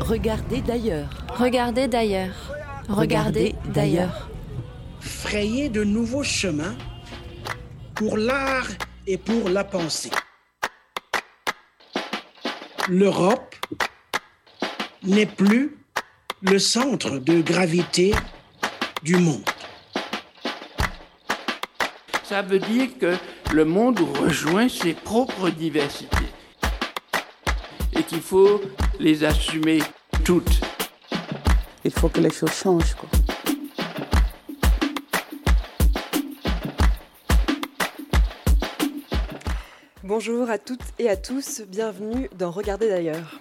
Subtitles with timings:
[0.00, 1.10] Regardez d'ailleurs.
[1.36, 2.54] Regardez d'ailleurs.
[2.88, 4.28] Regardez d'ailleurs.
[5.00, 6.74] Frayer de nouveaux chemins
[7.94, 8.68] pour l'art
[9.06, 10.10] et pour la pensée.
[12.88, 13.54] L'Europe
[15.02, 15.76] n'est plus
[16.42, 18.14] le centre de gravité
[19.02, 19.48] du monde.
[22.24, 23.16] Ça veut dire que
[23.52, 26.29] le monde rejoint ses propres diversités
[28.10, 28.60] qu'il faut
[28.98, 29.78] les assumer
[30.24, 30.60] toutes.
[31.84, 32.96] Il faut que les choses changent.
[32.96, 33.08] Quoi.
[40.02, 43.38] Bonjour à toutes et à tous, bienvenue dans Regardez d'ailleurs.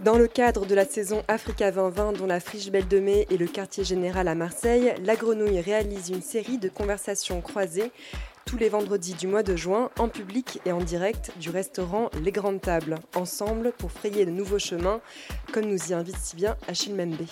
[0.00, 3.36] Dans le cadre de la saison Africa 2020 dont la Friche Belle de Mai et
[3.36, 7.92] le quartier général à Marseille, la Grenouille réalise une série de conversations croisées
[8.44, 12.32] tous les vendredis du mois de juin en public et en direct du restaurant Les
[12.32, 15.00] Grandes Tables, ensemble pour frayer de nouveaux chemins,
[15.52, 17.26] comme nous y invite si bien Achille Membe.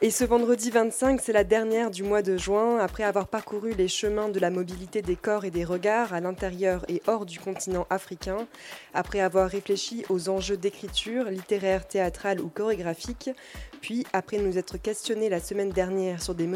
[0.00, 2.78] Et ce vendredi 25, c'est la dernière du mois de juin.
[2.78, 6.84] Après avoir parcouru les chemins de la mobilité des corps et des regards à l'intérieur
[6.88, 8.46] et hors du continent africain,
[8.94, 13.30] après avoir réfléchi aux enjeux d'écriture, littéraire, théâtrale ou chorégraphique,
[13.80, 16.46] puis après nous être questionnés la semaine dernière sur des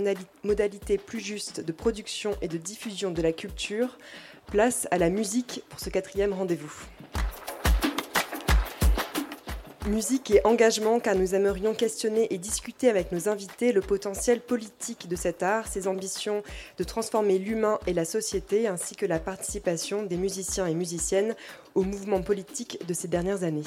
[0.45, 3.99] modalités plus justes de production et de diffusion de la culture,
[4.53, 6.87] place à la musique pour ce quatrième rendez-vous.
[9.89, 15.09] Musique et engagement, car nous aimerions questionner et discuter avec nos invités le potentiel politique
[15.09, 16.45] de cet art, ses ambitions
[16.79, 21.35] de transformer l'humain et la société, ainsi que la participation des musiciens et musiciennes
[21.75, 23.65] au mouvement politique de ces dernières années.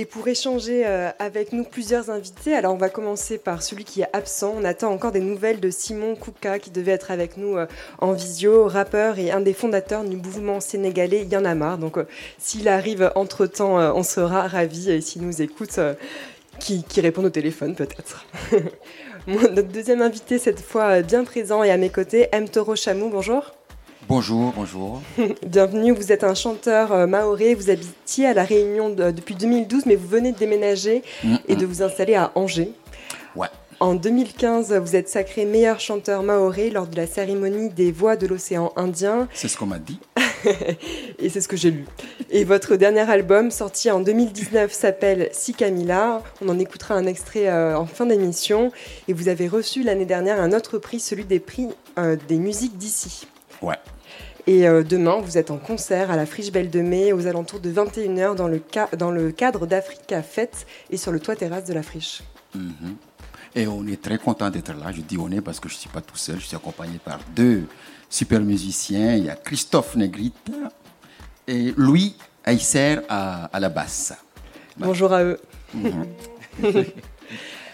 [0.00, 4.00] Et pour échanger euh, avec nous plusieurs invités, alors on va commencer par celui qui
[4.00, 4.54] est absent.
[4.56, 7.66] On attend encore des nouvelles de Simon Kouka qui devait être avec nous euh,
[7.98, 11.76] en visio, rappeur et un des fondateurs du mouvement sénégalais marre.
[11.76, 12.06] Donc euh,
[12.38, 15.78] s'il arrive entre-temps, on sera ravis et s'il nous écoute,
[16.58, 18.24] qui, qui répond au téléphone peut-être.
[19.26, 22.48] Notre deuxième invité, cette fois bien présent et à mes côtés, M.
[22.48, 23.52] Toro Chamou, bonjour.
[24.08, 25.02] Bonjour, bonjour.
[25.46, 29.94] Bienvenue, vous êtes un chanteur euh, maoré, vous habitiez à La Réunion depuis 2012, mais
[29.94, 31.02] vous venez de déménager
[31.48, 32.72] et de vous installer à Angers.
[33.36, 33.48] Ouais.
[33.78, 38.26] En 2015, vous êtes sacré meilleur chanteur maoré lors de la cérémonie des voix de
[38.26, 39.28] l'océan Indien.
[39.34, 40.00] C'est ce qu'on m'a dit.
[41.18, 41.84] et c'est ce que j'ai lu.
[42.30, 46.22] Et votre dernier album, sorti en 2019, s'appelle Si Camilla.
[46.40, 48.72] On en écoutera un extrait euh, en fin d'émission.
[49.06, 51.68] Et vous avez reçu l'année dernière un autre prix, celui des prix
[51.98, 53.26] euh, des musiques d'ici.
[53.62, 53.76] Ouais.
[54.46, 57.60] Et euh, demain, vous êtes en concert à la Friche Belle de Mai aux alentours
[57.60, 58.62] de 21h dans le,
[58.96, 62.22] dans le cadre d'Africa Fête et sur le toit terrasse de la Friche.
[62.54, 62.96] Mhm.
[63.54, 64.92] Et on est très content d'être là.
[64.92, 66.38] Je dis on est parce que je ne suis pas tout seul.
[66.40, 67.64] Je suis accompagné par deux
[68.08, 69.16] super musiciens.
[69.16, 70.50] Il y a Christophe Negrite
[71.46, 74.14] et Louis Aïsser à, la basse.
[74.76, 75.40] Bonjour à eux.
[75.74, 76.06] Mhm.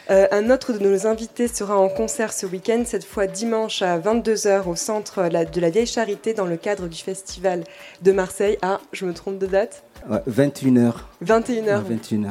[0.09, 3.99] Euh, un autre de nos invités sera en concert ce week-end, cette fois dimanche à
[3.99, 7.65] 22h au centre de la Vieille Charité dans le cadre du festival
[8.03, 8.57] de Marseille.
[8.63, 9.83] Ah, je me trompe de date?
[10.29, 10.95] 21h.
[11.25, 11.83] 21h.
[11.83, 12.31] 21h.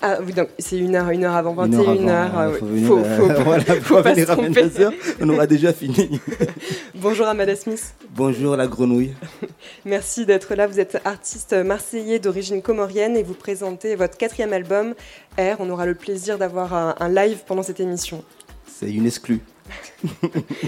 [0.00, 2.08] Ah oui, donc c'est une heure, une heure avant 21h.
[2.10, 6.20] Ah, faut, venir, faut, faut, voilà, faut venir à 22h, on aura déjà fini.
[6.94, 7.94] Bonjour Amada Smith.
[8.14, 9.14] Bonjour la grenouille.
[9.84, 10.68] Merci d'être là.
[10.68, 14.94] Vous êtes artiste marseillais d'origine comorienne et vous présentez votre quatrième album,
[15.36, 15.56] R.
[15.58, 18.22] On aura le plaisir d'avoir un, un live pendant cette émission.
[18.66, 19.40] C'est une exclue.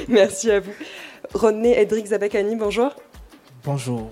[0.08, 0.72] Merci à vous.
[1.34, 2.90] Rodney Edric Zabakani, bonjour.
[3.64, 4.10] Bonjour.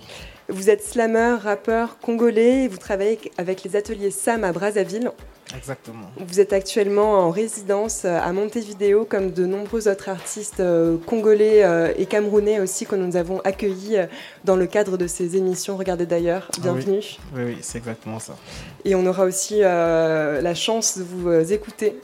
[0.50, 5.10] Vous êtes slammer, rappeur congolais et vous travaillez avec les ateliers SAM à Brazzaville.
[5.56, 6.10] Exactement.
[6.18, 11.92] Vous êtes actuellement en résidence à Montevideo comme de nombreux autres artistes euh, congolais euh,
[11.96, 14.06] et camerounais aussi que nous avons accueillis euh,
[14.44, 15.76] dans le cadre de ces émissions.
[15.76, 17.02] Regardez d'ailleurs, Ah bienvenue.
[17.34, 18.36] oui, oui, c'est exactement ça.
[18.84, 21.96] Et on aura aussi la chance de vous écouter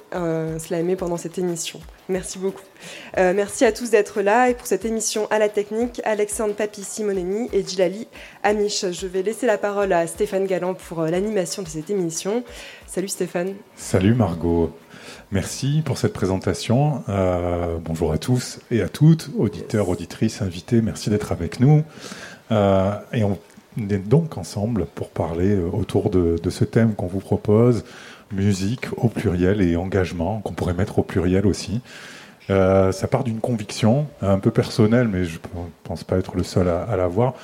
[0.58, 1.80] slammer pendant cette émission.
[2.08, 2.62] Merci beaucoup.
[3.16, 6.82] Euh, merci à tous d'être là et pour cette émission à la technique, Alexandre Papi
[6.84, 8.06] Simoneni et Djilali
[8.42, 8.84] Amish.
[8.90, 12.44] Je vais laisser la parole à Stéphane Galland pour euh, l'animation de cette émission.
[12.86, 13.54] Salut Stéphane.
[13.74, 14.70] Salut Margot.
[15.32, 17.02] Merci pour cette présentation.
[17.08, 20.80] Euh, bonjour à tous et à toutes, auditeurs, auditrices, invités.
[20.80, 21.82] Merci d'être avec nous.
[22.52, 23.38] Euh, et on
[23.78, 27.84] est donc ensemble pour parler autour de, ce thème qu'on vous propose,
[28.32, 31.80] musique au pluriel et engagement, qu'on pourrait mettre au pluriel aussi.
[32.50, 36.42] Euh, ça part d'une conviction un peu personnelle, mais je ne pense pas être le
[36.42, 37.34] seul à l'avoir.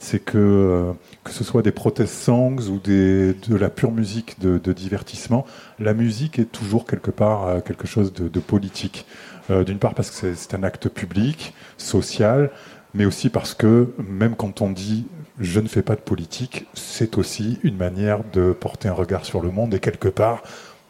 [0.00, 0.92] C'est que euh,
[1.24, 5.46] que ce soit des protest songs ou de la pure musique de, divertissement,
[5.78, 9.06] la musique est toujours quelque part euh, quelque chose de, politique.
[9.50, 12.50] Euh, D'une part parce que c'est un acte public, social,
[12.94, 15.06] mais aussi parce que même quand on dit
[15.38, 19.40] je ne fais pas de politique, c'est aussi une manière de porter un regard sur
[19.40, 20.42] le monde et quelque part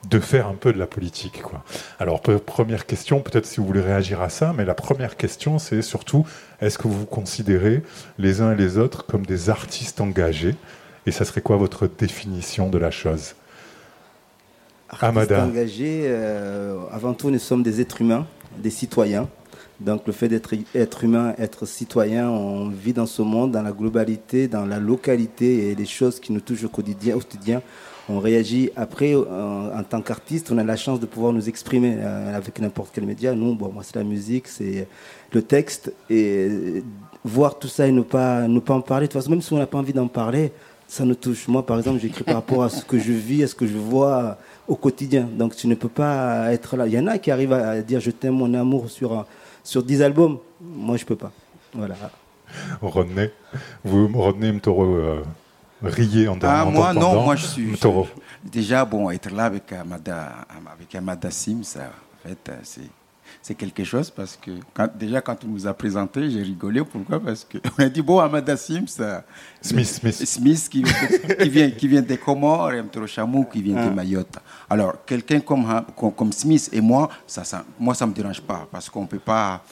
[0.09, 1.43] de faire un peu de la politique.
[1.43, 1.63] Quoi.
[1.99, 5.83] Alors, première question, peut-être si vous voulez réagir à ça, mais la première question, c'est
[5.83, 6.27] surtout,
[6.61, 7.83] est-ce que vous vous considérez
[8.19, 10.55] les uns et les autres comme des artistes engagés?
[11.07, 13.35] Et ça serait quoi votre définition de la chose?
[15.01, 15.45] Amada.
[15.45, 18.27] engagés, euh, avant tout, nous sommes des êtres humains,
[18.59, 19.29] des citoyens.
[19.79, 23.73] Donc le fait d'être être humain, être citoyen, on vit dans ce monde, dans la
[23.73, 27.17] globalité, dans la localité et les choses qui nous touchent au quotidien.
[27.17, 27.63] Au quotidien
[28.11, 28.71] on réagit.
[28.77, 32.61] Après, euh, en tant qu'artiste, on a la chance de pouvoir nous exprimer euh, avec
[32.61, 33.35] n'importe quel média.
[33.35, 34.89] Nous, bon, moi, c'est la musique, c'est
[35.33, 35.93] le texte.
[36.09, 36.83] Et
[37.25, 39.53] voir tout ça et ne pas, ne pas en parler, de toute façon, même si
[39.53, 40.53] on n'a pas envie d'en parler,
[40.89, 41.47] ça nous touche.
[41.47, 43.77] Moi, par exemple, j'écris par rapport à ce que je vis, à ce que je
[43.77, 45.29] vois au quotidien.
[45.33, 46.87] Donc, tu ne peux pas être là.
[46.87, 49.25] Il y en a qui arrivent à dire je t'aime, mon amour sur,
[49.63, 50.39] sur 10 albums.
[50.61, 51.31] Moi, je peux pas.
[51.75, 51.95] Voilà.
[52.83, 53.31] Rodney,
[53.85, 55.23] vous, Rodney Mtoro, euh,
[55.83, 57.77] riez en Ah, en moi, non, moi, je suis.
[57.77, 60.33] Je- déjà, bon, être là avec Amada,
[60.73, 61.91] avec Amada Sim, ça,
[62.25, 62.83] en fait, euh, c'est.
[63.43, 66.83] C'est quelque chose parce que quand, déjà quand on nous a présenté, j'ai rigolé.
[66.85, 67.21] Pourquoi?
[67.21, 69.25] Parce qu'on a dit bon Amada Sim, ça,
[69.63, 70.27] Smith, Smith.
[70.27, 73.87] Smith qui, qui vient, qui vient des Comores et Mtoro Chamou qui vient Ah.
[73.89, 74.37] de Mayotte.
[74.69, 78.41] Alors quelqu'un comme, Ha- comme, comme Smith et moi, ça, ça, moi ça me dérange
[78.41, 79.63] pas parce qu'on peut pas,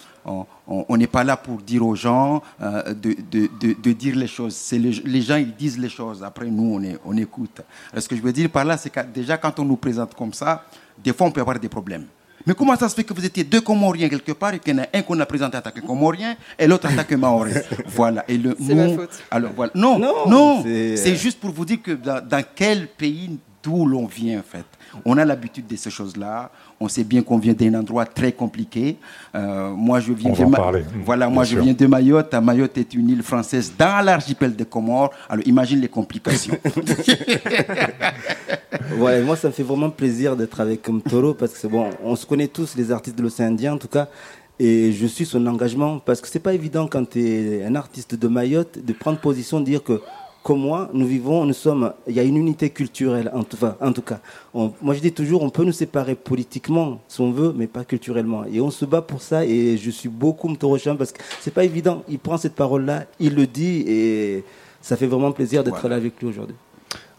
[0.67, 4.27] on n'est pas là pour dire aux gens euh, de, de, de, de dire les
[4.27, 4.55] choses.
[4.55, 6.23] C'est les, gens ils disent les choses.
[6.23, 7.61] Après nous on, est, on écoute.
[7.93, 10.15] Alors, ce que je veux dire par là, c'est que déjà quand on nous présente
[10.15, 10.65] comme ça,
[11.03, 12.05] des fois on peut avoir des problèmes.
[12.47, 14.79] Mais comment ça se fait que vous étiez deux Comoriens quelque part et qu'il y
[14.79, 17.15] en a un qu'on a présenté en tant que Comorien et l'autre en tant que
[17.15, 17.53] Maoré
[17.89, 18.25] Voilà.
[18.29, 19.11] Et le, C'est ma faute.
[19.31, 19.73] Alors voilà.
[19.75, 23.85] Non, Non, non, c'est- c'est juste pour vous dire que dans, dans quel pays d'où
[23.87, 24.65] l'on vient en fait.
[25.05, 26.51] On a l'habitude de ces choses-là.
[26.81, 28.97] On sait bien qu'on vient d'un endroit très compliqué.
[29.35, 30.73] Euh, moi, je viens On de Ma-
[31.05, 31.59] Voilà, bien moi, sûr.
[31.59, 32.33] je viens de Mayotte.
[32.35, 35.11] Mayotte est une île française dans l'archipel des Comores.
[35.29, 36.57] Alors, imagine les complications.
[38.97, 42.17] Voilà, moi, ça me fait vraiment plaisir d'être avec Mtoro parce que c'est bon, on
[42.17, 44.09] se connaît tous, les artistes de l'océan Indien en tout cas,
[44.59, 48.15] et je suis son engagement parce que c'est pas évident quand tu es un artiste
[48.15, 50.01] de Mayotte de prendre position, de dire que
[50.43, 53.77] comme moi, nous vivons, nous sommes, il y a une unité culturelle en tout, enfin,
[53.81, 54.21] en tout cas.
[54.55, 57.85] On- moi, je dis toujours, on peut nous séparer politiquement si on veut, mais pas
[57.85, 58.45] culturellement.
[58.45, 61.53] Et on se bat pour ça et je suis beaucoup Mtoro Cham parce que c'est
[61.53, 62.03] pas évident.
[62.09, 64.45] Il prend cette parole-là, il le dit et
[64.81, 65.97] ça fait vraiment plaisir d'être Voilà.
[65.97, 66.57] là avec lui aujourd'hui.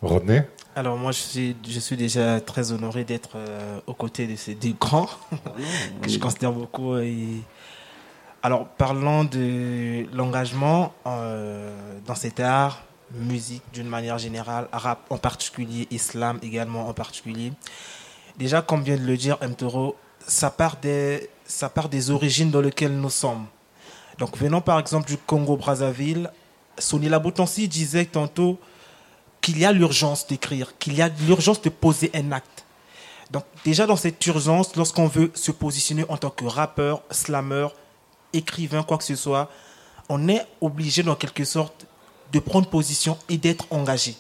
[0.01, 4.36] Rodney Alors moi, je suis, je suis déjà très honoré d'être euh, aux côtés de
[4.38, 5.10] ces deux grands
[6.01, 6.98] que je considère beaucoup.
[6.98, 7.42] Et...
[8.42, 11.69] Alors, parlant de l'engagement euh,
[12.07, 12.83] dans cet art,
[13.13, 17.53] musique d'une manière générale, rap en particulier, islam également en particulier.
[18.38, 19.95] Déjà, comme vient de le dire Mtoro,
[20.25, 23.45] ça part des, ça part des origines dans lesquelles nous sommes.
[24.17, 26.29] Donc, venons par exemple du Congo-Brazzaville,
[26.77, 28.59] Sonny Laboutansi disait tantôt
[29.41, 32.65] qu'il y a l'urgence d'écrire, qu'il y a l'urgence de poser un acte.
[33.31, 37.67] Donc déjà dans cette urgence, lorsqu'on veut se positionner en tant que rappeur, slammer,
[38.33, 39.50] écrivain, quoi que ce soit,
[40.09, 41.85] on est obligé dans quelque sorte
[42.31, 44.15] de prendre position et d'être engagé.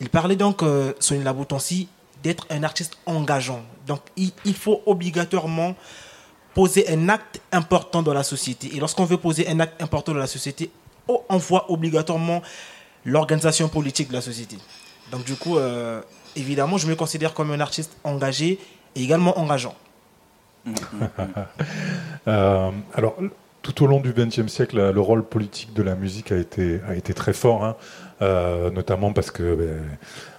[0.00, 1.88] Il parlait donc, euh, Sonny Laboutansi,
[2.22, 3.62] d'être un artiste engageant.
[3.86, 5.74] Donc il, il faut obligatoirement
[6.54, 8.74] poser un acte important dans la société.
[8.74, 10.70] Et lorsqu'on veut poser un acte important dans la société,
[11.08, 12.42] on voit obligatoirement
[13.04, 14.56] l'organisation politique de la société.
[15.10, 16.00] Donc du coup, euh,
[16.36, 18.58] évidemment, je me considère comme un artiste engagé
[18.94, 19.74] et également engageant.
[22.28, 23.16] Euh, alors,
[23.62, 27.32] tout au long du XXe siècle, le rôle politique de la musique a été, très
[27.32, 27.76] fort, hein,
[28.20, 29.80] euh, notamment parce que ben,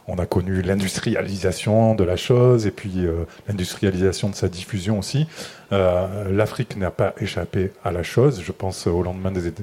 [0.08, 5.28] on a connu l'industrialisation de la chose et puis euh, l'industrialisation de sa diffusion aussi.
[5.72, 8.42] Euh, L'Afrique n'a pas échappé à la chose.
[8.44, 9.54] Je pense au lendemain des,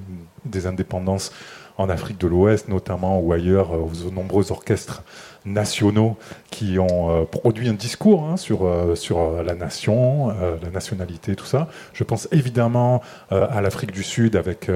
[0.46, 1.30] des indépendances
[1.76, 5.02] en Afrique de l'Ouest, notamment ou ailleurs, aux nombreux orchestres
[5.44, 6.16] nationaux
[6.50, 11.34] qui ont euh, produit un discours hein, sur, euh, sur euh, la nation, la nationalité,
[11.34, 11.68] tout ça.
[11.92, 14.70] Je pense évidemment à l'Afrique du Sud avec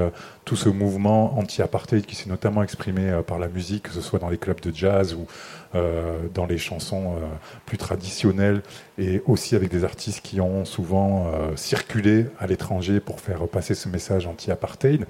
[0.44, 4.28] tout ce mouvement anti-apartheid qui s'est notamment exprimé par la musique, que ce soit dans
[4.28, 5.26] les clubs de jazz ou
[6.34, 7.14] dans les chansons
[7.66, 8.62] plus traditionnelles,
[8.98, 13.88] et aussi avec des artistes qui ont souvent circulé à l'étranger pour faire passer ce
[13.88, 15.06] message anti-apartheid.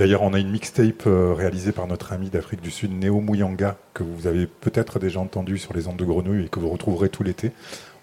[0.00, 3.76] D'ailleurs, on a une mixtape euh, réalisée par notre ami d'Afrique du Sud, Néo Mouyanga,
[3.92, 7.10] que vous avez peut-être déjà entendu sur les ondes de grenouille et que vous retrouverez
[7.10, 7.52] tout l'été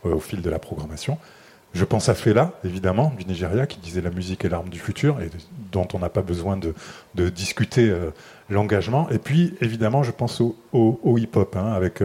[0.05, 1.17] euh, au fil de la programmation.
[1.73, 5.19] je pense à Fela, évidemment, du Nigeria, qui disait la musique est l'arme du futur
[5.21, 5.31] et
[5.71, 6.75] dont on n'a pas besoin de,
[7.29, 8.11] discuter euh,
[8.51, 9.09] l'engagement.
[9.09, 12.03] Et puis, évidemment, je pense au, hip-hop, hein, avec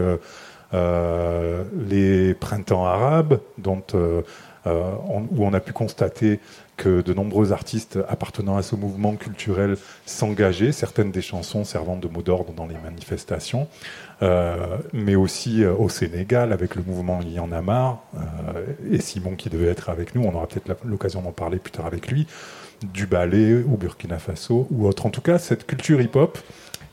[0.73, 6.41] les printemps arabes, où on a pu constater
[6.87, 12.23] de nombreux artistes appartenant à ce mouvement culturel s'engageaient, certaines des chansons servant de mot
[12.23, 13.69] d'ordre dans les manifestations,
[14.23, 19.51] euh, mais aussi euh, au Sénégal avec le mouvement Il y euh, et Simon qui
[19.51, 22.27] devait être avec nous, on aura peut-être l'occasion d'en parler plus tard avec lui,
[22.83, 25.07] du ballet ou Burkina Faso ou autre.
[25.07, 26.39] En tout cas, cette culture hip-hop,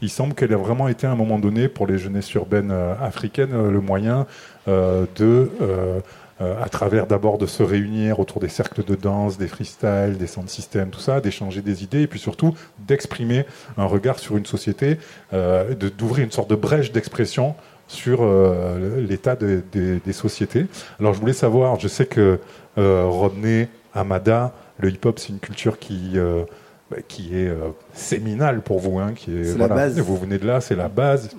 [0.02, 3.70] il semble qu'elle a vraiment été à un moment donné pour les jeunesses urbaines africaines
[3.70, 4.28] le moyen
[4.68, 5.52] de
[6.42, 10.28] euh, à travers d'abord de se réunir autour des cercles de danse, des freestyles, des
[10.28, 13.46] sound systems, tout ça, d'échanger des idées et puis surtout d'exprimer
[13.78, 15.00] un regard sur une société,
[15.34, 17.56] euh, d'ouvrir une sorte de brèche d'expression
[17.90, 20.68] sur euh, l'état des sociétés.
[21.02, 22.40] Alors je voulais savoir, je sais que
[22.78, 26.14] Rodney, Amada, le hip-hop, c'est une culture qui
[26.90, 27.52] bah, qui est
[27.94, 30.00] séminale pour vous, hein, qui est, la base.
[30.00, 31.32] Vous venez de là, c'est la base.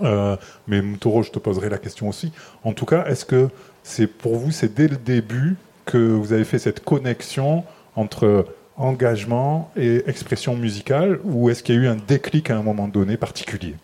[0.00, 2.30] mais Moutoro, je te poserai la question aussi.
[2.62, 3.48] En tout cas, est-ce que
[3.88, 7.64] c'est pour vous, c'est dès le début que vous avez fait cette connexion
[7.96, 12.62] entre engagement et expression musicale, ou est-ce qu'il y a eu un déclic à un
[12.62, 13.74] moment donné particulier?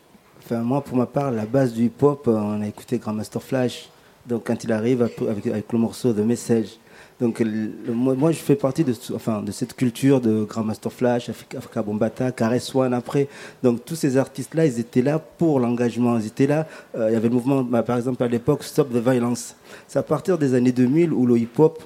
[0.45, 3.89] Enfin, moi, pour ma part, la base du hip-hop, on a écouté Grandmaster Flash.
[4.27, 6.77] Donc, quand il arrive avec, avec le morceau de Message,
[7.21, 7.41] donc
[7.87, 12.75] moi, je fais partie de, enfin, de cette culture de Grandmaster Flash, Africa Bombata, Caress
[12.75, 13.29] One après.
[13.63, 16.19] Donc tous ces artistes-là, ils étaient là pour l'engagement.
[16.19, 16.67] Ils étaient là.
[16.97, 19.55] Euh, il y avait le mouvement, bah, par exemple à l'époque, Stop the Violence.
[19.87, 21.83] C'est à partir des années 2000 où le hip-hop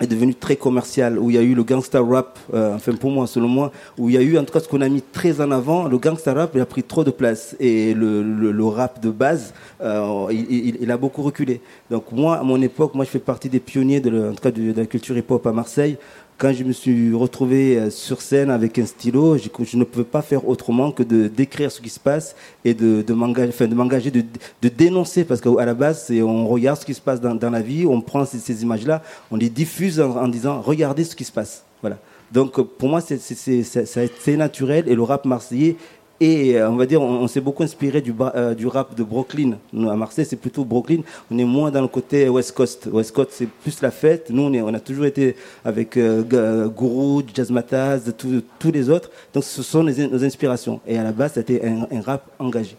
[0.00, 3.12] est devenu très commercial, où il y a eu le gangsta rap, euh, enfin pour
[3.12, 5.02] moi, selon moi, où il y a eu en tout cas ce qu'on a mis
[5.02, 8.64] très en avant, le gangsta rap, il a pris trop de place et le, le,
[8.64, 11.60] rap de base, euh, il, il, a beaucoup reculé.
[11.90, 14.50] Donc moi, à mon époque, moi je fais partie des pionniers de, en tout cas
[14.50, 15.96] de la culture hip-hop à Marseille
[16.38, 20.22] quand je me suis retrouvé euh, sur scène avec un stylo, je, ne pouvais pas
[20.22, 25.24] faire autrement que de décrire ce qui se passe et de, de m'engager, de, dénoncer,
[25.24, 28.24] parce qu'à la base, on regarde ce qui se passe dans, la vie, on prend
[28.24, 31.64] ces, images-là, on les diffuse en, disant regardez ce qui se passe.
[31.80, 31.98] Voilà.
[32.32, 35.76] Donc pour moi, c'est naturel et le rap marseillais
[36.24, 39.58] et euh, on va dire, on, s'est beaucoup inspiré du, euh, du, rap de Brooklyn.
[39.74, 41.00] Nous, à Marseille, c'est plutôt Brooklyn.
[41.30, 42.88] On est moins dans le côté West Coast.
[42.90, 44.30] West Coast, c'est plus la fête.
[44.30, 49.10] Nous, on, est, on a toujours été avec euh, Guru, Jazz Mataz, tous les autres.
[49.34, 50.80] Donc, ce sont nos inspirations.
[50.86, 52.76] Et à la base, c'était un, rap engagé.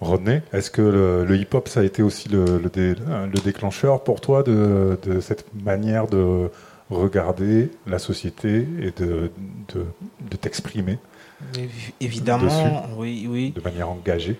[0.00, 0.82] Rodney, est-ce que
[1.28, 6.48] le, hip-hop, ça a été aussi le, le, déclencheur pour toi de, cette manière de
[6.90, 9.30] regarder la société et de
[10.40, 10.98] t'exprimer?
[12.00, 13.50] Évidemment, oui, oui.
[13.52, 14.38] De manière engagée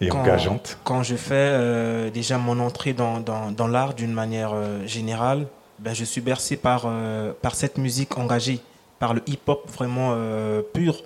[0.00, 0.78] et engageante.
[0.84, 5.46] Quand je fais euh, déjà mon entrée dans, dans, l'art d'une manière euh, générale,
[5.78, 8.60] ben, je suis bercé par, euh, par cette musique engagée,
[8.98, 10.16] par le hip-hop vraiment
[10.72, 11.02] pur.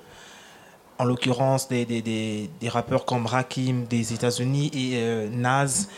[0.99, 5.89] En l'occurrence, des, des, des, des, rappeurs comme Rakim des États-Unis et Naz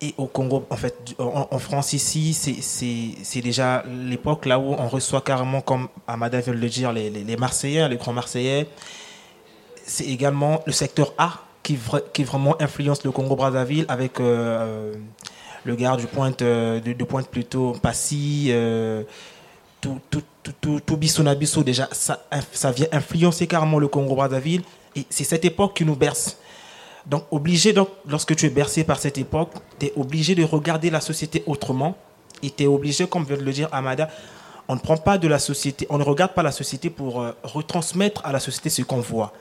[0.00, 5.22] et au Congo, en fait, en, France ici, c'est déjà l'époque là où on reçoit
[5.22, 8.68] carrément, comme Amada veut le dire, les, les, Marseillais, les grands Marseillais.
[9.86, 11.78] C'est également le secteur A qui,
[12.12, 14.92] qui vraiment influence le Congo-Brazzaville avec euh,
[15.64, 19.02] le gars du Pointe, euh, de, Pointe plutôt, Passy, euh,
[19.80, 20.22] tout, tout,
[20.60, 20.96] tout, tout,
[21.64, 22.22] déjà, ça,
[22.52, 24.62] ça vient influencer carrément le Congo-Brazzaville.
[24.94, 26.36] Et c'est cette époque qui nous berce.
[27.06, 30.90] Donc, obligé, donc, lorsque tu es bercé par cette époque, tu es obligé de regarder
[30.90, 31.96] la société autrement.
[32.42, 34.08] Et tu es obligé, comme vient de le dire Amada,
[34.68, 37.32] on ne prend pas de la société, on ne regarde pas la société pour euh,
[37.44, 39.32] retransmettre à la société ce qu'on voit.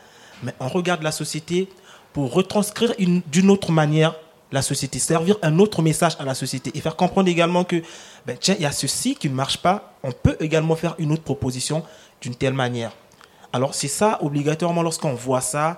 [0.43, 1.67] Mais on regarde la société
[2.13, 4.15] pour retranscrire d'une autre manière
[4.51, 7.81] la société, servir un autre message à la société et faire comprendre également que,
[8.25, 11.12] ben, tiens, il y a ceci qui ne marche pas, on peut également faire une
[11.12, 11.84] autre proposition
[12.22, 12.91] d'une telle manière.
[13.51, 15.77] Alors c'est ça, obligatoirement, lorsqu'on voit ça,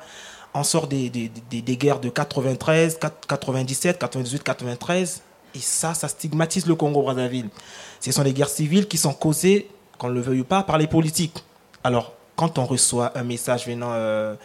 [0.54, 5.22] on sort des, des, guerres de 93, 97, 98, 93.
[5.56, 7.50] Et ça, ça stigmatise le Congo-Brazzaville.
[8.00, 11.44] Ce sont des guerres civiles qui sont causées, qu'on le veuille pas, par les politiques.
[11.84, 14.36] Alors, quand on reçoit un message venant euh,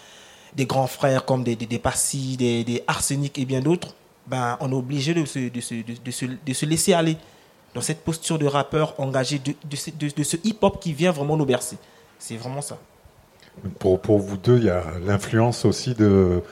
[0.54, 3.94] des grands frères comme des, des, Passy, des, des Arsenic et bien d'autres,
[4.26, 7.16] ben, on est obligé de se, de, se, de, se, de se laisser aller
[7.74, 11.78] dans cette posture de rappeur engagé, de ce hip-hop qui vient vraiment nous bercer.
[12.18, 12.78] C'est vraiment ça.
[13.78, 16.42] Pour, vous deux, il y a l'influence aussi de,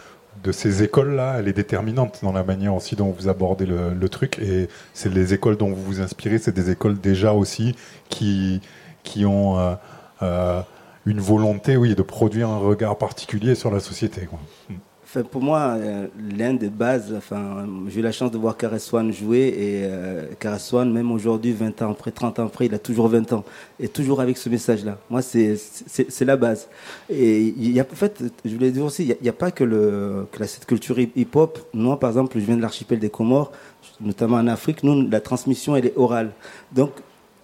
[0.53, 4.39] ces écoles-là, elle est déterminante dans la manière aussi dont vous abordez le, truc.
[4.39, 7.75] Et c'est les écoles dont vous vous inspirez, c'est des écoles déjà aussi
[8.09, 8.61] qui,
[9.03, 9.75] qui ont euh,
[10.23, 10.63] euh,
[11.07, 14.27] une volonté, oui, de produire un regard particulier sur la société.
[14.27, 14.39] Quoi.
[15.13, 16.07] Enfin, pour moi, euh,
[16.39, 20.89] l'un des bases, enfin, j'ai eu la chance de voir Kareswan jouer et euh, Kareswan,
[20.93, 23.45] même aujourd'hui, 20 ans après, 30 ans après, il a toujours 20 ans
[23.81, 24.99] et toujours avec ce message-là.
[25.11, 25.57] Moi, c'est
[26.21, 26.69] la base.
[27.09, 29.65] Et il y a, en fait, je voulais dire aussi, il n'y a, pas que,
[29.65, 31.59] le, que la, cette culture hip-hop.
[31.75, 33.51] Moi, par exemple, je viens de l'archipel des Comores,
[34.01, 36.31] notamment en Afrique, nous, la transmission, elle est orale.
[36.71, 36.93] Donc,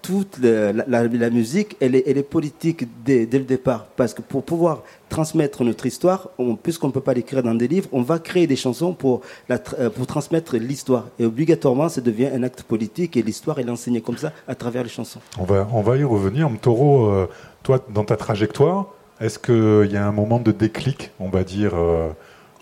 [0.06, 3.86] toute la, musique, elle est, politique dès, le départ.
[3.96, 6.28] Parce que pour pouvoir transmettre notre histoire,
[6.62, 9.88] puisqu'on ne peut pas l'écrire dans des livres, on va créer des chansons pour, euh,
[10.06, 11.06] transmettre l'histoire.
[11.18, 14.84] Et obligatoirement, ça devient un acte politique et l'histoire, est enseignée comme ça à travers
[14.84, 15.18] les chansons.
[15.40, 16.48] On va, y revenir.
[16.48, 17.26] Mtoro, euh,
[17.64, 18.86] toi, dans ta trajectoire,
[19.20, 22.10] est-ce qu'il y a un moment de déclic, on va dire, euh,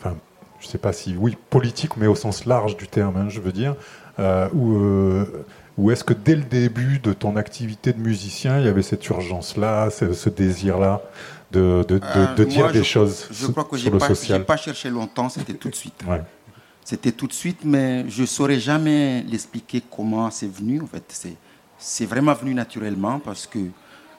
[0.03, 0.09] je
[0.67, 3.53] ne sais pas si, oui, politique, mais au sens large du terme, hein, je veux
[3.53, 3.75] dire,
[4.55, 4.79] où
[5.77, 9.07] ou est-ce que dès le début de ton activité de musicien, il y avait cette
[9.09, 11.03] urgence-là, ce, désir-là
[11.51, 13.89] de, de, euh, dire des choses je crois que Je
[14.33, 16.05] n'ai pas cherché longtemps, c'était tout de suite.
[16.85, 20.83] C'était tout de suite, mais je ne saurais jamais l'expliquer comment c'est venu.
[20.83, 21.37] En fait,
[21.79, 23.59] c'est vraiment venu naturellement parce que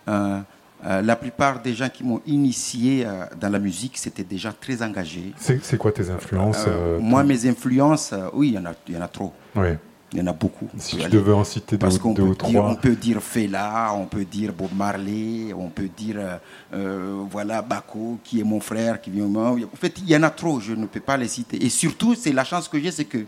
[0.07, 0.39] euh,
[0.85, 3.07] euh, la plupart des gens qui m'ont initié
[3.39, 5.31] dans la musique, c'était déjà très engagés.
[5.37, 6.65] C'est quoi tes influences
[6.99, 9.31] Moi, mes influences, oui, il y en a, y en a trop.
[9.55, 9.69] Oui.
[10.13, 10.69] Il y en a beaucoup.
[10.77, 12.69] Si je devais en citer deux, ou trois.
[12.69, 16.37] on peut dire Fela, on peut dire Bob Marley, on peut dire euh,
[16.73, 19.25] euh, voilà Bako, qui est mon frère, qui vient.
[19.25, 21.63] En fait, il y en a trop, je ne peux pas les citer.
[21.63, 23.25] Et surtout, c'est la chance que j'ai, c'est que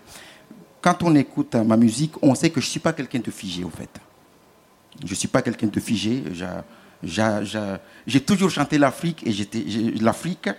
[0.82, 3.64] quand on écoute ma musique, on sait que je ne suis pas quelqu'un de figé,
[3.64, 3.90] en fait.
[5.04, 6.24] Je ne suis pas quelqu'un de figé.
[7.04, 9.66] J'ai toujours chanté l'Afrique et j'étais
[10.00, 10.50] l'Afrique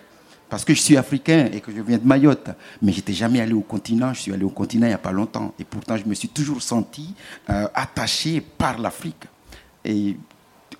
[0.48, 2.50] parce que je suis africain et que je viens de Mayotte.
[2.80, 4.14] Mais j'étais jamais allé au continent.
[4.14, 5.52] Je suis allé au continent il n'y a pas longtemps.
[5.58, 7.14] Et pourtant, je me suis toujours senti
[7.50, 9.24] euh, attaché par l'Afrique.
[9.84, 10.16] Et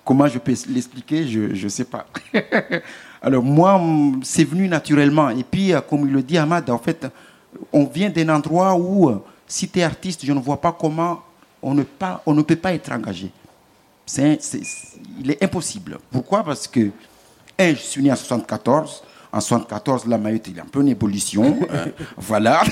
[0.04, 1.26] comment je peux l'expliquer?
[1.26, 2.06] Je ne sais pas.
[3.22, 3.80] Alors moi,
[4.22, 5.30] c'est venu naturellement.
[5.30, 7.06] Et puis, euh, comme il le dit Ahmad, en fait,
[7.72, 11.22] on vient d'un endroit où, euh, si tu es artiste, je ne vois pas comment
[11.62, 13.30] on ne, peut pas être engagé.
[14.06, 14.38] C'est,
[15.18, 15.98] il est impossible.
[16.10, 16.42] Pourquoi?
[16.42, 16.90] Parce que,
[17.58, 19.02] un, je suis né en 74.
[19.32, 21.58] En 74, la Mayotte est un peu en ébullition.
[21.70, 22.62] Euh, voilà.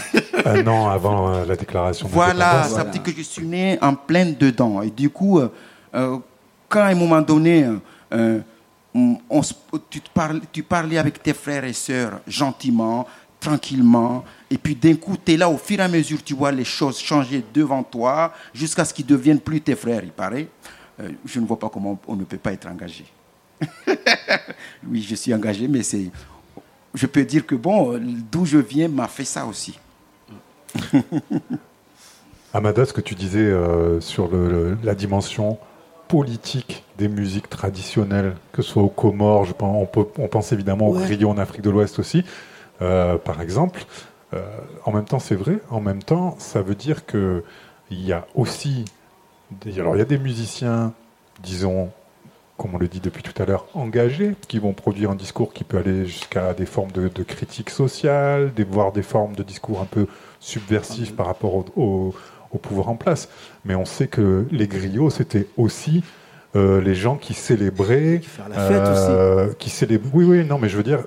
[0.45, 2.09] Un an avant euh, la déclaration.
[2.11, 4.81] Voilà, ça veut dire que je suis né en plein dedans.
[4.81, 6.19] Et du coup, euh,
[6.69, 7.69] quand à un moment donné,
[8.11, 9.43] on,
[9.91, 13.07] tu, parlais, tu parlais avec tes frères et sœurs gentiment,
[13.39, 16.53] tranquillement, et puis d'un coup, tu es là, au fur et à mesure, tu vois
[16.53, 20.49] les choses changer devant toi, jusqu'à ce qu'ils deviennent plus tes frères, il paraît.
[21.25, 23.05] je ne vois pas comment on ne peut pas être engagé.
[24.89, 26.11] oui, je suis engagé, mais c'est
[26.97, 28.01] je peux dire que bon,
[28.33, 29.79] d'où je viens m'a fait ça aussi.
[32.55, 34.31] Amada, ce que tu disais euh, sur
[34.83, 35.59] la dimension
[36.09, 41.39] politique des musiques traditionnelles, que ce soit aux Comores, on, pense évidemment au griot en
[41.39, 42.25] Afrique de l'Ouest aussi,
[42.81, 43.85] euh, par exemple.
[44.33, 44.43] Euh,
[44.85, 47.43] en même temps, c'est vrai, en même temps, ça veut dire qu'il
[47.91, 48.87] y a aussi.
[49.77, 50.93] alors, il y a des musiciens,
[51.43, 51.91] disons,
[52.57, 55.65] comme on le dit depuis tout à l'heure, engagés, qui vont produire un discours qui
[55.65, 59.87] peut aller jusqu'à des formes de, critique sociale, des, voire des formes de discours un
[59.87, 60.07] peu
[60.41, 62.15] subversifs par rapport au,
[62.63, 63.29] pouvoir en place.
[63.67, 66.03] Mais on sait que les griots, c'était aussi
[66.55, 70.71] euh, les gens qui célébraient, qui, la fête euh, qui célébraient, oui, oui, non, mais
[70.71, 71.05] je veux dire,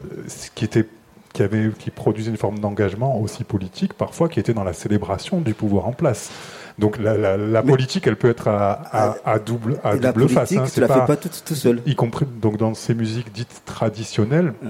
[0.53, 0.85] qui était
[1.33, 5.41] qui, avait, qui produisait une forme d'engagement aussi politique, parfois, qui était dans la célébration
[5.41, 6.31] du pouvoir en place.
[6.79, 10.51] Donc la, politique, elle peut être à, double, à double face.
[10.53, 11.81] Hein, tu la fais pas tout, tout seul.
[11.85, 14.69] Y compris donc dans ces musiques dites traditionnelles, mm.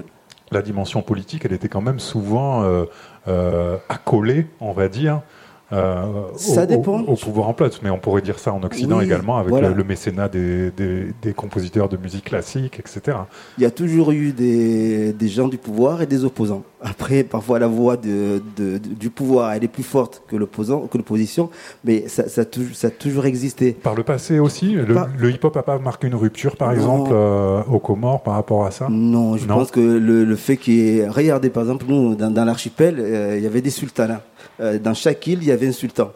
[0.50, 2.84] la dimension politique, elle était quand même souvent euh,
[3.28, 5.22] euh, accolée, on va dire,
[5.72, 6.04] euh,
[6.36, 7.00] ça au, dépend.
[7.02, 7.80] Au, pouvoir en place.
[7.82, 11.96] Mais on pourrait dire ça en Occident également, avec le, mécénat des, des, compositeurs de
[11.96, 13.18] musique classique, etc.
[13.58, 16.64] Il y a toujours eu des, des gens du pouvoir et des opposants.
[16.82, 18.40] Après, parfois, la voix de,
[18.78, 21.50] du pouvoir, elle est plus forte que l'opposition,
[21.84, 23.72] mais ça, ça, ça, a toujours existé.
[23.72, 27.80] Par le passé aussi Le, hip-hop n'a pas marqué une rupture, par exemple, euh, aux
[27.80, 28.88] Comores par rapport à ça?
[28.88, 31.08] Non, je pense que le, le fait qu'il y ait...
[31.08, 34.22] Regardez, par exemple, nous, dans, dans l'archipel, euh, il y avait des sultanats.
[34.60, 36.10] Euh, dans chaque île, il y avait un sultan.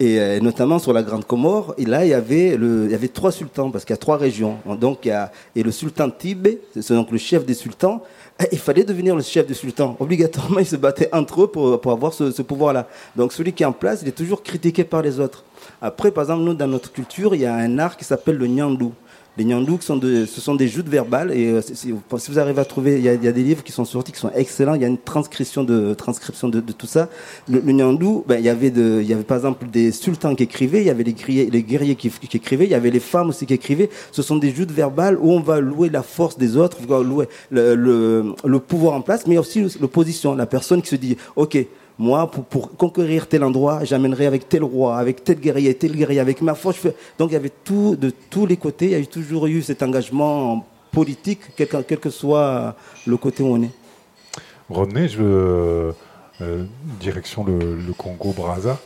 [0.00, 2.94] Et euh, notamment sur la Grande Comore, et là, il y avait, le, il y
[2.94, 4.56] avait trois sultans, parce qu'il y a trois régions.
[4.80, 8.02] Donc, il y a, et le sultan Tibé, c'est donc le chef des sultans,
[8.50, 9.96] il fallait devenir le chef des sultans.
[10.00, 12.88] Obligatoirement, ils se battaient entre eux pour, pour avoir ce, ce pouvoir-là.
[13.16, 15.44] Donc, celui qui est en place, il est toujours critiqué par les autres.
[15.80, 18.46] Après, par exemple, nous, dans notre culture, il y a un art qui s'appelle le
[18.46, 18.92] nyandou.
[19.36, 21.32] Les nyandouks, sont de, ce sont des joutes verbales.
[21.32, 23.72] Et euh, si, si vous arrivez à trouver, il y, y, a, des livres qui
[23.72, 24.74] sont sortis qui sont excellents.
[24.74, 27.08] Il y a une transcription de, transcription de, de tout ça.
[27.48, 30.34] Le, le nyandou, ben, il, y avait de, il y avait par exemple des sultans
[30.36, 32.90] qui écrivaient, il y avait les guerriers, les guerriers qui, qui, écrivaient, il y avait
[32.90, 33.90] les femmes aussi qui écrivaient.
[34.12, 37.02] Ce sont des joutes verbales où on va louer la force des autres, on va
[37.02, 40.36] louer le, le, le pouvoir en place, mais aussi l'opposition.
[40.36, 41.58] La personne qui se dit, OK,
[41.98, 46.42] moi, pour, conquérir tel endroit, j'amènerai avec tel roi, avec tel guerrier, tel guerrier, avec
[46.42, 46.86] ma force.
[47.18, 49.82] Donc il y avait tout, de tous les côtés, il y a toujours eu cet
[49.82, 52.74] engagement politique, quel, que soit
[53.06, 53.70] le côté où on est.
[54.70, 55.92] René, je
[56.40, 56.64] euh,
[57.00, 58.78] direction le, Congo-Braza.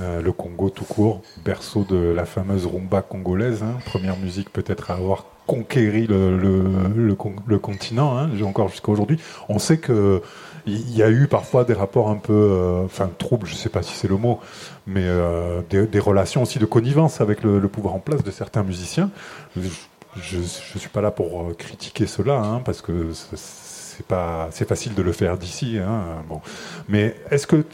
[0.00, 4.90] Euh, le Congo tout court, berceau de la fameuse rumba congolaise, hein, première musique peut-être
[4.90, 9.18] à avoir conquéri le continent, hein, encore jusqu'à aujourd'hui.
[9.50, 10.22] On sait que
[10.66, 13.68] il y a eu parfois des rapports un peu, euh, enfin troubles, je ne sais
[13.68, 14.40] pas si c'est le mot,
[14.86, 19.10] mais euh, des, relations aussi de connivence avec le, pouvoir en place de certains musiciens.
[19.56, 24.68] Je ne suis pas là pour euh, critiquer cela, hein, parce que c'est pas, c'est
[24.68, 25.78] facile de le faire d'ici.
[25.78, 26.40] Hein, bon.
[26.88, 27.64] Mais est-ce que,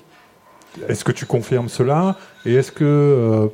[0.88, 2.16] est-ce que tu confirmes cela?
[2.46, 3.51] Et est-ce que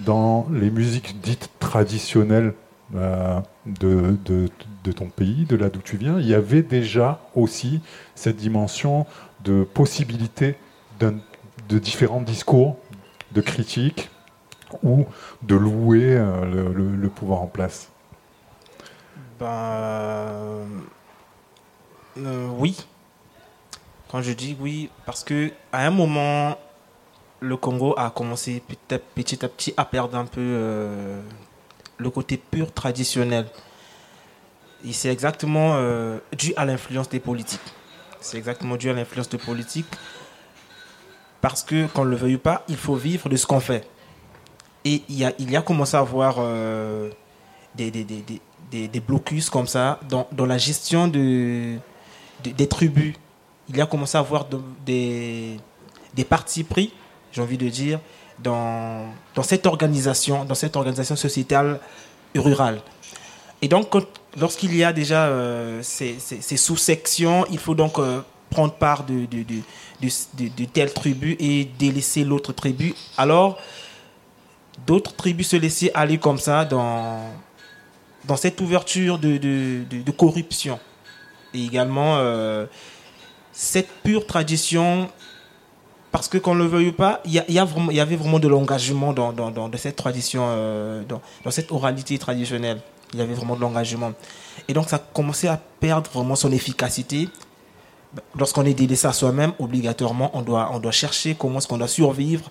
[0.00, 2.54] dans les musiques dites traditionnelles
[2.92, 4.16] de,
[4.84, 7.80] de, ton pays, de là d'où tu viens, il y avait déjà aussi
[8.14, 9.06] cette dimension
[9.44, 10.56] de possibilité
[11.00, 12.76] de différents discours,
[13.32, 14.10] de critiques
[14.82, 15.06] ou
[15.42, 17.90] de louer euh, le, pouvoir en place
[19.38, 19.46] ben,
[22.18, 22.86] euh, Oui.
[24.10, 26.58] Quand je dis oui, parce que à un moment,
[27.40, 28.98] le Congo a commencé petit à
[29.48, 31.20] petit, à, perdre un peu euh,
[31.96, 33.46] le côté pur traditionnel.
[34.90, 37.60] C'est exactement euh, dû à l'influence des politiques.
[38.20, 39.86] C'est exactement dû à l'influence des politiques.
[41.40, 43.88] Parce que, qu'on ne le veuille pas, il faut vivre de ce qu'on fait.
[44.84, 47.10] Et il y a, il y a commencé à avoir euh,
[47.74, 51.76] des, des, des, des, blocus comme ça dans, dans la gestion de,
[52.42, 53.14] de, des tribus.
[53.68, 55.58] Il y a commencé à avoir de, des,
[56.14, 56.92] des partis pris,
[57.32, 58.00] j'ai envie de dire,
[58.38, 61.80] dans, dans cette organisation, dans cette organisation sociétale
[62.34, 62.80] rurale.
[63.62, 63.94] Et donc,
[64.36, 66.18] lorsqu'il y a déjà euh, ces,
[66.56, 68.20] sous-sections, il faut donc euh,
[68.50, 69.44] prendre part de, de,
[70.02, 72.92] de, telle tribu et délaisser l'autre tribu.
[73.16, 73.58] Alors,
[74.84, 77.20] d'autres tribus se laissaient aller comme ça dans,
[78.36, 80.80] cette ouverture de, corruption.
[81.54, 82.66] Et également, euh,
[83.52, 85.08] cette pure tradition
[86.10, 89.96] parce que qu'on ne le veuille pas, il y, avait vraiment de l'engagement dans, cette
[89.96, 92.82] tradition, dans, cette oralité traditionnelle.
[93.12, 94.12] Il y avait vraiment de l'engagement.
[94.68, 97.28] Et donc ça commençait à perdre vraiment son efficacité.
[98.38, 101.88] Lorsqu'on est délaissé à soi-même, obligatoirement, on doit, on doit chercher comment est-ce qu'on doit
[101.88, 102.44] survivre.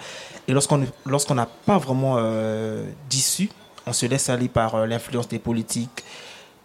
[0.47, 3.49] Et lorsqu'on lorsqu'on n'a pas vraiment euh, d'issue,
[3.85, 6.03] on se laisse aller par euh, l'influence des politiques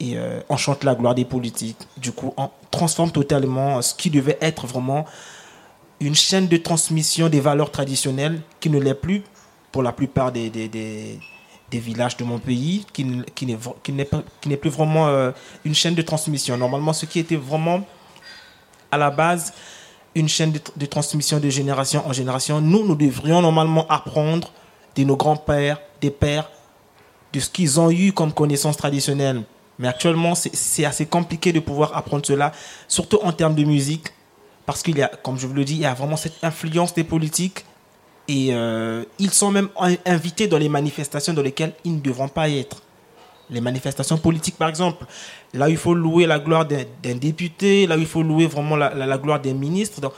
[0.00, 1.78] et euh, on chante la gloire des politiques.
[1.96, 5.06] Du coup, on transforme totalement ce qui devait être vraiment
[6.00, 9.22] une chaîne de transmission des valeurs traditionnelles qui ne l'est plus
[9.72, 11.18] pour la plupart des, des,
[11.70, 15.32] des, villages de mon pays, qui, qui n'est plus vraiment euh,
[15.64, 16.56] une chaîne de transmission.
[16.56, 17.84] Normalement, ce qui était vraiment
[18.90, 19.52] à la base
[20.14, 24.50] une chaîne de, de transmission de génération en génération, nous, nous devrions normalement apprendre
[24.94, 26.50] de nos grands-pères, des pères,
[27.32, 29.42] de ce qu'ils ont eu comme connaissances traditionnelles.
[29.78, 32.52] Mais actuellement, c'est assez compliqué de pouvoir apprendre cela,
[32.88, 34.06] surtout en termes de musique,
[34.64, 36.94] parce qu'il y a, comme je vous le dis, il y a vraiment cette influence
[36.94, 37.64] des politiques
[38.28, 39.68] et euh, ils sont même
[40.04, 42.82] invités dans les manifestations dans lesquelles ils ne devront pas être.
[43.48, 45.04] Les manifestations politiques, par exemple,
[45.54, 48.74] là où il faut louer la gloire d'un député, là où il faut louer vraiment
[48.74, 50.00] la, la, gloire des ministres.
[50.00, 50.12] Donc,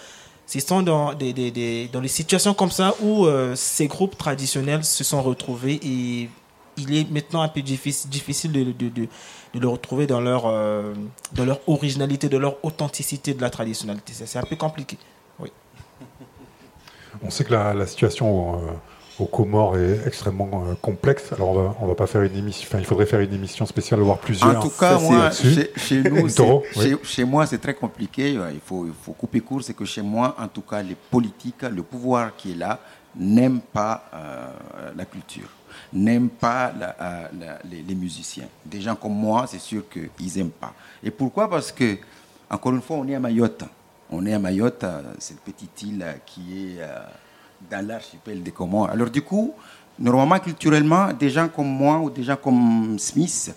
[0.46, 5.04] ce sont dans des, dans des situations comme ça où euh, ces groupes traditionnels se
[5.04, 6.30] sont retrouvés et
[6.78, 9.08] il est maintenant un peu difficile, difficile de, de, de,
[9.54, 10.94] de le retrouver dans leur, euh,
[11.32, 14.12] dans leur originalité, de leur authenticité, de la traditionnalité.
[14.14, 14.96] C'est un peu compliqué.
[17.22, 18.58] On sait que la, la situation euh,
[19.18, 21.32] aux Comores est extrêmement euh, complexe.
[21.32, 22.66] Alors on va, on va pas faire une émission.
[22.68, 24.56] Enfin, il faudrait faire une émission spéciale, voire plusieurs.
[24.58, 26.82] En tout cas, moi, chez, chez, nous, Toro, oui.
[26.82, 28.32] chez, chez, moi, c'est très compliqué.
[28.32, 29.62] Il faut, il faut couper court.
[29.62, 32.78] C'est que chez moi, en tout cas, les politiques, le pouvoir qui est là,
[33.16, 34.50] n'aiment pas euh,
[34.96, 35.48] la culture
[35.92, 36.96] n'aiment pas la,
[37.38, 38.48] la, les, les, musiciens.
[38.64, 40.74] Des gens comme moi, c'est sûr qu'ils n'aiment pas.
[41.02, 41.48] Et pourquoi?
[41.48, 41.96] Parce que,
[42.50, 43.64] encore une fois, on est à Mayotte.
[44.10, 44.84] On est à Mayotte,
[45.18, 46.80] cette petite île qui est
[47.70, 48.90] dans l'archipel des Comores.
[48.90, 49.54] Alors du coup,
[49.98, 53.54] normalement, culturellement, des gens comme moi ou des gens comme Smith,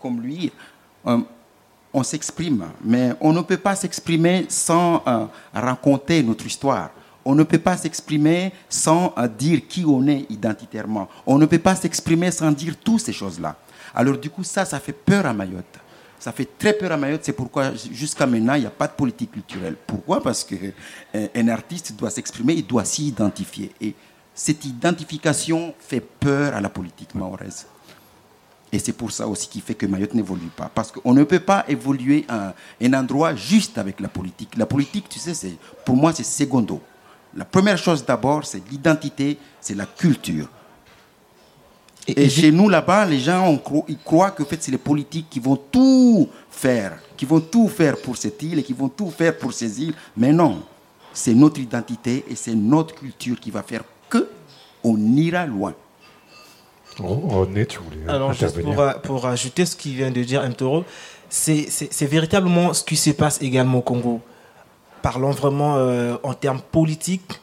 [0.00, 0.52] comme lui,
[1.06, 1.18] euh,
[1.92, 2.66] on s'exprime.
[2.84, 6.90] Mais on ne peut pas s'exprimer sans euh, raconter notre histoire
[7.24, 11.08] On ne peut pas s'exprimer sans euh, dire qui on est identitairement.
[11.26, 13.56] On ne peut pas s'exprimer sans dire toutes ces choses-là.
[13.94, 15.78] Alors du coup, ça, ça fait peur à Mayotte.
[16.20, 18.92] Ça fait très peur à Mayotte, c'est pourquoi jusqu'à maintenant, il n'y a pas de
[18.92, 19.74] politique culturelle.
[19.86, 20.22] Pourquoi?
[20.22, 20.70] Parce qu'un
[21.34, 23.72] un artiste doit s'exprimer, il doit s'y identifier.
[23.80, 23.94] Et
[24.34, 27.66] cette identification fait peur à la politique mahoraise.
[28.70, 30.70] Et c'est pour ça aussi qui fait que Mayotte n'évolue pas.
[30.72, 32.52] Parce qu'on ne peut pas évoluer un,
[32.82, 34.58] un endroit juste avec la politique.
[34.58, 35.56] La politique, tu sais,
[35.86, 36.82] pour moi, c'est secondo.
[37.34, 40.48] La première chose d'abord, c'est l'identité, c'est la culture.
[42.06, 45.40] Et, chez nous, là-bas, les gens ils croient que en fait, c'est les politiques qui
[45.40, 49.36] vont tout faire, qui vont tout faire pour cette île et qui vont tout faire
[49.36, 49.94] pour ces îles.
[50.16, 50.62] Mais non,
[51.12, 54.28] c'est notre identité et c'est notre culture qui va faire que
[54.82, 55.74] on ira loin.
[56.98, 60.84] René, tu voulais Alors, juste pour, euh, pour, ajouter ce qu'il vient de dire Mtoro,
[61.28, 64.20] c'est véritablement ce qui se passe également au Congo.
[65.02, 67.40] Parlons vraiment euh, en termes politiques,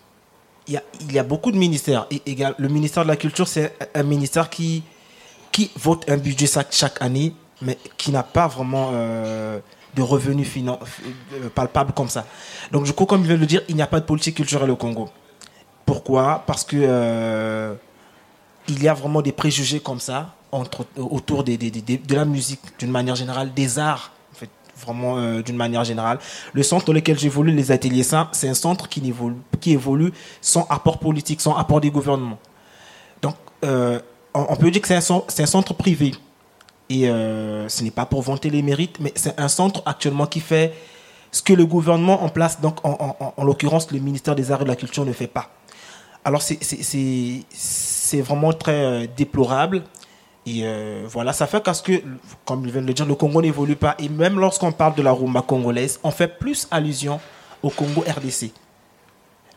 [0.67, 2.07] il y, a, beaucoup de ministères.
[2.11, 2.21] Et,
[2.57, 4.83] le ministère de la Culture, c'est un ministère qui,
[5.51, 9.59] qui vote un budget chaque, année, mais qui n'a pas vraiment euh,
[9.95, 10.47] de revenus
[11.55, 12.25] palpables comme ça.
[12.71, 14.35] Donc, je crois, comme il vient de le dire, il n'y a pas de politique
[14.35, 15.09] culturelle au Congo.
[15.85, 16.43] Pourquoi?
[16.45, 17.77] Parce que
[18.67, 23.53] il y a vraiment des préjugés comme ça autour de la musique d'une manière générale,
[23.53, 24.11] des arts,
[24.79, 26.19] vraiment euh, d'une manière générale.
[26.53, 29.01] Le centre dans lequel j'évolue, les ateliers saints, c'est un centre qui
[29.71, 32.39] évolue, sans apport politique, sans apport des gouvernements.
[33.21, 33.35] Donc,
[33.65, 33.99] euh,
[34.33, 36.13] on, peut dire que c'est un, centre privé.
[36.89, 40.39] Et euh, ce n'est pas pour vanter les mérites, mais c'est un centre actuellement qui
[40.39, 40.73] fait
[41.31, 44.63] ce que le gouvernement en place, donc en, en l'occurrence le ministère des Arts et
[44.63, 45.49] de la Culture ne fait pas.
[46.23, 49.83] Alors c'est vraiment très déplorable.
[50.47, 51.91] Et euh, voilà, ça fait parce que,
[52.45, 53.95] comme il vient de le dire, le Congo n'évolue pas.
[53.99, 57.19] Et même lorsqu'on parle de la rumba congolaise, on fait plus allusion
[57.61, 58.51] au Congo RDC.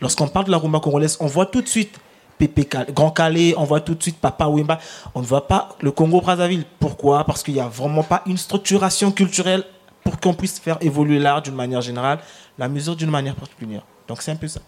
[0.00, 2.00] Lorsqu'on parle de la rumba congolaise, on voit tout de suite
[2.38, 4.81] Pépé Grand Calais, on voit tout de suite Papa Wimba.
[5.14, 6.64] On ne voit pas le Congo Brazzaville.
[6.81, 7.22] Pourquoi?
[7.22, 9.62] Parce qu'il n'y a vraiment pas une structuration culturelle
[10.03, 12.18] pour qu'on puisse faire évoluer l'art d'une manière générale,
[12.59, 13.83] la mesure d'une manière particulière.
[14.09, 14.61] Donc c'est un peu ça.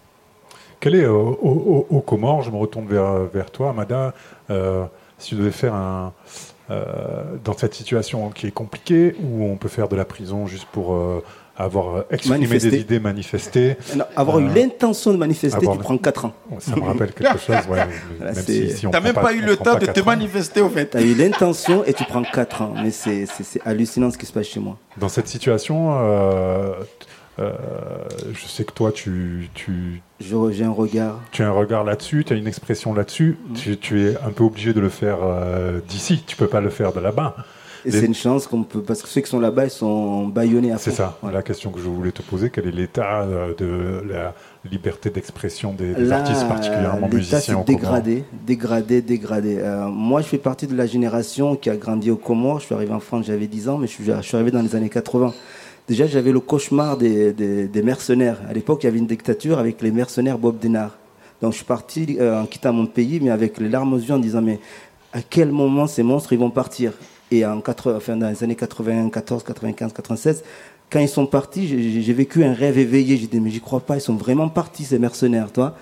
[0.78, 4.14] Quel est au, au, Comores Je me retourne vers, vers toi, Amada.
[4.50, 4.84] Euh,
[5.22, 6.12] si tu devais faire un.
[6.70, 10.66] Euh, dans cette situation qui est compliquée, où on peut faire de la prison juste
[10.72, 11.22] pour euh,
[11.56, 13.76] avoir exprimé des idées, manifestées.
[14.16, 16.32] avoir eu l'intention de manifester, tu prends 4 ans.
[16.60, 17.56] Ça me rappelle quelque chose.
[17.68, 17.86] Ouais,
[18.78, 20.90] tu n'as même pas, eu le temps de te manifester, au fait.
[20.90, 22.74] Tu as eu l'intention et tu prends 4 ans.
[22.82, 23.26] Mais c'est
[23.64, 24.78] hallucinant ce qui se passe chez moi.
[24.96, 26.74] Dans cette situation, euh,
[28.32, 29.48] je sais que toi, tu.
[29.54, 31.20] tu J'ai un regard.
[31.32, 33.38] Tu as un regard là-dessus, tu as une expression là-dessus.
[33.48, 33.54] Mm.
[33.80, 36.92] Tu, es un peu obligé de le faire euh, d'ici, tu peux pas le faire
[36.92, 37.36] de là-bas.
[37.84, 40.70] Et c'est une chance qu'on peut, parce que ceux qui sont là-bas, ils sont baillonnés
[40.70, 44.08] à C'est ça, la question que je voulais te poser, quel est l'état euh, de
[44.08, 44.34] la
[44.70, 49.58] liberté d'expression des, artistes, particulièrement musiciens dégradé, dégradé, dégradé.
[49.88, 52.60] moi, je fais partie de la génération qui a grandi au Comores.
[52.60, 54.62] Je suis arrivé en France, j'avais 10 ans, mais je suis, je suis arrivé dans
[54.62, 55.34] les années 80.
[55.88, 58.40] Déjà, j'avais le cauchemar des, mercenaires.
[58.48, 60.96] À l'époque, il y avait une dictature avec les mercenaires Bob Denard.
[61.40, 64.14] Donc, je suis parti euh, en quittant mon pays, mais avec les larmes aux yeux,
[64.14, 64.60] en disant Mais
[65.12, 66.92] à quel moment ces monstres ils vont partir?
[67.32, 70.44] Et en dans les années 94, 95, 96,
[70.90, 71.66] quand ils sont partis,
[72.02, 73.16] j'ai vécu un rêve éveillé.
[73.16, 75.74] J'ai dit Mais j'y crois pas, ils sont vraiment partis, ces mercenaires, toi.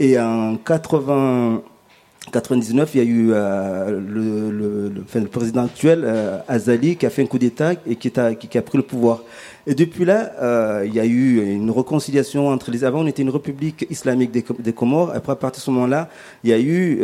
[0.00, 1.62] Et en 80.
[2.32, 7.10] 99, il y a eu euh, le, le, le, président actuel, euh, Azali, qui a
[7.10, 9.22] fait un coup d'État et qui, a, qui, a pris le pouvoir.
[9.66, 12.84] Et depuis là, euh, il y a eu une réconciliation entre les...
[12.84, 15.12] Avant, on était une république islamique des, des Comores.
[15.14, 16.08] Après, à partir de ce moment-là,
[16.42, 17.00] il y a eu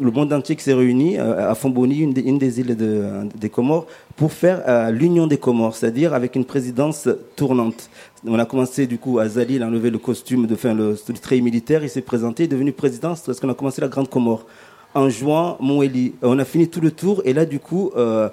[0.00, 3.86] le monde entier qui s'est réuni à Fomboni, une, une des, îles de, des Comores,
[4.16, 7.88] pour faire l'union des Comores, c'est-à-dire avec une présidence tournante.
[8.24, 11.40] On a commencé du coup, Azali, il a enlevé le costume de fin, le, trait
[11.40, 14.46] militaire, il s'est présenté, il est devenu président parce qu'on a commencé la Grande Comore
[14.94, 16.14] en juin, Moueli.
[16.22, 18.28] On a fini tout le tour et là, du coup, euh,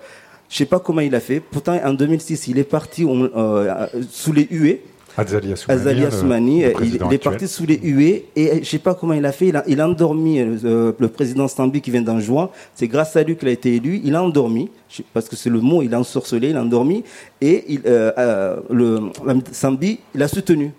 [0.48, 1.40] je sais pas comment il a fait.
[1.40, 4.84] Pourtant, en 2006, il est parti euh, sous les huées.
[5.68, 9.32] Azali Assoumani, il, est parti sous les huées et je sais pas comment il a
[9.32, 9.48] fait.
[9.48, 12.50] Il a, il a endormi euh, le président Stambi qui vient d'en juin.
[12.76, 14.02] C'est grâce à lui qu'il a été élu.
[14.04, 14.70] Il a endormi
[15.14, 15.82] parce que c'est le mot.
[15.82, 17.04] Il a ensorcelé, il a endormi
[17.42, 19.00] et il, euh, euh le
[19.52, 20.72] Sambi, il a soutenu.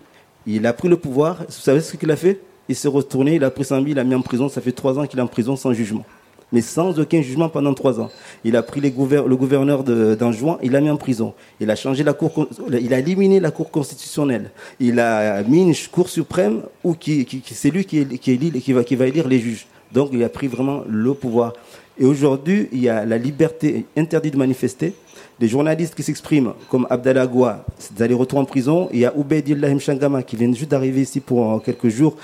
[0.47, 1.39] Il a pris le pouvoir.
[1.47, 2.41] Vous savez ce qu'il a fait?
[2.69, 4.49] Il s'est retourné, il a pris 100 000, il l'a mis en prison.
[4.49, 6.05] Ça fait trois ans qu'il est en prison sans jugement.
[6.53, 8.11] Mais sans aucun jugement pendant trois ans.
[8.45, 11.33] Il a pris le gouverneur d'Anjouan, il l'a mis en prison.
[11.61, 14.51] Il a changé la cour, il a éliminé la cour constitutionnelle.
[14.81, 18.95] Il a mis une cour suprême où qui, c'est lui qui, qui, qui, va, qui
[18.95, 19.67] élire les juges.
[19.93, 21.53] Donc il a pris vraiment le pouvoir.
[21.99, 24.95] Et aujourd'hui, il y a la liberté interdite de manifester.
[25.39, 28.89] Des journalistes qui s'expriment, comme Abdallah Goua, c'est allers-retours en prison.
[28.93, 32.17] Il y a Obeidillah Mchangama qui vient juste d'arriver ici pour quelques jours.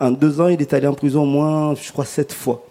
[0.00, 2.64] En deux ans, il est allé en prison au moins, je crois, sept fois.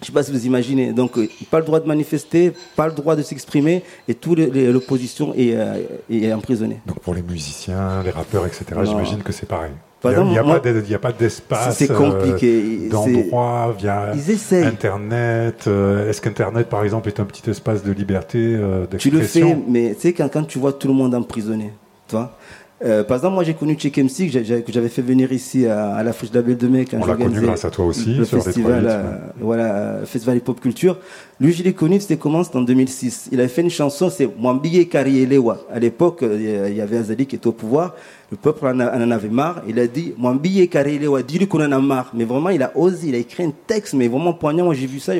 [0.00, 0.92] Je ne sais pas si vous imaginez.
[0.92, 5.34] Donc, euh, pas le droit de manifester, pas le droit de s'exprimer, et toute l'opposition
[5.34, 5.74] est, euh,
[6.10, 6.80] est emprisonnée.
[6.86, 9.72] Donc, pour les musiciens, les rappeurs, etc., j'imagine que c'est pareil.
[10.00, 12.62] Par il n'y a, pas a d'espace, c'est compliqué.
[12.86, 14.64] euh, d'endroit via Ils.
[14.64, 15.64] Internet.
[15.66, 19.48] euh, Est-ce qu'Internet, par exemple, est un petit espace de liberté, euh, Tu le d'expression
[19.56, 21.72] fais, mais tu sais, quand, quand tu vois tout le monde emprisonné,
[22.06, 22.38] tu vois.
[22.84, 26.02] Euh, par exemple, moi j'ai connu Cheikh MC que j'avais fait venir ici à, à
[26.04, 28.38] la Friche Belle de Mai quand On l'a connu grâce à toi aussi, le sur
[28.44, 30.96] festival, euh, voilà, euh, festival hip hop culture.
[31.40, 33.30] Lui, je l'ai connu, c'était comment C'était en 2006.
[33.32, 35.58] Il avait fait une chanson, c'est Mwambie Karielewa.
[35.72, 37.96] À l'époque, euh, il y avait Azali qui était au pouvoir.
[38.30, 39.62] Le peuple en, a- en avait marre.
[39.68, 42.12] Il a dit Mwambie Karielewa, dis-lui qu'on en a marre.
[42.14, 44.66] Mais vraiment, il a osé, il a écrit un texte, mais vraiment poignant.
[44.66, 45.14] Moi, j'ai vu ça,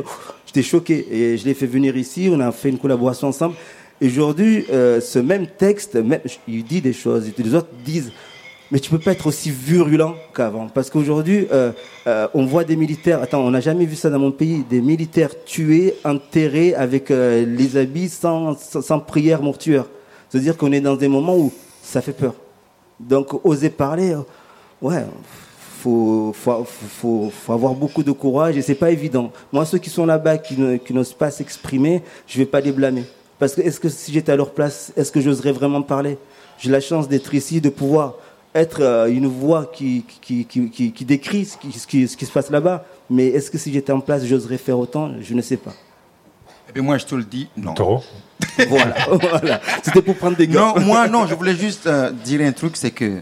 [0.47, 1.07] j'étais choqué.
[1.11, 3.55] Et je l'ai fait venir ici, on a fait une collaboration ensemble.
[4.00, 5.98] Aujourd'hui, euh, ce même texte,
[6.46, 8.12] il dit des choses, les autres disent,
[8.70, 10.68] mais tu peux pas être aussi virulent qu'avant.
[10.68, 11.72] Parce qu'aujourd'hui, euh,
[12.06, 14.80] euh, on voit des militaires, attends, on n'a jamais vu ça dans mon pays, des
[14.80, 18.54] militaires tués, enterrés avec les habits sans,
[19.04, 19.87] prière mortuaire.
[20.28, 22.34] C'est-à-dire qu'on est dans des moments où ça fait peur.
[23.00, 24.14] Donc, oser parler,
[24.80, 25.04] ouais,
[25.82, 26.66] faut, faut,
[27.30, 29.32] faut, avoir beaucoup de courage et c'est pas évident.
[29.52, 33.04] Moi, ceux qui sont là-bas, qui n'osent pas s'exprimer, je vais pas les blâmer.
[33.38, 36.18] Parce que est-ce que si j'étais à leur place, est-ce que j'oserais vraiment parler?
[36.59, 38.14] J'ai la chance d'être ici, de pouvoir
[38.55, 42.16] être euh, une voix qui, qui, qui, qui, qui décrit ce qui, ce, qui, ce
[42.16, 42.85] qui se passe là-bas.
[43.11, 45.12] Mais est-ce que si j'étais en place, j'oserais faire autant?
[45.20, 45.72] Je ne sais pas.
[46.68, 47.74] Eh bien, moi, je te le dis, non.
[47.74, 48.03] Taureau
[48.68, 49.61] Voilà, voilà.
[49.83, 50.61] C'était pour prendre des gars.
[50.61, 53.20] Non, moi, non, je voulais juste euh, dire un truc, c'est que euh,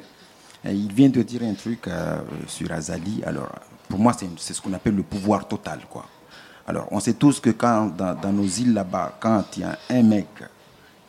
[0.64, 3.22] il vient de dire un truc euh, sur Azali.
[3.24, 3.48] Alors,
[3.88, 6.06] pour moi, c'est ce qu'on appelle le pouvoir total, quoi.
[6.66, 9.78] Alors, on sait tous que quand, dans, dans nos îles là-bas, quand il y a
[9.90, 10.26] un mec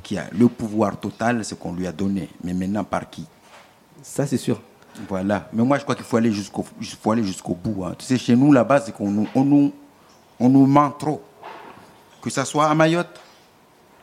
[0.04, 2.30] qui a le pouvoir total, c'est qu'on lui a donné.
[2.44, 3.26] Mais maintenant, par qui?
[4.04, 4.62] Ça, c'est sûr.
[5.10, 5.48] Voilà.
[5.54, 7.84] Mais moi, je crois qu'il faut aller jusqu'au il faut aller jusqu'au bout.
[7.86, 7.96] hein.
[7.98, 9.74] Tu sais, chez nous, là-bas, c'est qu'on nous, on nous,
[10.40, 11.22] on nous ment trop.
[12.22, 13.20] Que ça soit à Mayotte,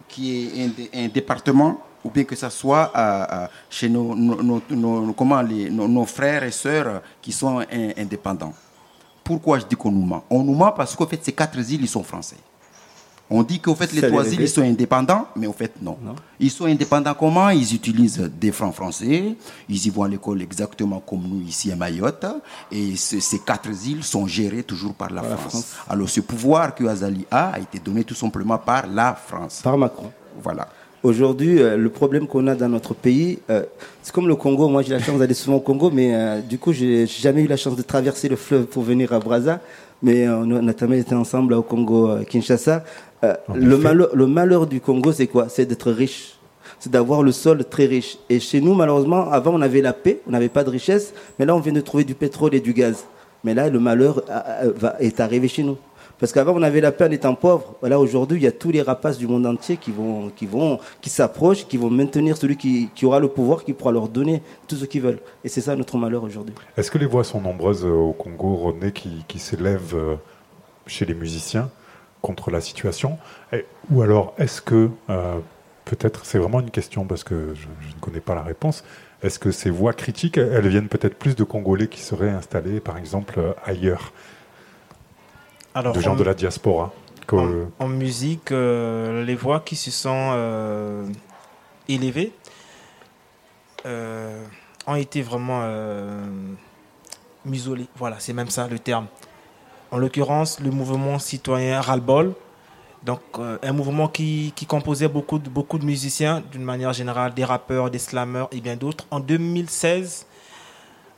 [0.09, 4.15] qui est un, dé- un département, ou bien que ça soit à- à- chez nos,
[4.15, 8.53] nos- nos- nos- comment, les, nos, nos frères et sœurs qui sont in- indépendants.
[9.25, 11.81] Pourquoi je dis qu'on nous ment On nous ment parce qu'en fait, ces quatre îles,
[11.83, 12.37] ils sont français.
[13.31, 15.73] On dit qu'au fait, les Ça trois les îles, ils sont indépendants, mais au fait,
[15.81, 15.97] non.
[16.39, 17.49] Ils sont indépendants comment?
[17.49, 19.35] Ils utilisent des francs français,
[19.67, 22.27] ils y vont à l'école exactement comme nous ici à Mayotte,
[22.71, 25.53] et ce- ces quatre îles sont gérées toujours par la, Par la France.
[25.53, 25.75] France.
[25.89, 29.61] Alors ce pouvoir que Azali a a été donné tout simplement par la France.
[29.65, 30.13] Par Macron.
[30.43, 30.69] Voilà.
[31.05, 33.63] Aujourd'hui, euh, le problème qu'on a dans notre pays, euh,
[34.03, 34.69] c'est comme le Congo.
[34.69, 37.47] Moi, j'ai la chance d'aller souvent au Congo, mais euh, du coup, j'ai jamais eu
[37.47, 39.61] la chance de traverser le fleuve pour venir à Brazza.
[40.03, 42.85] Mais on a notamment été ensemble au Congo, Kinshasa.
[43.55, 45.51] Le, malheur, le malheur du Congo, c'est quoi?
[45.51, 46.39] C'est d'être riche.
[46.79, 48.17] C'est d'avoir le sol très riche.
[48.31, 51.13] Et chez nous, malheureusement, avant, on avait la paix, on n'avait pas de richesse.
[51.39, 53.05] Mais là, on vient de trouver du pétrole et du gaz.
[53.45, 54.23] Mais là, le malheur
[55.01, 55.77] est arrivé chez nous.
[56.25, 57.75] Parce qu'avant, on avait la paix en étant pauvre.
[57.81, 60.79] Voilà, aujourd'hui, il y a tous les rapaces du monde entier qui vont, qui vont,
[61.03, 64.77] qui s'approchent, qui vont maintenir celui qui, aura le pouvoir, qui pourra leur donner tout
[64.77, 65.19] ce qu'ils veulent.
[65.45, 66.55] Et c'est ça notre malheur aujourd'hui.
[66.79, 70.15] Est-ce que les voix sont nombreuses euh, au Congo, Rodney, qui, s'élèvent euh,
[70.87, 71.69] chez les musiciens
[72.23, 73.19] contre la situation?
[73.91, 75.39] Ou alors, est-ce que, euh,
[75.85, 78.83] peut-être, c'est vraiment une question parce que je, je ne connais pas la réponse,
[79.23, 82.97] est-ce que ces voix critiques, elles viennent peut-être plus de Congolais qui seraient installés, par
[82.97, 84.15] exemple, ailleurs,
[85.75, 86.93] Alors, de gens en- de la diaspora
[87.27, 91.07] que- en, en musique, euh, les voix qui se sont euh,
[91.89, 92.33] élevées
[93.87, 94.45] euh,
[94.87, 95.63] ont été vraiment
[97.45, 97.87] muselées.
[97.97, 99.07] Voilà, c'est même ça le terme.
[99.91, 102.35] En l'occurrence, le mouvement citoyen Ras-le-Bol,
[103.05, 103.21] donc
[103.63, 107.91] un mouvement qui, qui composait beaucoup de, beaucoup de musiciens, d'une manière générale, des rappeurs,
[107.91, 109.07] des slammers et bien d'autres.
[109.11, 110.27] En 2016,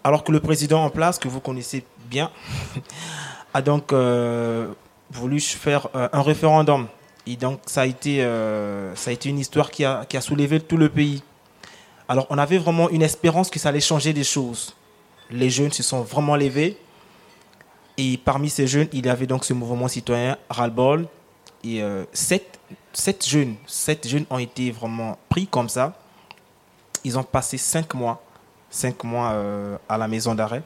[0.04, 2.30] alors que le président en place, que vous connaissez bien,
[3.56, 4.68] a donc euh,
[5.10, 6.86] voulu faire euh, un référendum.
[7.26, 10.20] Et donc, ça a été, euh, ça a été une histoire qui a, qui a
[10.20, 11.22] soulevé tout le pays.
[12.06, 14.76] Alors, on avait vraiment une espérance que ça allait changer des choses.
[15.30, 16.76] Les jeunes se sont vraiment levés.
[17.96, 21.08] Et parmi ces jeunes, il y avait donc ce mouvement citoyen Ras-le-Bol.
[21.64, 22.60] Et sept,
[22.92, 25.98] sept jeunes, sept jeunes ont été vraiment pris comme ça.
[27.02, 28.22] Ils ont passé cinq mois,
[28.70, 29.34] cinq mois
[29.88, 30.62] à la maison d'arrêt.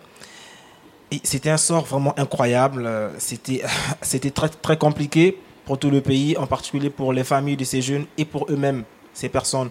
[1.23, 2.89] C'était un sort vraiment incroyable.
[3.19, 7.83] C'était, très, très compliqué pour tout le pays, en particulier pour les familles de ces
[7.83, 9.71] jeunes et pour eux-mêmes, ces personnes.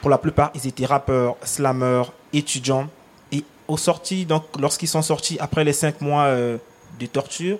[0.00, 2.88] Pour la plupart, ils étaient rappeurs, slammers, étudiants.
[3.32, 6.58] Et au sorti, donc, lorsqu'ils sont sortis après les cinq mois euh,
[7.00, 7.58] de torture,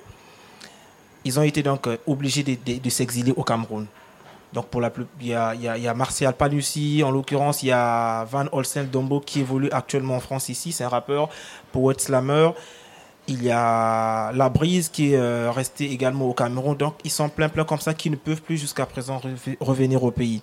[1.25, 3.87] ils ont été donc euh, obligés de, de- s'exiler au Cameroun.
[4.53, 7.73] Donc pour la il y a, y y a Martial Panussi, en l'occurrence, il y
[7.73, 11.29] a Van Olsen Dombo qui évolue actuellement en France ici, c'est un rappeur,
[11.73, 12.51] poète slammer.
[13.27, 16.77] Il y a La Brise qui est euh, resté également au Cameroun.
[16.77, 20.03] Donc ils sont plein plein comme ça qui ne peuvent plus jusqu'à présent rev- revenir
[20.05, 20.43] au pays.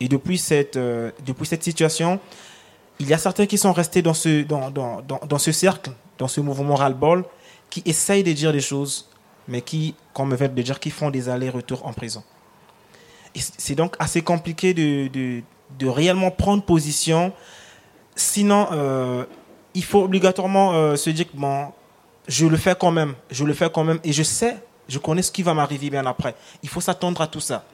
[0.00, 2.18] Et depuis cette, euh, depuis cette situation,
[2.98, 6.28] il y a certains qui sont restés dans ce, dans, dans, dans, ce cercle, dans
[6.28, 7.24] ce mouvement ras-le-bol,
[7.68, 9.08] qui essayent de dire des choses,
[9.46, 12.22] mais qui, comme me vient de dire, qui font des allers-retours en prison.
[13.34, 15.42] C'est donc assez compliqué de, de,
[15.78, 17.32] de réellement prendre position.
[18.16, 19.24] Sinon, euh,
[19.74, 21.68] il faut obligatoirement se dire que bon,
[22.28, 24.56] je le fais quand même, je le fais quand même, et je sais,
[24.88, 26.34] je connais ce qui va m'arriver bien après.
[26.62, 27.64] Il faut s'attendre à tout ça.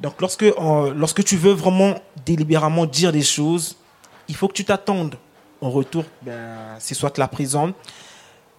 [0.00, 1.94] Donc, lorsque, euh, lorsque tu veux vraiment
[2.24, 3.76] délibérément dire des choses,
[4.28, 5.16] il faut que tu t'attendes
[5.60, 7.72] au retour, ben, c'est soit la prison,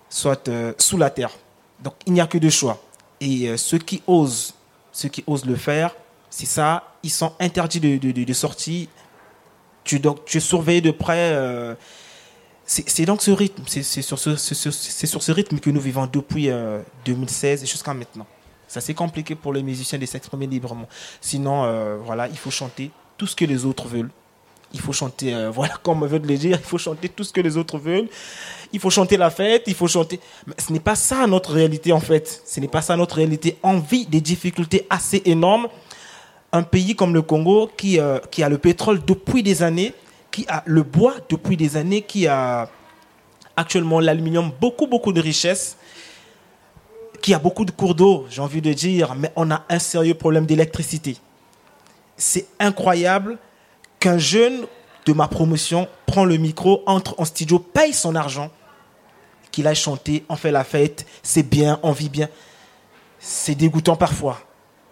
[0.09, 1.29] soit euh, sous la terre.
[1.79, 2.81] Donc, il n'y a que deux choix.
[3.21, 4.55] Et euh, ceux qui osent,
[4.91, 5.93] ceux qui osent le faire,
[6.29, 8.89] c'est ça, ils sont interdits de, de, de- de sortie.
[9.83, 11.31] Tu, donc, tu es surveillé de près.
[12.67, 15.69] Euh, c'est c'est donc ce rythme, c'est c'est sur ce, c'est sur ce rythme que
[15.69, 18.27] nous vivons depuis euh, 2016 et jusqu'à maintenant.
[18.67, 20.87] C'est assez compliqué pour les musiciens de s'exprimer librement.
[21.21, 24.11] Sinon, euh, voilà, il faut chanter tout ce que les autres veulent.
[24.73, 27.31] Il faut chanter, euh, voilà, comme on veut le dire, il faut chanter tout ce
[27.31, 28.09] que les autres veulent.
[28.73, 30.19] Il faut chanter la fête, il faut chanter.
[30.45, 32.43] Mais ce n'est pas ça notre réalité en fait.
[32.45, 33.57] Ce n'est pas ça notre réalité.
[33.63, 35.67] On vit des difficultés assez énormes.
[36.51, 39.93] Un pays comme le Congo qui, euh, qui a le pétrole depuis des années,
[40.37, 42.69] qui a le bois depuis des années, qui a
[43.55, 45.77] actuellement l'aluminium, beaucoup, beaucoup de richesses,
[47.23, 50.13] qui a beaucoup de cours d'eau, j'ai envie de dire, mais on a un sérieux
[50.13, 51.17] problème d'électricité.
[52.17, 53.39] C'est incroyable
[53.99, 54.67] qu'un jeune
[55.07, 58.51] de ma promotion prend le micro, entre en studio, paye son argent,
[59.49, 62.29] qu'il aille chanter, on fait la fête, c'est bien, on vit bien.
[63.17, 64.46] C'est dégoûtant parfois.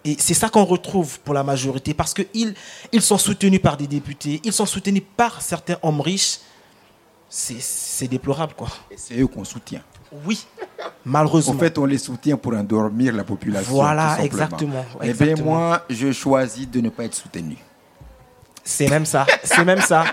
[0.06, 2.54] Et c'est ça qu'on retrouve pour la majorité, parce qu'ils
[2.92, 6.38] ils sont soutenus par des députés, ils sont soutenus par certains hommes riches.
[7.28, 8.68] C'est- déplorable, quoi.
[8.88, 9.82] Et c'est eux qu'on soutient.
[10.24, 10.46] Oui,
[11.04, 11.54] malheureusement.
[11.54, 13.72] En fait, on les soutient pour endormir la population.
[13.72, 17.56] Voilà, exactement, Eh bien, moi, je choisis de ne pas être soutenu.
[18.62, 19.26] C'est même ça.
[19.42, 20.04] C'est même ça.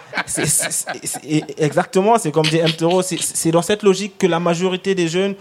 [1.57, 2.71] Exactement, c'est comme dit M.
[3.19, 5.35] C'est dans cette logique que la majorité des jeunes,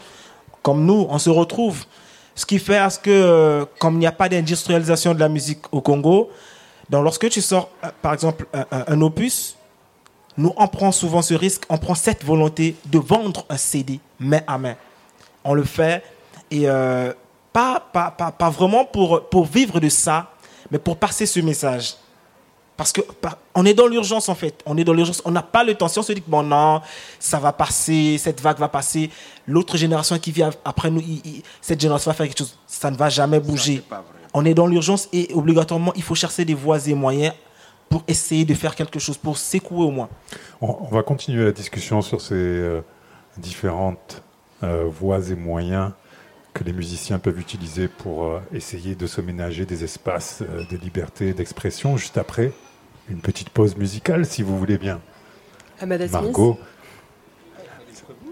[0.63, 1.85] comme nous, on se retrouve.
[2.35, 5.28] Ce qui fait à ce que, euh, comme il n'y a pas d'industrialisation de la
[5.28, 6.30] musique au Congo,
[6.89, 9.57] donc lorsque tu sors, euh, par exemple, un, opus,
[10.37, 14.41] nous, on prend souvent ce risque, on prend cette volonté de vendre un CD main
[14.47, 14.76] à main.
[15.45, 16.03] On le fait,
[16.51, 17.12] et euh,
[17.53, 20.30] pas, pas, pas, pas vraiment pour, pour vivre de ça,
[20.70, 21.97] mais pour passer ce message.
[22.83, 24.61] Parce que par- on est dans l'urgence en fait.
[24.66, 25.22] On est dans l'urgence.
[25.24, 25.87] On n'a pas le temps.
[25.87, 26.80] Si on se dit que bon non,
[27.20, 29.09] ça va passer, cette vague va passer,
[29.47, 32.59] l'autre génération qui vient après nous, il- il- cette génération va faire quelque chose.
[32.66, 33.85] Ça ne va jamais bouger.
[34.35, 37.35] On est dans l'urgence et obligatoirement il faut chercher des voies et moyens
[37.89, 40.09] pour essayer de faire quelque chose, pour secouer au moins.
[40.61, 42.80] On, on va continuer la discussion sur ces euh,
[43.39, 44.24] différentes
[44.64, 45.93] euh, voies et moyens
[46.53, 51.33] que les musiciens peuvent utiliser pour euh, essayer de se ménager des espaces de liberté
[51.33, 51.97] d'expression.
[51.97, 52.53] Juste après,
[53.11, 55.01] une petite pause musicale, si vous voulez bien.
[55.81, 56.13] Amada Smith.
[56.23, 56.59] Margot.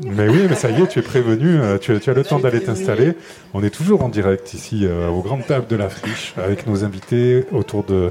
[0.02, 2.24] Mais oui, mais ça y est, tu es prévenu, euh, tu, as- tu as le
[2.24, 3.12] temps d'aller t'installer.
[3.52, 6.84] On est toujours en direct ici euh, aux grandes tables de la friche avec nos
[6.84, 8.10] invités autour de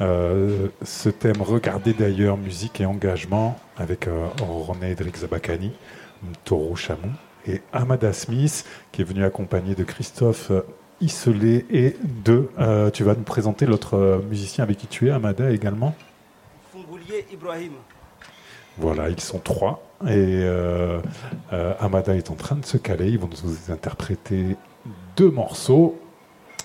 [0.00, 5.72] euh, ce thème Regardez d'ailleurs, musique et engagement avec euh, René Edric Zabakani,
[6.44, 7.10] Taureau Chamon
[7.48, 10.52] et Amada Smith qui est venu accompagné de Christophe
[11.00, 12.48] Isselé et de.
[12.58, 15.94] euh, tu vas nous présenter l'autre euh, musicien avec qui tu es, Amada également
[17.32, 17.72] Ibrahim.
[18.78, 19.82] Voilà, ils sont trois.
[20.02, 21.00] Et euh,
[21.52, 23.08] euh, Amada est en train de se caler.
[23.08, 24.56] Ils vont nous interpréter
[25.16, 25.98] deux morceaux.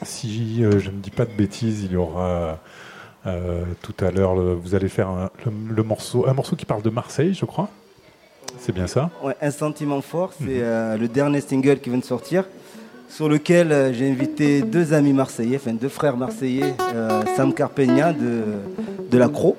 [0.01, 2.59] Si euh, je ne dis pas de bêtises, il y aura
[3.27, 6.81] euh, tout à l'heure, vous allez faire un, le, le morceau, un morceau qui parle
[6.81, 7.69] de Marseille, je crois.
[8.57, 9.09] C'est bien ça?
[9.23, 12.45] Ouais, un sentiment fort, c'est euh, le dernier single qui vient de sortir,
[13.15, 18.13] sur lequel euh, j'ai invité deux amis marseillais, enfin deux frères marseillais, euh, Sam Carpegna
[18.13, 18.41] de,
[19.11, 19.55] de la Cro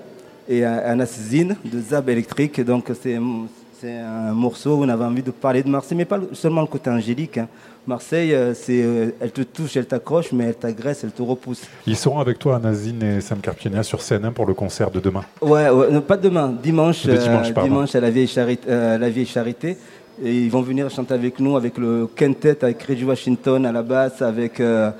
[0.48, 2.60] et euh, Anas Zine de Zab Electric.
[2.64, 6.30] Donc c'est un morceau où on avait envie de parler de Marseille, mais pas le-
[6.34, 7.38] seulement le côté angélique.
[7.38, 7.48] hein.
[7.84, 8.84] Marseille, c'est,
[9.20, 11.62] elle te touche, elle t'accroche, mais elle t'agresse, elle te repousse.
[11.84, 15.00] Ils seront avec toi, Nazine et Sam Carpienia, sur scène hein, pour le concert de
[15.00, 15.24] demain.
[15.40, 18.98] Ouais, ouais, non, pas demain, dimanche, De dimanche, euh, dimanche à la vieille, charité, euh,
[18.98, 19.76] la vieille Charité.
[20.24, 23.82] Et ils vont venir chanter avec nous, avec le quintet, avec Reggie Washington à la
[23.82, 24.92] basse, avec euh,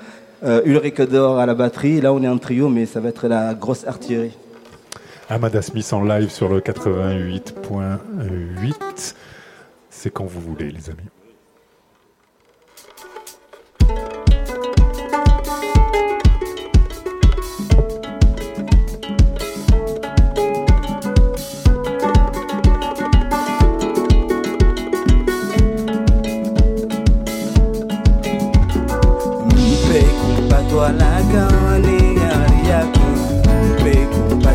[0.43, 2.01] euh, Ulrich Dor à la batterie.
[2.01, 4.37] Là, on est en trio, mais ça va être la grosse artillerie.
[5.29, 9.15] Amada Smith en live sur le 88.8.
[9.89, 11.07] C'est quand vous voulez, les amis.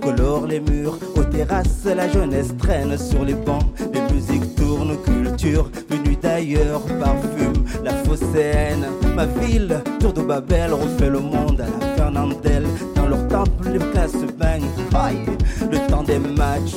[0.00, 0.98] colore les murs.
[1.16, 3.64] Aux terrasses, la jeunesse traîne sur les bancs.
[3.92, 8.86] Les musiques tournent, culture venue d'ailleurs, parfume la Phocéenne.
[9.14, 12.66] Ma ville, tour de Babel, refait le monde à la Fernandelle.
[12.94, 14.70] Dans leur temple, les classes se baignent.
[14.94, 15.24] Aïe,
[15.70, 16.76] le temps des matchs.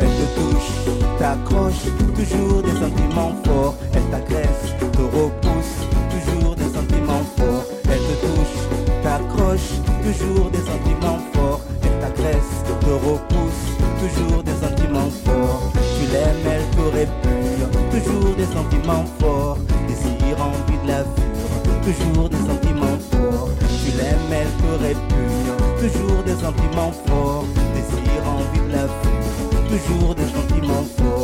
[0.00, 0.70] Elle te touche,
[1.18, 3.57] t'accroche, toujours des sentiments forts.
[10.12, 11.60] Toujours des sentiments forts.
[11.82, 13.64] Elle t'agresse, te repousse,
[14.00, 15.72] toujours des sentiments forts.
[15.74, 19.58] Tu l'aimes, elle te répugne, toujours des sentiments forts.
[19.86, 23.50] Désir, envie de la vivre, toujours des sentiments forts.
[23.84, 25.50] Tu l'aimes, elle te répugne,
[25.80, 27.44] toujours des sentiments forts.
[27.74, 31.17] Désir, envie de la vivre, toujours des sentiments forts.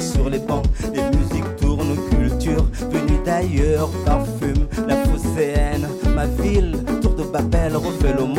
[0.00, 0.64] Sur les bancs.
[0.94, 5.88] Les musiques tournent, culture venue d'ailleurs, parfume la Phocéenne.
[6.14, 8.35] Ma ville, tour de Babel, refait le monde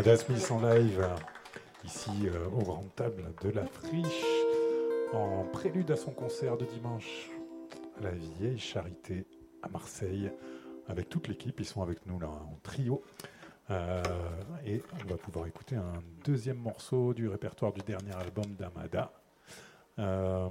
[0.00, 1.06] Amada Smith en live,
[1.84, 4.24] ici euh, au Grand Table de la Friche,
[5.12, 7.28] en prélude à son concert de dimanche
[7.98, 9.26] à la Vieille Charité
[9.62, 10.32] à Marseille,
[10.88, 11.60] avec toute l'équipe.
[11.60, 13.02] Ils sont avec nous là en trio.
[13.68, 14.02] Euh,
[14.64, 15.92] et on va pouvoir écouter un
[16.24, 19.12] deuxième morceau du répertoire du dernier album d'Amada.
[19.98, 20.48] Euh,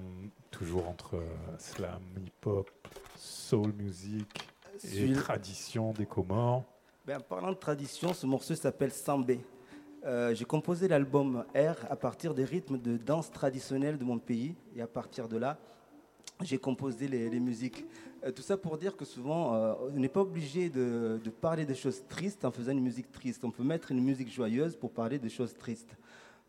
[0.52, 1.24] toujours entre
[1.58, 2.70] slam, hip-hop,
[3.16, 4.48] soul music
[4.94, 6.66] et tradition des Comores.
[7.10, 9.40] Ben, en parlant de tradition, ce morceau s'appelle Sambé.
[10.06, 14.54] Euh, J'ai composé l'album R à partir des rythmes de danse traditionnelle de mon pays.
[14.76, 15.58] Et à partir de là,
[16.44, 17.84] j'ai composé les, musiques.
[18.24, 21.66] Euh, tout ça pour dire que souvent, euh, on n'est pas obligé de, de parler
[21.66, 23.44] des choses tristes en faisant une musique triste.
[23.44, 25.98] On peut mettre une musique joyeuse pour parler des choses tristes.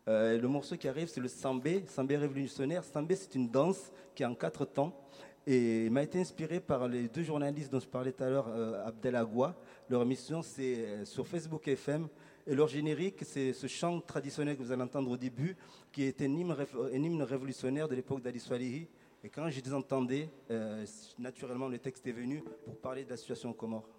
[0.05, 2.83] Le morceau qui arrive, c'est le Sambé, Sambé révolutionnaire.
[2.83, 4.93] Sambé, c'est une danse qui est en quatre temps.
[5.47, 8.47] Et m'a été inspiré par les deux journalistes dont je parlais tout à l'heure,
[8.85, 9.55] Abdel Agua.
[9.91, 12.07] Leur émission, c'est euh, sur Facebook FM.
[12.47, 15.57] Et leur générique, c'est ce chant traditionnel que vous allez entendre au début,
[15.91, 18.87] qui est un hymne, réf- un hymne révolutionnaire de l'époque d'Ali Swalihi.
[19.21, 20.85] Et quand je les entendais, euh,
[21.19, 23.89] naturellement, le texte est venu pour parler de la situation aux Comores.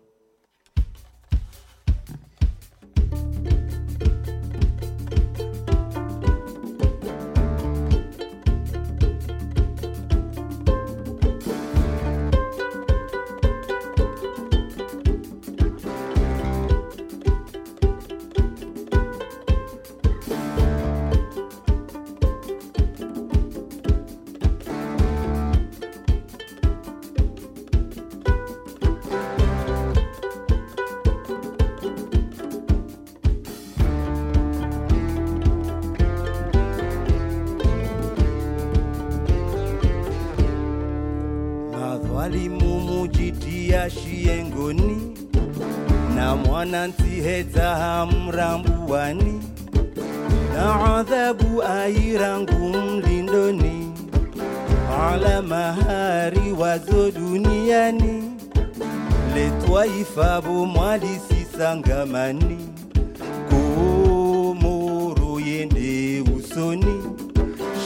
[47.43, 49.40] Ntihedza hamrambuwani
[50.55, 53.93] na adhabu airangu mlindoni.
[55.11, 58.30] Ala mahari wazo duniani.
[59.34, 62.59] Letwaifavo mwalisisangamani
[63.51, 67.03] komoro yende usoni.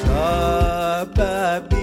[0.02, 1.75] Shababirisarivalia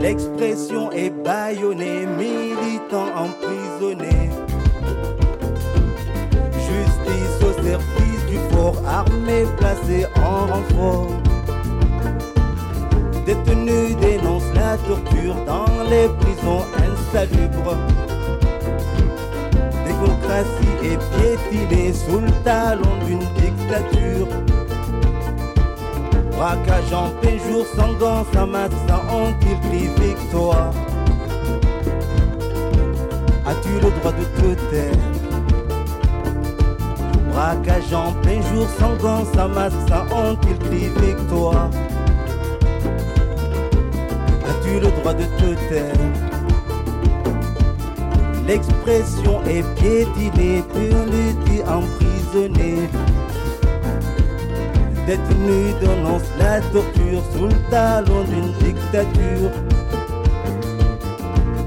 [0.00, 4.30] L'expression est bâillonnée, militant emprisonné.
[6.54, 11.08] Justice au service du fort, armée placée en renfort.
[13.26, 17.76] Détenus dénoncent la torture dans les prisons insalubres.
[19.84, 20.98] Démocratie est
[21.50, 24.28] piétinée sous le talon d'une dictature.
[26.40, 27.10] Braquage en
[27.50, 30.72] jour, sans gants, sans masque, sans honte, il crie victoire.
[33.44, 34.94] As-tu le droit de te taire?
[37.30, 41.68] Braquage en plein jour, sans gants, sans masque, sans honte, il crie victoire.
[44.48, 45.92] As-tu le droit de te taire?
[48.46, 52.88] L'expression est piétinée, purité emprisonnée.
[55.10, 59.50] Détenus dénoncent la torture sous le talon d'une dictature.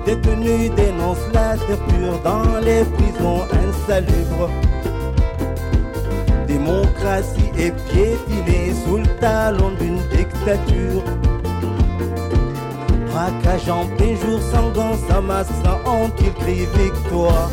[0.05, 4.49] Détenus dénoncent la torture dans les prisons insalubres.
[6.47, 11.03] Démocratie est piétinée sous le talon d'une dictature.
[13.07, 17.51] Braquage en plein jour, sans gants, sans masque, sans honte, il crie victoire.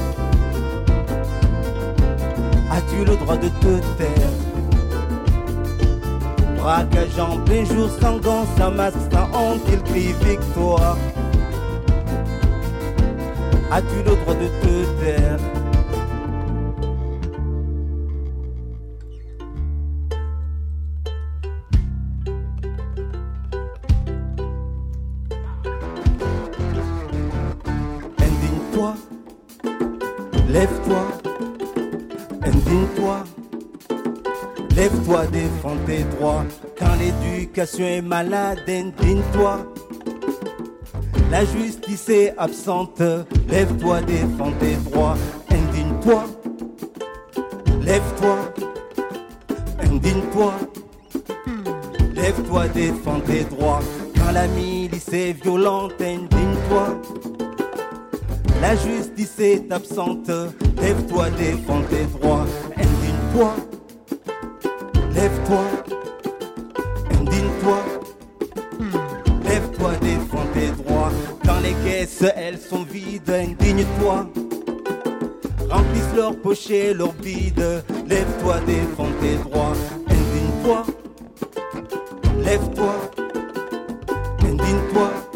[2.71, 4.30] As-tu le droit de te taire?
[6.61, 10.99] Braquage en plein jour, sans gants, sans masque, sans honte, il crie victoire.
[13.71, 15.50] As-tu le droit de te taire?
[37.61, 39.67] Est malade, indigne-toi.
[41.31, 43.03] La justice est absente.
[43.51, 45.17] Lève-toi, défends tes droits.
[45.51, 46.25] Indigne-toi.
[47.83, 48.37] Lève-toi.
[49.83, 50.55] Indigne-toi.
[52.15, 53.81] Lève-toi, défends tes droits.
[54.17, 56.99] Quand la milice est violente, indigne-toi.
[58.63, 60.31] La justice est absente.
[60.81, 62.47] Lève-toi, défends tes droits.
[62.77, 63.55] Indigne-toi.
[65.15, 65.65] Lève-toi,
[67.31, 67.79] indigne-toi.
[69.45, 71.13] Lève-toi, défends tes droits.
[71.45, 74.29] Quand les caisses, elles sont vides, indigne-toi.
[75.71, 77.85] Remplissent leurs pochets, leurs bides.
[78.07, 79.73] Lève-toi, défends tes droits.
[80.09, 80.87] Indigne-toi.
[82.45, 82.95] Lève-toi,
[84.43, 85.30] indigne-toi.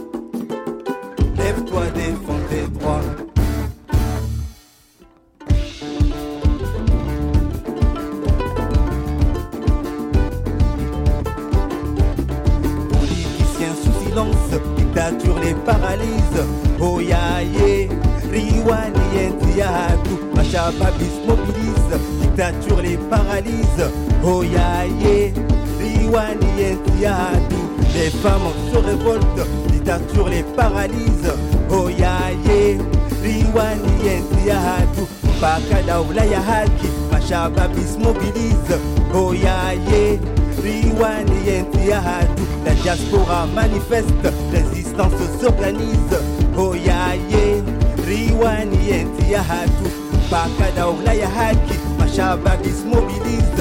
[37.45, 38.80] Machababis mobilise.
[39.12, 40.18] Oh ya ye,
[40.62, 46.18] Riwani Entiatu, la diaspora manifeste, résistance s'organise.
[46.57, 47.62] Oh ya ye,
[48.07, 49.84] Riwani Entiatu,
[50.30, 53.53] Bakada Ulaya haki, Machababis mobilise.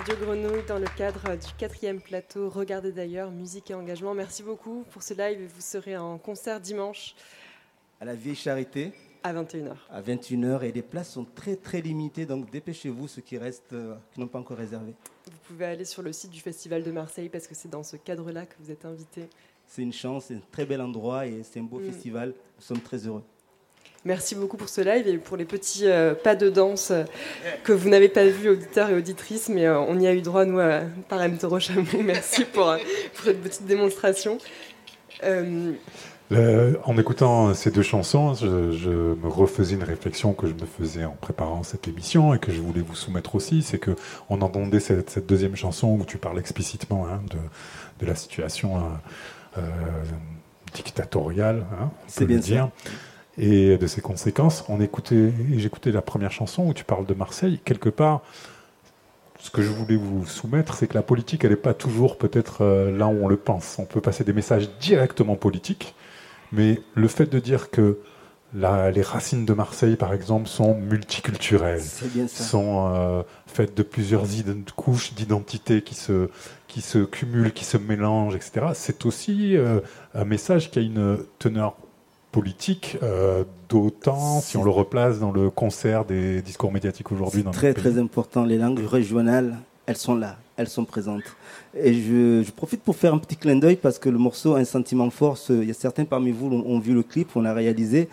[0.00, 4.14] Radio Grenouille dans le cadre du quatrième plateau Regardez d'ailleurs, musique et engagement.
[4.14, 5.46] Merci beaucoup pour ce live.
[5.54, 7.14] Vous serez en concert dimanche.
[8.00, 8.94] À la Vieille Charité.
[9.22, 9.74] À 21h.
[9.90, 13.94] À 21h et les places sont très très limitées, donc dépêchez-vous ceux qui restent, euh,
[14.14, 14.94] qui n'ont pas encore réservé.
[15.26, 17.96] Vous pouvez aller sur le site du Festival de Marseille parce que c'est dans ce
[17.96, 19.28] cadre-là que vous êtes invité.
[19.66, 21.92] C'est une chance, c'est un très bel endroit et c'est un beau mm.
[21.92, 22.28] festival.
[22.56, 23.24] Nous sommes très heureux.
[24.06, 27.04] Merci beaucoup pour ce live et pour les petits euh, pas de danse euh,
[27.64, 30.46] que vous n'avez pas vus, auditeurs et auditrices, mais euh, on y a eu droit,
[30.46, 30.58] nous,
[31.10, 31.36] par M.
[31.36, 31.58] Toro
[32.02, 32.74] Merci pour,
[33.14, 34.38] pour, cette petite démonstration.
[35.22, 41.16] en écoutant ces deux chansons, je, me refaisais une réflexion que je me faisais en
[41.20, 43.90] préparant cette émission et que je voulais vous soumettre aussi, c'est que
[44.30, 47.36] on entendait cette, cette, deuxième chanson où tu parles explicitement hein, de,
[48.02, 48.80] de, la situation
[50.72, 52.70] dictatoriale, hein, on peut bien le dire.
[52.86, 52.90] Ça
[53.40, 54.64] et de ses conséquences.
[54.68, 57.58] On écoutait, j'écoutais la première chanson où tu parles de Marseille.
[57.64, 58.22] Quelque part,
[59.38, 62.62] ce que je voulais vous soumettre, c'est que la politique, elle n'est pas toujours peut-être
[62.62, 63.78] euh, là où on le pense.
[63.78, 65.94] On peut passer des messages directement politiques,
[66.52, 67.98] mais le fait de dire que
[68.52, 71.82] les racines de Marseille, par exemple, sont multiculturelles,
[72.28, 74.24] sont euh, faites de plusieurs
[74.74, 76.28] couches d'identité qui se,
[76.66, 78.66] qui se cumulent, qui se mélangent, etc.
[78.74, 79.80] C'est aussi euh,
[80.14, 81.76] un message qui a une teneur
[82.32, 87.42] politique, euh, d'autant si on le replace dans le concert des discours médiatiques aujourd'hui.
[87.44, 88.44] C'est très très important.
[88.44, 91.22] Les langues régionales, elles sont là, elles sont présentes.
[91.74, 94.64] Et je, profite pour faire un petit clin d'œil parce que le morceau a un
[94.64, 95.38] sentiment fort.
[95.48, 98.08] Il y a certains parmi vous ont, vu le clip, on l'a réalisé.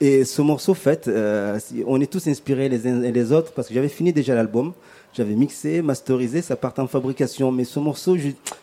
[0.00, 3.68] Et ce morceau, fait, euh, on est tous inspirés les uns et les autres parce
[3.68, 4.72] que j'avais fini déjà l'album.
[5.14, 7.52] J'avais mixé, masterisé, ça part en fabrication.
[7.52, 8.16] Mais ce morceau,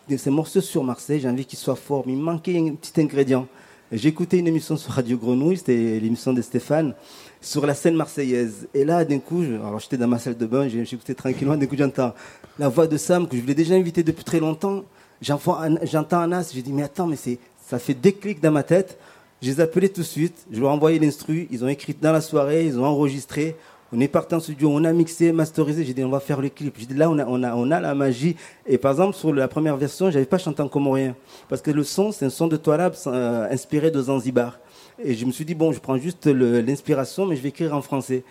[0.09, 2.03] ce morceau sur Marseille, j'ai envie qu'il soit fort.
[2.05, 3.47] Mais il manquait un petit ingrédient.
[3.91, 6.93] Écouté une émission sur Radio Grenouille, c'était l'émission de Stéphane,
[7.41, 8.67] sur la scène marseillaise.
[8.75, 11.75] Et là, d'un coup, alors j'étais dans ma salle de bain, écouté tranquillement, d'un coup
[11.75, 12.13] j'entends
[12.59, 14.83] la voix de Sam, que je voulais déjà inviter depuis très longtemps.
[15.21, 18.99] J'entends Anas, j'ai dit, mais attends, mais ça fait déclic dans ma tête.
[19.41, 22.11] Je les ai tout de suite, je leur ai envoyé l'instru, ils ont écrit dans
[22.11, 23.55] la soirée, ils ont enregistré.
[23.91, 25.83] On est parti en studio, on a mixé, masterisé.
[25.83, 26.75] J'ai dit, on va faire le clip.
[26.77, 28.35] J'ai dit, là, on a, on, a, on a la magie.
[28.67, 31.15] Et par exemple, sur la première version, j'avais pas chanté en comorien.
[31.47, 34.59] Parce que le son, c'est un son de Toilab euh, inspiré de Zanzibar.
[35.03, 37.81] Et je me suis dit, bon, je prends juste l'inspiration, mais je vais écrire en
[37.81, 38.23] français.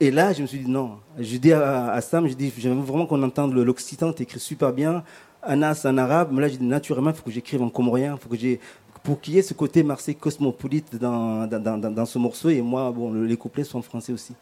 [0.00, 0.98] Et là, je me suis dit, non.
[1.18, 5.02] J'ai dit à, Sam, j'ai dit, j'aimerais vraiment qu'on entende l'occitan, t'écris super bien.
[5.42, 6.28] Anas en arabe.
[6.32, 8.18] Mais là, j'ai dit, naturellement, il faut que j'écrive en comorien.
[8.18, 8.60] Faut que j'ai,
[9.02, 12.50] pour qu'il y ait ce côté Marseille cosmopolite dans, dans, dans, dans, ce morceau.
[12.50, 14.34] Et moi, bon, les couplets sont en français aussi.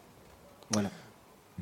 [0.71, 0.89] Voilà.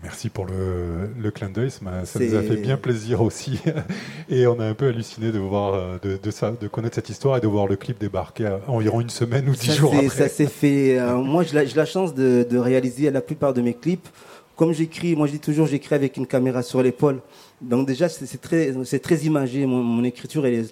[0.01, 1.79] Merci pour le, le clin d'œil, ça,
[2.19, 3.59] nous a fait bien plaisir aussi.
[4.29, 7.37] et on a un peu halluciné de voir euh, de, ça, de connaître cette histoire
[7.37, 10.09] et de voir le clip débarquer à environ une semaine ou dix jours après.
[10.09, 10.97] Ça s'est fait.
[10.97, 14.07] Euh, moi, j'ai la, chance de, de, réaliser la plupart de mes clips.
[14.55, 17.21] Comme j'écris, moi je dis toujours, j'écris avec une caméra sur l'épaule.
[17.61, 19.65] Donc déjà, c'est très, c'est très imagé.
[19.65, 20.63] Mon, écriture, et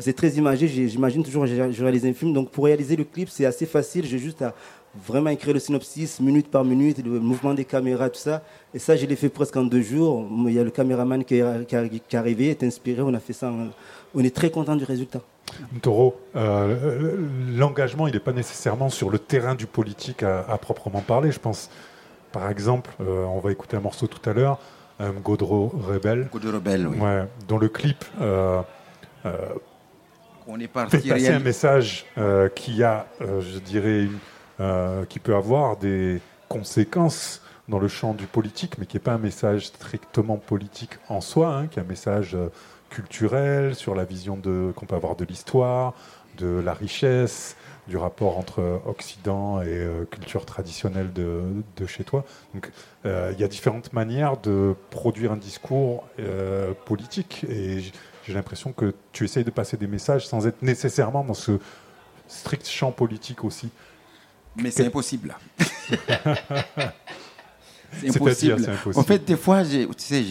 [0.00, 0.68] c'est très imagé.
[0.68, 2.32] J'imagine toujours, je réalise un film.
[2.32, 4.04] Donc pour réaliser le clip, c'est assez facile.
[4.06, 4.54] J'ai juste à
[5.06, 8.42] vraiment écrire le synopsis minute par minute, le mouvement des caméras, tout ça.
[8.72, 10.28] Et ça, je l'ai fait presque en deux jours.
[10.46, 13.32] Il y a le caméraman qui est, qui est arrivé, est inspiré, on a fait
[13.32, 13.52] ça.
[14.14, 15.20] On est très content du résultat.
[15.82, 17.16] Taureau, euh,
[17.56, 21.32] l'engagement, il n'est pas nécessairement sur le terrain du politique à, proprement parler.
[21.32, 21.70] Je pense,
[22.32, 24.58] par exemple, euh, on va écouter un morceau tout à l'heure,
[25.00, 26.28] euh, Godreau Rebelle.
[26.32, 26.98] Godreau Rebelle, oui.
[26.98, 28.04] Ouais, dont le clip
[30.46, 32.04] on est parti fait passer un message
[32.54, 34.18] qui a, je dirais, une
[34.60, 39.14] euh, qui peut avoir des conséquences dans le champ du politique, mais qui n'est pas
[39.14, 42.50] un message strictement politique en soi, hein, qui est un message euh,
[42.90, 44.40] culturel sur la vision
[44.76, 45.94] qu'on peut avoir de l'histoire,
[46.38, 47.56] de la richesse,
[47.88, 51.42] du rapport entre Occident et euh, culture traditionnelle de,
[51.76, 52.24] de, chez toi.
[52.54, 52.70] Donc
[53.04, 56.04] il y a différentes manières de produire un discours
[56.86, 57.82] politique et
[58.26, 61.58] j'ai l'impression que tu essayes de passer des messages sans être nécessairement dans ce
[62.28, 63.70] strict champ politique aussi.
[64.56, 65.36] Mais c'est impossible.
[68.00, 68.66] c'est impossible.
[68.94, 70.24] En fait, des fois, tu sais,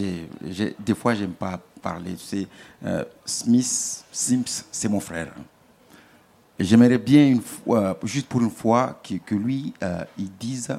[0.79, 2.13] des fois, j'aime pas parler.
[2.13, 2.47] Tu sais,
[2.85, 5.33] euh, Smith, Sims, c'est mon frère.
[6.57, 10.69] Et j'aimerais bien, une fois, juste pour une fois, que, que lui, euh, il dise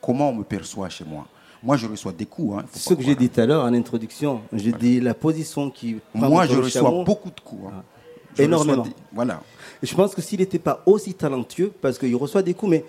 [0.00, 1.26] comment on me perçoit chez moi.
[1.62, 2.58] Moi, je reçois des coups.
[2.58, 4.42] Hein, ce que j'ai dit tout à l'heure en introduction.
[4.52, 5.98] J'ai dit la position qui.
[6.12, 7.72] Moi, je reçois beaucoup de coups.
[7.72, 7.82] Hein.
[8.38, 8.86] Énormément.
[9.12, 9.42] voilà.
[9.82, 12.84] Je pense que s'il n'était pas aussi talentueux, parce qu'il reçoit des coups, mais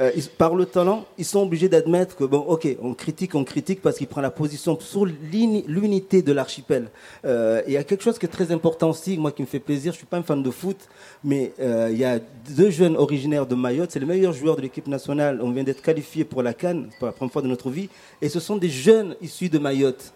[0.00, 3.80] euh, par le talent, ils sont obligés d'admettre que, bon, ok, on critique, on critique
[3.80, 6.90] parce qu'il prend la position sur l'uni- l'unité de l'archipel.
[7.24, 9.60] Euh, il y a quelque chose qui est très important aussi, moi qui me fait
[9.60, 10.78] plaisir, je suis pas un fan de foot,
[11.22, 12.18] mais euh, il y a
[12.50, 15.80] deux jeunes originaires de Mayotte, c'est les meilleurs joueurs de l'équipe nationale, on vient d'être
[15.80, 17.88] qualifiés pour la Cannes, pour la première fois de notre vie,
[18.20, 20.12] et ce sont des jeunes issus de Mayotte.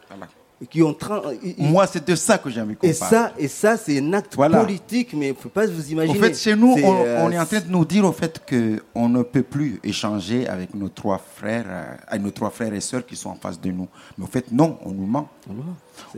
[0.71, 0.97] Qui ont
[1.45, 3.11] ils- Moi, c'est de ça que j'ai envie qu'on et parle.
[3.11, 4.59] ça, et ça, c'est un acte Voilà.
[4.59, 6.19] politique, mais il faut pas vous imaginer.
[6.19, 9.09] fait, chez nous, on, euh, on est en train de nous dire au fait qu'on
[9.09, 13.07] ne peut plus échanger avec nos trois frères, euh, avec nos trois frères et sœurs
[13.07, 13.87] qui sont en face de nous.
[14.17, 15.29] Mais au fait, non, on nous ment.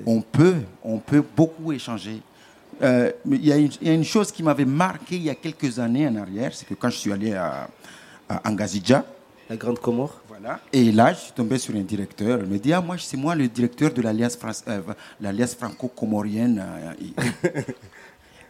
[0.06, 2.22] On peut, on peut beaucoup échanger.
[2.82, 5.22] Euh, mais il y, a une- il y a une chose qui m'avait marqué il
[5.24, 7.68] y a quelques années en arrière, c'est que quand je suis allé à,
[8.26, 9.04] à Angazidja,
[9.50, 12.40] la Grande Comore, voilà, et là, je suis tombé sur un directeur.
[12.42, 14.38] Il me dit Ah, moi, c'est moi le directeur de l'Alliance
[14.68, 16.62] euh, franco-comorienne.
[16.64, 17.74] euh, et-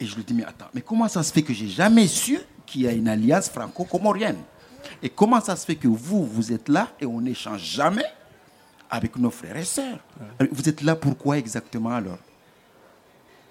[0.03, 2.39] et je lui dis, mais attends, mais comment ça se fait que j'ai jamais su
[2.65, 4.39] qu'il y a une alliance franco-comorienne?
[5.03, 8.05] Et comment ça se fait que vous, vous êtes là et on n'échange jamais
[8.89, 9.99] avec nos frères et sœurs?
[10.51, 12.19] Vous êtes là pourquoi exactement alors?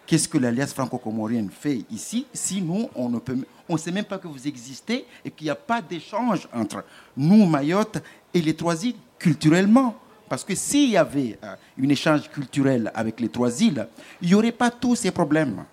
[0.07, 3.37] Qu'est-ce que l'alliance franco-comorienne fait ici si nous, on ne peut,
[3.67, 6.83] on sait même pas que vous existez et qu'il n'y a pas d'échange entre
[7.15, 8.01] nous, Mayotte,
[8.34, 9.95] et les trois îles culturellement
[10.30, 13.88] Parce que s'il y avait euh, un échange culturel avec les trois îles,
[14.21, 15.63] il n'y aurait pas tous ces problèmes.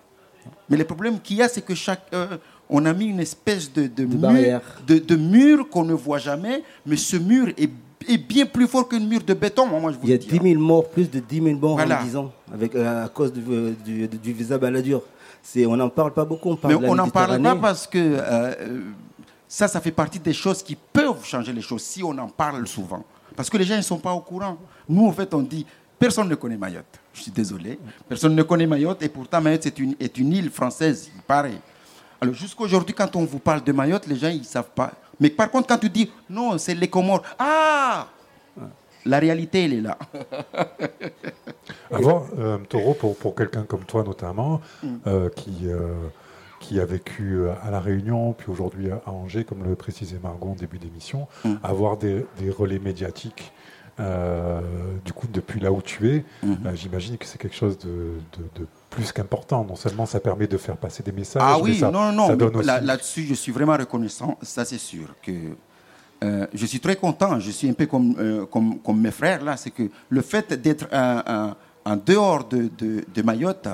[0.69, 2.37] Mais le problème qu'il y a, c'est que chaque, euh,
[2.69, 4.61] on a mis une espèce de, de mur, barrière.
[4.87, 7.69] de, de mur qu'on ne voit jamais, mais ce mur est,
[8.09, 9.67] est bien plus fort qu'un mur de béton.
[9.67, 10.39] Moi, je vous Il y a le dis.
[10.39, 12.01] 10 000 morts, plus de 10 000 morts Voilà.
[12.01, 13.41] en 10 ans, avec, euh, à cause du,
[13.85, 15.03] du, du visa baladure.
[15.43, 17.55] C'est, on n'en parle pas beaucoup, on parle Mais de la on n'en parle pas
[17.55, 18.81] parce que euh,
[19.47, 22.67] ça, ça fait partie des choses qui peuvent changer les choses si on en parle
[22.67, 23.03] souvent.
[23.35, 24.57] Parce que les gens ne sont pas au courant.
[24.89, 25.65] Nous, en fait, on dit,
[25.97, 26.99] personne ne connaît Mayotte.
[27.13, 27.79] Je suis désolé.
[28.07, 31.59] Personne ne connaît Mayotte et pourtant Mayotte c'est une, est une île française, il paraît.
[32.19, 34.91] Alors jusqu'aujourd'hui, quand on vous parle de Mayotte, les gens, ils ne savent pas.
[35.19, 38.07] Mais par contre, quand tu dis, non, c'est les Comores, ah
[39.05, 39.97] La réalité, elle est là.
[41.91, 44.61] Avant, euh, Taureau, pour, pour quelqu'un comme toi notamment,
[45.05, 45.93] euh, qui, euh,
[46.59, 50.49] qui a vécu euh, à La Réunion, puis aujourd'hui à Angers, comme le précisait Margot
[50.49, 51.27] en début d'émission,
[51.63, 53.51] avoir des, des relais médiatiques,
[53.99, 54.61] euh,
[55.05, 58.61] du coup, depuis là où tu es, euh, j'imagine que c'est quelque chose de, de-
[58.61, 59.65] de plus qu'important.
[59.65, 62.27] Non seulement ça permet de faire passer des messages, Ah mais oui, ça, non, non,
[62.27, 62.67] ça donne mais aussi...
[62.67, 64.37] là- Là-dessus, je suis vraiment reconnaissant.
[64.43, 65.31] Ça, c'est sûr que
[66.23, 67.39] euh, je suis très content.
[67.39, 69.57] Je suis un peu comme, comme, comme mes frères là.
[69.57, 73.67] C'est que le fait d'être en dehors de, de, de Mayotte,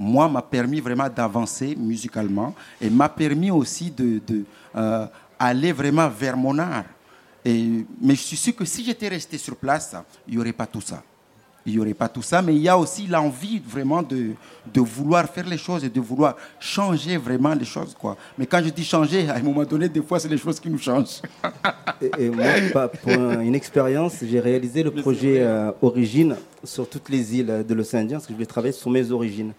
[0.00, 4.44] moi, m'a permis vraiment d'avancer musicalement et m'a permis aussi de, de,
[4.74, 5.06] euh,
[5.38, 6.84] aller vraiment vers mon art.
[7.44, 9.94] Et, mais je suis sûr que si j'étais resté sur place,
[10.26, 11.02] il n'y aurait pas tout ça.
[11.66, 14.30] Il n'y aurait pas tout ça, mais il y a aussi l'envie vraiment de,
[14.72, 17.94] de vouloir faire les choses et de vouloir changer vraiment les choses.
[17.94, 18.16] Quoi.
[18.38, 20.70] Mais quand je dis changer, à un moment donné, des fois, c'est les choses qui
[20.70, 21.20] nous changent.
[22.00, 27.36] Et, et moi, pour une expérience, j'ai réalisé le projet euh, Origine sur toutes les
[27.36, 29.52] îles de l'océan Indien, parce que je voulais travailler sur mes origines.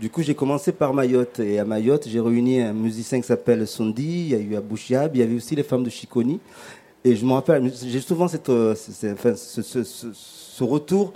[0.00, 1.38] Du coup, j'ai commencé par Mayotte.
[1.40, 5.14] Et à Mayotte, j'ai réuni un musicien qui s'appelle Sondi, il y a eu Abouchiab,
[5.14, 6.40] il y avait aussi les femmes de Chiconi.
[7.04, 11.12] Et je me rappelle, j'ai souvent cette, euh, ce, ce- ce- ce retour.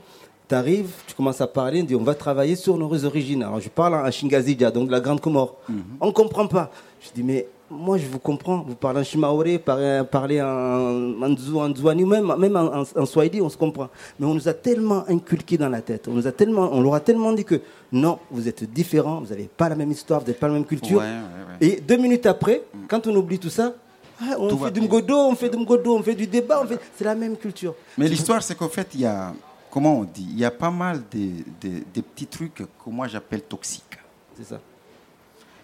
[0.48, 3.42] Tu arrives, tu commences à parler, on dit on va travailler sur nos origines.
[3.42, 5.56] Alors je parle en Shingazidja, donc de la Grande Comore.
[6.00, 6.70] On ne comprend pas.
[7.00, 8.62] Je dis mais moi je vous comprends.
[8.66, 13.40] Vous parlez en Shimaoré, parlez, en, en, Zou- en Zouani, même, même en, en, Swahili,
[13.42, 13.88] on se comprend.
[14.18, 16.94] Mais on nous a tellement inculqué dans la tête, on, nous a tellement, on leur
[16.94, 17.60] a tellement dit que
[17.92, 20.64] non, vous êtes différents, vous n'avez pas la même histoire, vous n'avez pas la même
[20.66, 20.98] culture.
[20.98, 21.76] Ouais, ouais, ouais.
[21.76, 23.74] Et deux minutes après, quand on oublie tout ça,
[24.20, 26.80] ah, on Tout fait du mgodo, on fait du mgodo, on fait du débat, fait...
[26.96, 27.74] c'est la même culture.
[27.96, 29.32] Mais l'histoire, c'est qu'en fait, il y a,
[29.70, 31.28] comment on dit, il y a pas mal de,
[31.60, 33.96] de- de petits trucs que moi j'appelle toxiques.
[34.36, 34.60] C'est ça.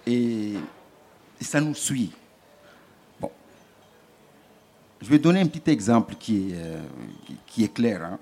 [0.06, 0.52] Et,
[1.44, 2.10] et ça nous suit.
[3.20, 3.30] Bon.
[5.00, 6.80] Je vais donner un petit exemple qui est, euh,
[7.26, 8.02] qui, qui est clair.
[8.02, 8.18] hein.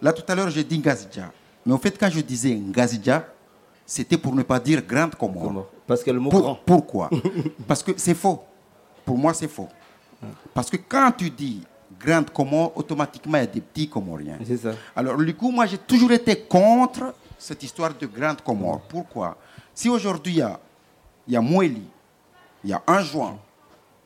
[0.00, 1.30] Là, tout à l'heure, j'ai dit Ngazidja.
[1.66, 3.26] Mais en fait, quand je disais Ngazidja,
[3.84, 5.66] c'était pour ne pas dire Grande Comore.
[5.86, 6.54] Parce que le mot Pour- grand.
[6.64, 7.10] Pourquoi?
[7.66, 8.42] Parce que c'est faux.
[9.04, 9.68] Pour moi, c'est faux.
[10.54, 11.62] Parce que quand tu dis
[12.00, 14.38] Grande Comore, automatiquement, il y a des petits Comoriens.
[14.46, 14.70] C'est ça.
[14.96, 18.80] Alors, du coup, moi, j'ai toujours été contre cette histoire de Grande Comore.
[18.88, 19.36] Pourquoi?
[19.74, 20.58] Si aujourd'hui, il y a,
[21.26, 21.82] il y a Moueli,
[22.68, 23.38] il y a Anjouan,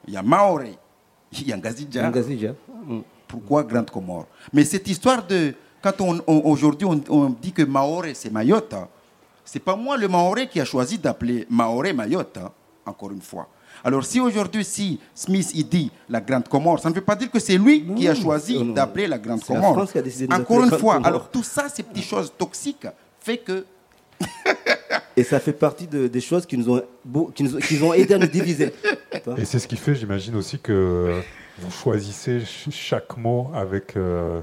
[0.06, 0.78] il y a Maoré,
[1.32, 2.52] il y a Ngazidja, Ngazidja.
[2.86, 3.00] Mm.
[3.26, 4.26] pourquoi Grande Comore?
[4.52, 5.54] Mais cette histoire de.
[5.82, 8.86] Quand on, on- aujourd'hui on, on dit que Maoré c'est Mayotte, hein,
[9.44, 12.52] c'est pas moi le Maoré qui a choisi d'appeler Maoré Mayotte, hein,
[12.86, 13.48] encore une fois.
[13.82, 17.32] Alors si aujourd'hui, si Smith il dit la Grande Comore, ça ne veut pas dire
[17.32, 19.74] que c'est lui qui a choisi d'appeler la Grande la Comore.
[19.74, 22.86] France qui a décidé de encore une fois, alors tout ça, ces petites choses toxiques,
[23.18, 23.64] fait que
[25.16, 27.86] Et ça fait partie de- des choses qui nous ont, beau- qui nous, qui nous
[27.86, 28.72] ont aidé à nous diviser.
[29.36, 31.20] Et c'est ce qui fait, j'imagine aussi, que
[31.58, 33.96] vous choisissez chaque mot avec.
[33.96, 34.40] Euh,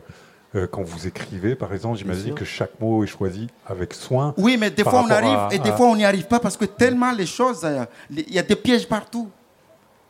[0.56, 4.34] euh, quand vous écrivez, par exemple, j'imagine que chaque mot est choisi avec soin.
[4.38, 6.66] Oui, mais des fois on arrive et des fois on n'y arrive pas parce que
[6.66, 9.30] tellement les choses, euh, il y a des pièges partout.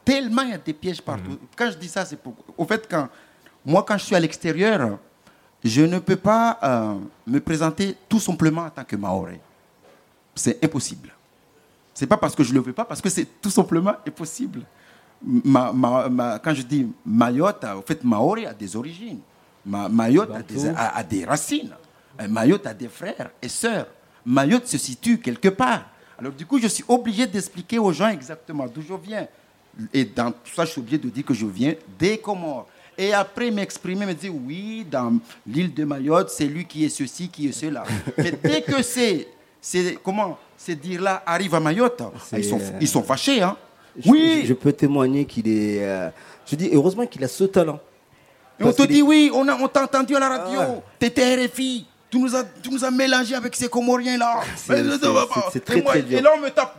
[0.05, 1.32] Tellement il y a des pièges partout.
[1.32, 1.38] Mhm.
[1.57, 2.34] Quand je dis ça, c'est pour.
[2.57, 3.10] Au fait, quand
[3.66, 4.97] moi, quand je suis à l'extérieur,
[5.64, 6.93] je ne peux pas euh,
[7.28, 9.41] me présenter tout simplement en tant que Maoré.
[10.36, 11.09] C'est impossible.
[11.93, 14.61] C'est pas parce que je ne le veux pas, parce que c'est tout simplement impossible.
[15.21, 19.19] quand je dis Mayotte, au fait, Maoré a des origines.
[19.65, 21.75] Mayotte a des, racines.
[22.19, 23.88] Euh, Mayotte a des frères et sœurs.
[24.25, 25.86] Mayotte se situe quelque part.
[26.17, 29.27] Alors du coup, je suis obligé d'expliquer aux gens exactement d'où je viens.
[29.93, 32.67] Et dans tout ça, je suis obligé de dire que je viens des Comores.
[32.97, 37.30] Et après m'exprimer, me dire oui, dans l'île de Mayotte, c'est lui qui est ceci,
[37.30, 37.84] qui est cela.
[38.17, 39.27] Mais dès que c'est,
[39.62, 42.01] c'est comment, ces dire-là arrivent à Mayotte,
[42.34, 43.41] ils sont, ils sont fâchés.
[43.41, 43.57] Hein.
[44.05, 44.43] oui.
[44.45, 45.84] Je, peux témoigner qu'il est.
[45.84, 46.10] Euh,
[46.45, 47.80] je dis heureusement qu'il a ce talent
[48.62, 52.20] on te dit oui, on, on t'a entendu à la radio, ah t'étais RFI, tu
[52.20, 54.41] nous as, tu nous as mélangé avec ces Comoriens là.
[54.55, 56.18] C'est très, très dur.
[56.18, 56.78] Et là on me tape,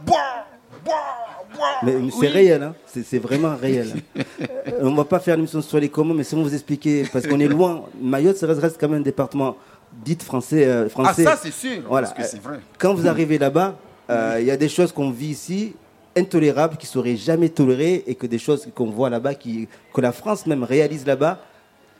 [1.83, 2.75] mais, c'est réel, hein.
[2.87, 3.95] c'est vraiment réel.
[4.17, 4.23] Hein.
[4.69, 6.55] Euh, on ne va pas faire une émission sur les Comores, mais si on vous
[6.55, 9.57] expliquer, parce qu'on est loin, Mayotte, ça reste quand même un département
[9.93, 10.65] dit français.
[10.67, 11.25] Euh, français.
[11.27, 12.09] Ah, ça, c'est sûr, voilà.
[12.09, 12.61] parce que c'est vrai.
[12.79, 13.77] Quand vous arrivez là-bas,
[14.11, 15.75] euh, il y a des choses qu'on vit ici
[16.17, 20.13] intolérables, qui ne seraient jamais tolérées, et que des choses qu'on voit là-bas, que la
[20.13, 21.39] France même réalise là-bas,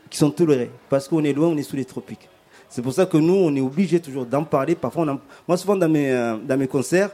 [0.09, 0.69] qui sont tolérés.
[0.89, 2.27] Parce qu'on est loin, on est sous les tropiques.
[2.69, 4.75] C'est pour ça que nous, on est obligé toujours d'en parler.
[4.75, 5.05] Parfois,
[5.47, 7.09] moi, souvent dans mes, euh, dans mes concerts,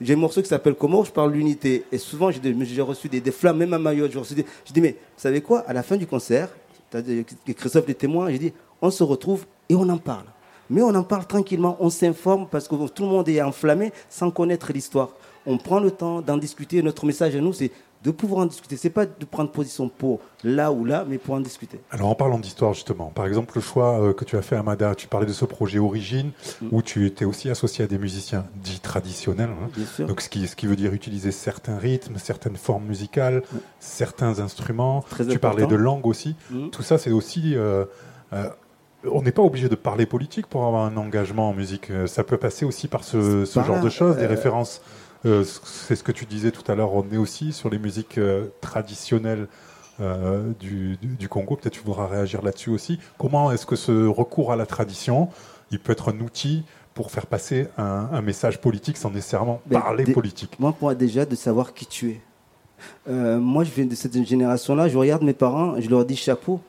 [0.00, 1.84] j'ai un morceau qui s'appelle Comment je parle l'unité.
[1.92, 4.12] Et souvent, j'ai reçu des, flammes, même à Mayotte.
[4.12, 5.60] Je dis, mais vous savez quoi?
[5.66, 6.48] À la fin du concert,
[7.56, 10.26] Christophe des témoins, j'ai dit, on se retrouve et on en parle.
[10.70, 14.30] Mais on en parle tranquillement, on s'informe parce que tout le monde est enflammé sans
[14.30, 15.10] connaître l'histoire.
[15.46, 16.82] On prend le temps d'en discuter.
[16.82, 17.70] Notre message à nous, c'est
[18.02, 18.76] de pouvoir en discuter.
[18.76, 21.80] C'est pas de prendre position pour là ou là, mais pour en discuter.
[21.90, 24.62] Alors en parlant d'histoire justement, par exemple le choix euh, que tu as fait à
[24.62, 26.68] Mada, tu parlais de ce projet Origine, mm.
[26.70, 29.50] où tu étais aussi associé à des musiciens dits traditionnels.
[29.50, 30.04] Hein.
[30.04, 33.56] Donc ce qui, ce qui veut dire utiliser certains rythmes, certaines formes musicales, mm.
[33.80, 35.04] certains instruments.
[35.30, 36.36] tu parlais de langue aussi.
[36.50, 36.68] Mm.
[36.68, 37.56] Tout ça c'est aussi...
[37.56, 37.86] Euh,
[38.32, 38.48] euh,
[39.10, 41.88] on n'est pas obligé de parler politique pour avoir un engagement en musique.
[42.06, 44.80] Ça peut passer aussi par ce, ce genre de choses, des références
[45.26, 48.18] euh, c'est ce que tu disais tout à l'heure, on est aussi sur les musiques
[48.18, 49.48] euh, traditionnelles
[50.00, 51.56] euh, du, Congo.
[51.56, 52.98] Peut-être tu voudras réagir là-dessus aussi.
[53.18, 55.28] Comment est-ce que ce recours à la tradition,
[55.70, 60.58] il peut être un outil pour faire passer un, message politique sans nécessairement parler politique?
[60.60, 62.20] Moi, pour déjà de savoir qui tu es.
[63.08, 64.88] moi, je viens de cette génération-là.
[64.88, 66.60] Je regarde mes parents, je leur dis chapeau.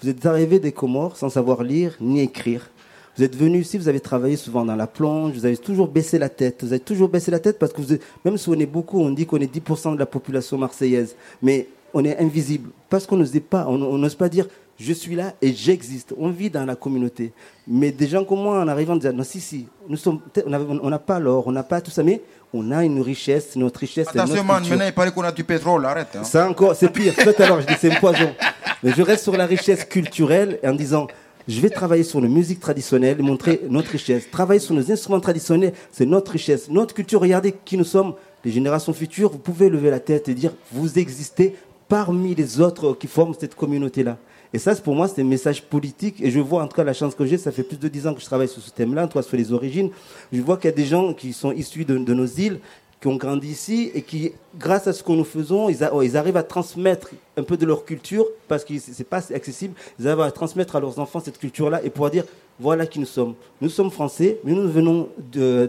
[0.00, 2.70] Vous êtes arrivés des Comores sans savoir lire ni écrire.
[3.16, 6.18] Vous êtes venu ici, vous avez travaillé souvent dans la plonge, vous avez toujours baissé
[6.18, 6.62] la tête.
[6.62, 7.80] Vous avez toujours baissé la tête parce que
[8.24, 11.16] même si on est beaucoup, on dit qu'on est 10% de la population marseillaise.
[11.40, 14.46] Mais on est invisible parce qu'on n'ose pas, on n'ose pas dire
[14.78, 16.14] je suis là et j'existe.
[16.18, 17.32] On vit dans la communauté.
[17.66, 20.98] Mais des gens comme moi, en arrivant, disent non, si, si, nous sommes, on n'a
[20.98, 22.20] pas l'or, on n'a pas tout ça, mais
[22.52, 24.08] on a une richesse, notre richesse.
[24.08, 26.16] Attention, man, maintenant il paraît qu'on a du pétrole, arrête.
[26.16, 26.24] Hein.
[26.24, 27.14] Ça encore, c'est pire.
[27.14, 28.34] Tout à l'heure, je dis c'est un poison.
[28.82, 31.06] Mais je reste sur la richesse culturelle en disant
[31.48, 34.28] je vais travailler sur la musique traditionnelle, montrer notre richesse.
[34.30, 36.68] Travailler sur nos instruments traditionnels, c'est notre richesse.
[36.68, 40.34] Notre culture, regardez qui nous sommes, les générations futures, vous pouvez lever la tête et
[40.34, 41.54] dire, vous existez
[41.88, 44.16] parmi les autres qui forment cette communauté-là.
[44.56, 46.18] Et ça, pour moi, c'est un message politique.
[46.22, 48.06] Et je vois, en tout cas, la chance que j'ai, ça fait plus de dix
[48.06, 49.90] ans que je travaille sur ce thème-là, cas sur les origines.
[50.32, 52.60] Je vois qu'il y a des gens qui sont issus de nos îles,
[52.98, 56.38] qui ont grandi ici et qui, grâce à ce que nous faisons, ils, oh, arrivent
[56.38, 60.22] à transmettre un peu de leur culture, parce que ce n'est pas accessible, ils arrivent
[60.22, 62.24] à transmettre à leurs enfants cette culture-là et pouvoir dire,
[62.58, 63.34] voilà qui nous sommes.
[63.60, 65.10] Nous sommes français, mais nous venons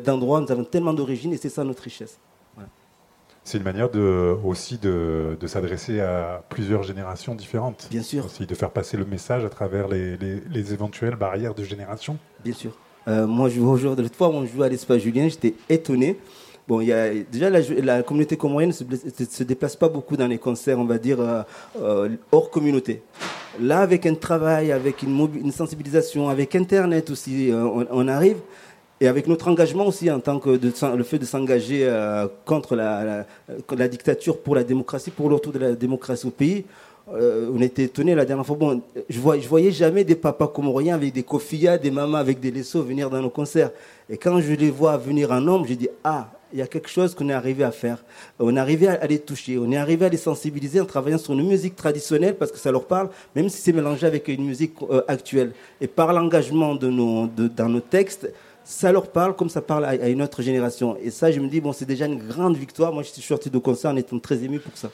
[0.06, 2.18] d'endroits, nous avons tellement d'origines et c'est ça notre richesse.
[3.48, 7.88] C'est une manière de, aussi de, de s'adresser à plusieurs générations différentes.
[7.90, 8.26] Bien sûr.
[8.26, 12.18] Aussi de faire passer le message à travers les, les, éventuelles barrières de génération.
[12.44, 12.74] Bien sûr.
[13.08, 16.20] Euh, moi, je aujourd'hui, l'autre fois, on joue à l'espace Julien, j'étais étonné
[16.68, 20.38] Bon, il y a, déjà, la, communauté comorienne ne se, déplace pas beaucoup dans les
[20.38, 21.42] concerts, on va dire, euh,
[21.82, 23.02] euh, hors communauté.
[23.62, 28.40] Là, avec un travail, avec une, une sensibilisation, avec Internet aussi, on, arrive.
[29.00, 31.88] Et avec notre engagement aussi, en tant que le fait de s'engager
[32.46, 36.66] contre la, dictature pour la démocratie, pour le retour de la démocratie au pays,
[37.08, 38.56] on était étonnés la dernière fois.
[38.56, 42.50] Bon, je, je voyais jamais des papas comoriens avec des kofiyas, des mamans avec des
[42.50, 43.70] laisseaux venir dans nos concerts.
[44.10, 46.90] Et quand je les vois venir en nombre, j'ai dit ah il y a quelque
[46.90, 48.04] chose qu'on est arrivé à faire.
[48.40, 51.34] On est arrivé à les toucher, on est arrivé à les sensibiliser en travaillant sur
[51.34, 54.74] une musique traditionnelle parce que ça leur parle, même si c'est mélangé avec une musique
[54.90, 55.52] euh, actuelle.
[55.82, 56.90] Et par l'engagement dans
[57.70, 58.32] nos textes,
[58.68, 60.98] ça leur parle comme ça parle à, une autre génération.
[61.02, 62.92] Et ça, je me dis, bon, c'est déjà une grande victoire.
[62.92, 64.90] Moi, je suis sorti de concert en étant très ému pour ça.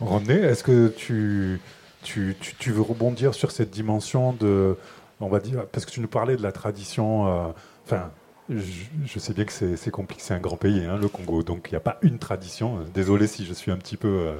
[0.00, 1.60] René, est-ce que tu,
[2.02, 4.76] tu, tu, veux rebondir sur cette dimension de,
[5.20, 7.52] on va dire, parce que tu nous parlais de la tradition, euh,
[7.86, 8.10] enfin,
[8.50, 11.74] je, sais bien que c'est compliqué, c'est un grand pays, hein, le Congo, donc il
[11.74, 12.80] n'y a pas une tradition.
[12.92, 14.32] Désolé si je suis un petit peu euh,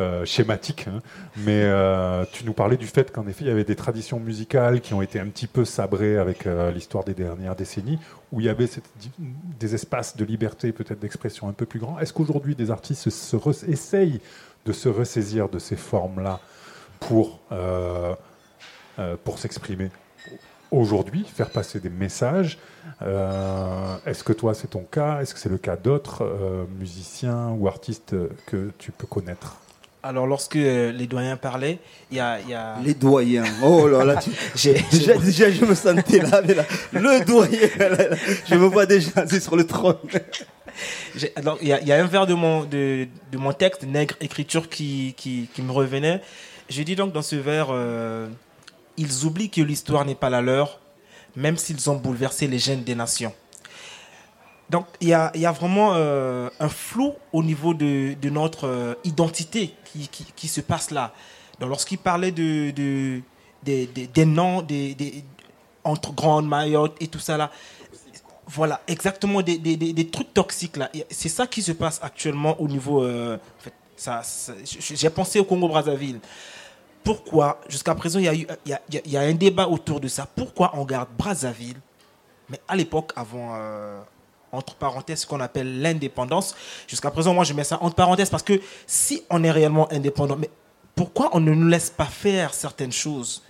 [0.00, 1.00] euh, schématique, hein.
[1.36, 1.62] mais
[2.32, 5.02] tu nous parlais du fait qu'en effet, il y avait des traditions musicales qui ont
[5.02, 7.98] été un petit peu sabrées avec l'histoire des dernières décennies,
[8.32, 8.68] où il y avait
[9.60, 11.98] des espaces de liberté, peut-être d'expression un peu plus grands.
[11.98, 13.08] Est-ce qu'aujourd'hui, des artistes
[13.68, 14.20] essayent
[14.64, 16.40] de se ressaisir de ces formes-là
[17.00, 17.40] pour,
[19.24, 19.90] pour s'exprimer?
[20.72, 22.58] Aujourd'hui, faire passer des messages.
[23.02, 25.20] Euh, est-ce que toi, c'est ton cas?
[25.20, 28.16] Est-ce que c'est le cas d'autres euh, musiciens ou artistes
[28.46, 29.58] que tu peux connaître?
[30.04, 31.78] Alors, lorsque euh, les doyens parlaient,
[32.10, 32.38] il y a,
[32.84, 33.44] Les doyens.
[33.62, 34.20] Oh là là,
[34.90, 36.40] déjà, déjà, je me sentais là,
[36.92, 37.68] le doyen.
[38.46, 39.96] je me vois déjà assis sur le trône.
[41.36, 45.62] Alors, il y, a, un vers de mon, de, mon texte, Nègre Écriture, qui, qui,
[45.62, 46.20] me revenait.
[46.68, 47.68] J'ai dit donc dans ce vers
[48.96, 50.80] ils oublient que l'histoire n'est pas la leur,
[51.36, 53.32] même s'ils ont bouleversé les gènes des nations.
[54.70, 59.74] Donc il y a, vraiment euh, un flou au niveau de, notre euh, identité
[60.34, 61.12] qui, se passe là.
[61.60, 62.70] Donc lorsqu'il parlait de,
[63.62, 65.24] des noms des,
[65.84, 67.50] entre Grande Mayotte et tout ça là,
[68.46, 70.90] voilà, exactement des, trucs toxiques là.
[71.10, 73.02] C'est ça qui se passe actuellement au niveau...
[73.02, 73.38] Euh,
[74.64, 76.18] j'ai pensé au Congo-Brazzaville
[77.04, 80.26] pourquoi, jusqu'à présent, il y, a un débat autour de ça.
[80.26, 81.80] Pourquoi on garde Brazzaville,
[82.48, 84.00] mais à l'époque, avant, euh,
[84.52, 86.54] entre parenthèses, ce qu'on appelle l'indépendance,
[86.86, 90.36] jusqu'à présent, moi, je mets ça entre parenthèses parce que si on est réellement indépendant,
[90.36, 90.50] mais
[90.94, 93.42] pourquoi on ne nous laisse pas faire certaines choses?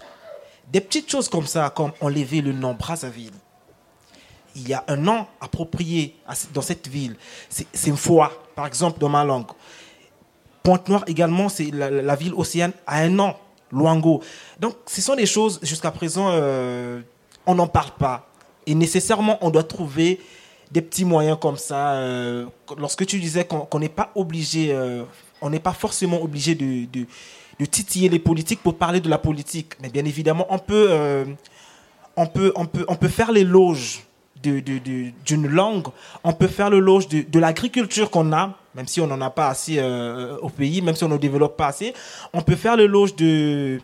[0.68, 3.34] Des petites choses comme ça, comme enlever le nom Brazzaville.
[4.54, 6.16] Il y a un nom approprié
[6.52, 7.16] dans cette ville.
[7.48, 9.50] C'est une foi, par exemple, dans ma langue.
[10.62, 13.34] Pointe-Noire également, c'est la, ville océane a un nom,
[13.72, 14.22] Luango.
[14.60, 17.00] Donc, ce sont des choses, jusqu'à présent, euh,
[17.46, 18.28] on n'en parle pas.
[18.66, 20.20] Et nécessairement, on doit trouver
[20.70, 21.94] des petits moyens comme ça.
[21.94, 22.46] Euh,
[22.78, 25.02] lorsque tu disais qu'on n'est pas obligé, euh,
[25.40, 27.06] on n'est pas forcément obligé de, de,
[27.66, 29.74] titiller les politiques pour parler de la politique.
[29.80, 31.26] Mais bien évidemment, on peut,
[32.16, 34.02] on peut, on peut, on peut faire l'éloge
[34.42, 35.86] d'une langue,
[36.24, 39.48] on peut faire l'éloge de, de l'agriculture qu'on a, même si on n'en a pas
[39.48, 41.94] assez euh, au pays, même si on ne développe pas assez,
[42.32, 43.80] on peut faire l'éloge de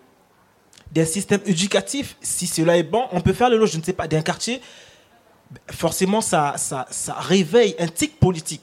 [0.93, 4.09] d'un système éducatif, si cela est bon, on peut faire l'éloge, je ne sais pas,
[4.09, 4.63] d'un quartier.
[5.71, 8.63] Forcément, ça, ça, ça réveille un tic politique.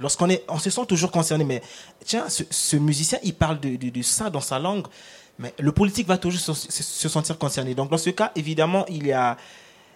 [0.00, 1.44] Lorsqu'on est, on se sent toujours concerné.
[1.44, 1.62] Mais
[2.04, 4.86] tiens, ce, musicien, il parle de, ça dans sa langue,
[5.38, 7.74] mais le politique va toujours se, sentir concerné.
[7.74, 9.36] Donc, dans ce cas, évidemment, il y a,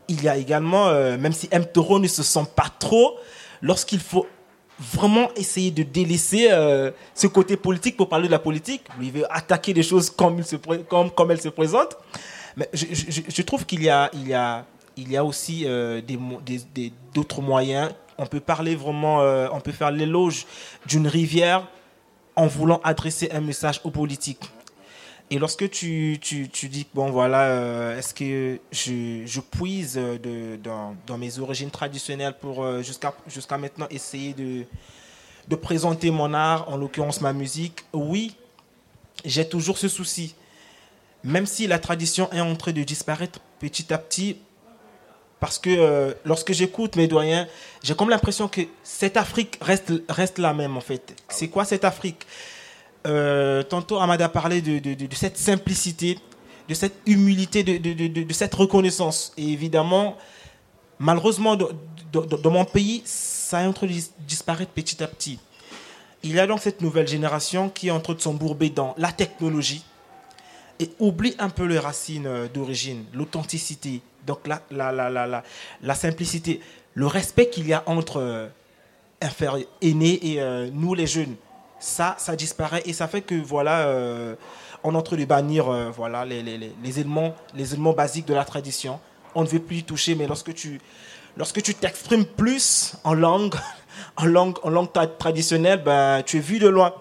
[0.09, 1.65] il y a également, euh, même si M.
[1.67, 3.17] Toro ne se sent pas trop,
[3.63, 4.27] lorsqu'il faut
[4.79, 8.83] vraiment essayer de délaisser euh, ce côté politique pour parler de la politique.
[9.01, 11.97] il veut attaquer des choses comme, elles se présentent.
[12.57, 14.65] Mais je, trouve qu'il y a,
[15.25, 15.67] aussi
[17.15, 17.93] d'autres moyens.
[18.19, 20.47] On peut parler vraiment, euh, on peut faire l'éloge
[20.87, 21.67] d'une rivière
[22.37, 24.51] en voulant adresser un message aux politiques.
[25.31, 30.57] Et lorsque tu, tu, tu dis, bon voilà, euh, est-ce que je, je puise de,
[30.63, 34.65] dans, dans, mes origines traditionnelles pour euh, jusqu'à jusqu'à maintenant essayer de,
[35.49, 37.85] de présenter mon art, en l'occurrence ma musique?
[37.95, 38.37] Oui,
[39.25, 40.35] j'ai toujours ce souci.
[41.25, 44.37] Même si la tradition est en train de disparaître petit à petit,
[45.41, 47.47] parce que euh, lorsque j'écoute mes doyens,
[47.83, 51.15] j'ai comme l'impression que cette Afrique reste, reste la même en fait.
[51.29, 52.27] C'est quoi cette Afrique?
[53.07, 56.19] Euh, tantôt Amada parlait de, cette simplicité,
[56.69, 59.33] de cette humilité, de, cette reconnaissance.
[59.37, 60.17] Et évidemment,
[60.99, 63.75] malheureusement, dans mon pays, ça est en
[64.21, 65.39] disparaître petit à petit.
[66.23, 69.13] Il y a donc cette nouvelle génération qui est en train de s'embourber dans la
[69.13, 69.85] technologie
[70.81, 76.61] et oublie un peu les racines euh, d'origine, l'authenticité, donc la, simplicité,
[76.95, 78.49] le respect qu'il y a entre euh,
[79.83, 81.37] aînés et nous les jeunes
[81.85, 84.35] ça, ça disparaît et ça fait que voilà, euh,
[84.83, 88.27] on est en train de bannir euh, voilà, les, les, les, éléments, les éléments basiques
[88.27, 88.99] de la tradition.
[89.35, 90.81] On ne veut plus y toucher, mais lorsque tu
[91.37, 93.55] lorsque tu t'exprimes plus en langue,
[94.17, 94.89] en langue, en langue
[95.19, 96.95] traditionnelle, ben, tu es vu de loin.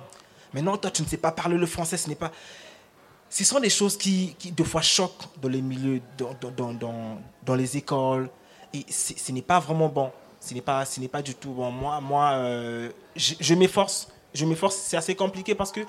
[0.53, 2.31] Mais non, toi, tu ne sais pas parler le français, ce n'est pas.
[3.29, 7.17] Ce sont des choses qui, qui de fois choquent dans les milieux, dans, dans, dans,
[7.41, 8.29] dans les écoles.
[8.73, 10.11] Et ce n'est pas vraiment bon.
[10.41, 11.71] Ce n'est pas, pas du tout bon.
[11.71, 15.81] Moi, moi euh, je m'efforce je m'efforce, c'est assez compliqué parce que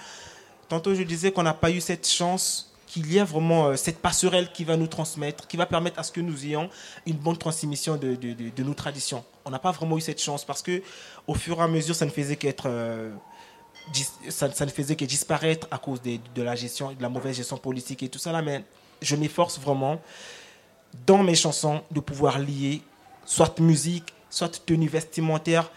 [0.69, 3.99] tantôt je disais qu'on n'a pas eu cette chance qu'il y ait vraiment euh, cette
[3.99, 6.71] passerelle qui va nous transmettre, qui va permettre à ce que nous ayons
[7.07, 9.25] une bonne transmission de, nos traditions.
[9.45, 10.83] On n'a pas vraiment eu cette chance parce que
[11.27, 13.11] au fur et à mesure, ça ne faisait qu'être euh,
[14.29, 17.57] ça, ne faisait que disparaître à cause de, de la gestion, de la mauvaise gestion
[17.57, 18.43] politique et tout ça là.
[18.43, 18.65] Mais
[19.03, 20.01] je m'efforce vraiment
[21.07, 22.83] dans mes chansons de pouvoir lier
[23.25, 25.71] soit musique, soit tenue vestimentaire,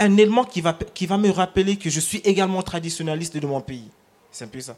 [0.00, 3.60] un élément qui va, qui va me rappeler que je suis également traditionnaliste de mon
[3.60, 3.88] pays.
[4.30, 4.76] C'est un peu ça.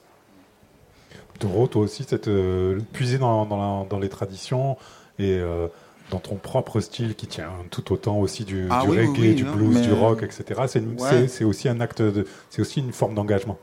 [1.40, 4.76] Doro, toi aussi, c'est euh, puiser dans, dans, la- dans les traditions
[5.18, 5.68] et euh,
[6.10, 9.18] dans ton propre style qui tient tout autant aussi du, Ah du oui, oui, reggae,
[9.20, 10.62] oui, du hein, blues, mais- du rock, etc.
[10.66, 11.08] C'est une- Ouais.
[11.10, 13.58] c'est- c'est aussi un acte, de- c'est aussi une forme d'engagement.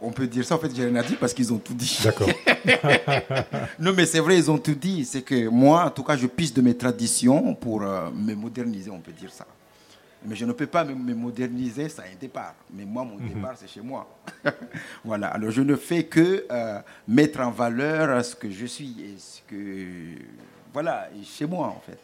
[0.00, 1.98] On peut dire ça, en fait, j'ai rien à dire parce qu'ils ont tout dit.
[2.04, 2.28] D'accord.
[3.78, 5.06] non, mais c'est vrai, ils ont tout dit.
[5.06, 8.90] C'est que moi, en tout cas, je pisse de mes traditions pour euh, me moderniser,
[8.90, 9.46] on peut dire ça.
[10.24, 12.54] Mais je ne peux pas me, moderniser sans un départ.
[12.72, 14.08] Mais moi, mon départ, c'est chez moi.
[15.04, 15.28] voilà.
[15.28, 19.40] Alors, je ne fais que euh, mettre en valeur ce que je suis et ce
[19.46, 20.16] que.
[20.72, 21.98] Voilà, et chez moi, en fait.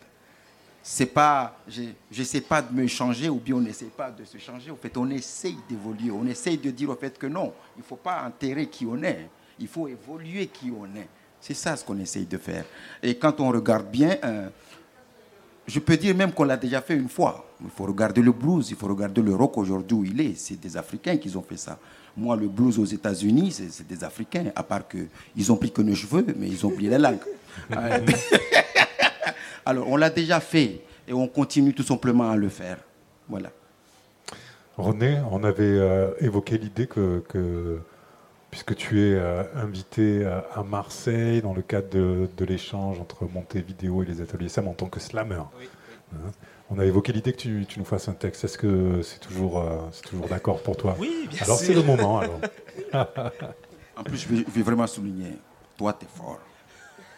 [0.82, 1.56] C'est pas.
[1.68, 1.82] Je
[2.16, 4.70] n'essaie pas de me changer ou bien on n'essaie pas de se changer.
[4.70, 6.10] En fait, on essaye d'évoluer.
[6.10, 9.02] On essaye de dire, au fait, que non, il ne faut pas enterrer qui on
[9.02, 9.28] est.
[9.58, 11.08] Il faut évoluer qui on est.
[11.40, 12.64] C'est ça ce qu'on essaye de faire.
[13.02, 14.48] Et quand on regarde bien, euh,
[15.70, 17.46] je peux dire même qu'on l'a déjà fait une fois.
[17.62, 20.34] Il faut regarder le blues, il faut regarder le rock aujourd'hui où il est.
[20.36, 21.78] C'est des Africains qui ont fait ça.
[22.16, 25.94] Moi, le blues aux États-Unis, c'est des Africains, à part qu'ils ont pris que nos
[25.94, 27.20] cheveux, mais ils ont oublié la langue.
[29.64, 32.78] Alors, on l'a déjà fait et on continue tout simplement à le faire.
[33.28, 33.50] Voilà.
[34.76, 37.78] René, on avait euh, évoqué l'idée que, que,
[38.50, 43.24] puisque tu es euh, invité à, à Marseille dans le cadre de, de l'échange entre
[43.32, 45.36] Montevideo et les ateliers SAM en tant que slammer,
[46.14, 46.26] hein,
[46.70, 48.44] on a évoqué l'idée que tu, tu nous fasses un texte.
[48.44, 50.96] Est-ce que c'est toujours, euh, c'est toujours d'accord pour toi?
[50.98, 51.66] Oui, bien Alors sûr.
[51.68, 52.20] c'est le moment.
[52.20, 52.40] Alors.
[53.96, 55.32] En plus, je vais, je vais vraiment souligner,
[55.76, 56.38] toi, tu es fort.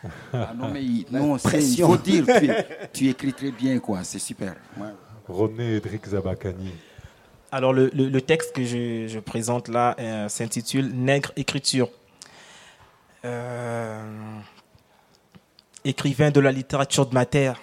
[0.33, 0.83] Ah non, mais
[1.13, 2.51] non, c'est- il faut dire, tu,
[2.93, 4.03] tu écris très bien, quoi.
[4.03, 4.57] C'est super.
[4.77, 4.89] Ouais.
[5.29, 6.73] René Edric Zabakani.
[7.55, 11.91] Alors, le, texte que je, je présente là euh, s'intitule Nègre écriture.
[13.27, 14.39] Euh,
[15.85, 17.61] écrivain de la littérature de ma terre,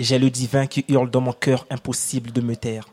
[0.00, 2.88] j'ai le divin qui hurle dans mon cœur, impossible de me taire.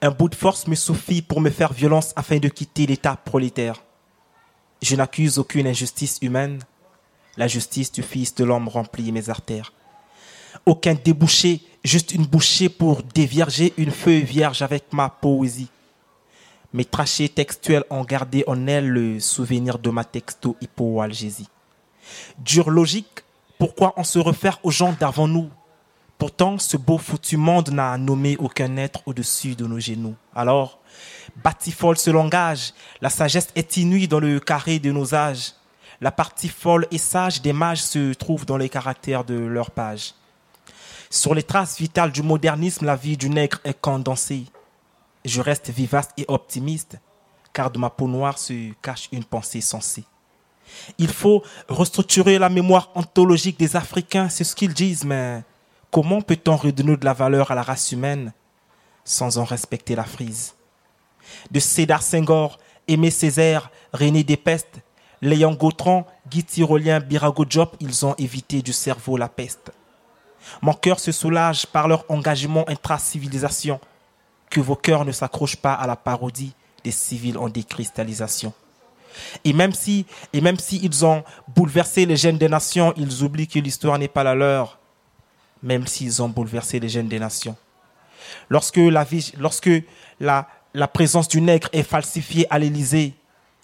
[0.00, 3.82] Un bout de force me suffit pour me faire violence afin de quitter l'état prolétaire.
[4.80, 6.58] Je n'accuse aucune injustice humaine.
[7.36, 9.74] La justice du Fils de l'homme remplit mes artères.
[10.66, 15.68] Aucun débouché, juste une bouchée pour dévierger une feuille vierge avec ma poésie.
[16.72, 21.48] Mes trachées textuelles ont gardé en elle le souvenir de ma texto hypoalgésie.
[22.38, 23.24] Dure logique,
[23.58, 25.50] pourquoi on se réfère aux gens d'avant nous?
[26.18, 30.14] Pourtant, ce beau foutu monde n'a nommé aucun être au-dessus de nos genoux.
[30.34, 30.78] Alors,
[31.42, 35.54] bâti-folle ce langage, la sagesse est inouïe dans le carré de nos âges.
[36.00, 40.14] La partie folle et sage des mages se trouve dans les caractères de leurs pages.
[41.12, 44.44] Sur les traces vitales du modernisme, la vie du nègre est condensée.
[45.24, 47.00] Je reste vivace et optimiste,
[47.52, 50.04] car de ma peau noire se cache une pensée sensée.
[50.98, 55.42] Il faut restructurer la mémoire ontologique des Africains, c'est ce qu'ils disent, mais
[55.90, 58.32] comment peut-on redonner de la valeur à la race humaine
[59.04, 60.54] sans en respecter la frise?
[61.50, 64.78] De Cédar Senghor, Aimé Césaire, René Despestes,
[65.22, 69.72] Léon Gautran, Guy Tyrolien, Birago Diop, ils ont évité du cerveau la peste.
[70.62, 73.80] Mon cœur se soulage par leur engagement intra-civilisation.
[74.50, 76.52] Que vos cœurs ne s'accrochent pas à la parodie
[76.82, 78.52] des civils en décristallisation.
[79.44, 84.08] Et même si, ils ont bouleversé les gènes des nations, ils oublient que l'histoire n'est
[84.08, 84.78] pas la leur.
[85.62, 87.56] Même s'ils ont bouleversé les gènes des nations.
[88.48, 89.70] Lorsque la, vie- lorsque
[90.20, 93.14] la, la présence du nègre est falsifiée à l'Élysée,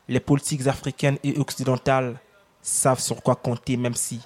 [0.08, 2.16] les politiques africaines et occidentales
[2.62, 4.20] savent sur quoi compter, même si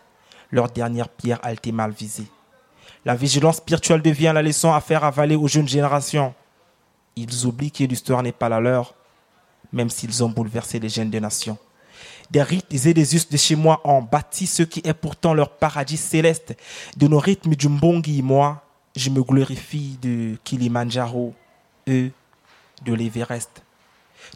[0.51, 2.27] leur dernière pierre a été mal visée.
[3.05, 6.35] La vigilance spirituelle devient la leçon à faire avaler aux jeunes générations.
[7.17, 8.95] Ils oublient que l'histoire n'est pas la leur,
[9.73, 11.59] même s'ils ont bouleversé les gènes des nations.
[12.31, 15.51] Des rites et des us de chez moi ont bâti ce qui est pourtant leur
[15.51, 16.57] paradis céleste.
[16.97, 18.63] De nos rythmes du Mbongi, moi,
[18.95, 21.35] je me glorifie de Kilimanjaro,
[21.89, 22.13] eux,
[22.85, 23.63] de l'Everest.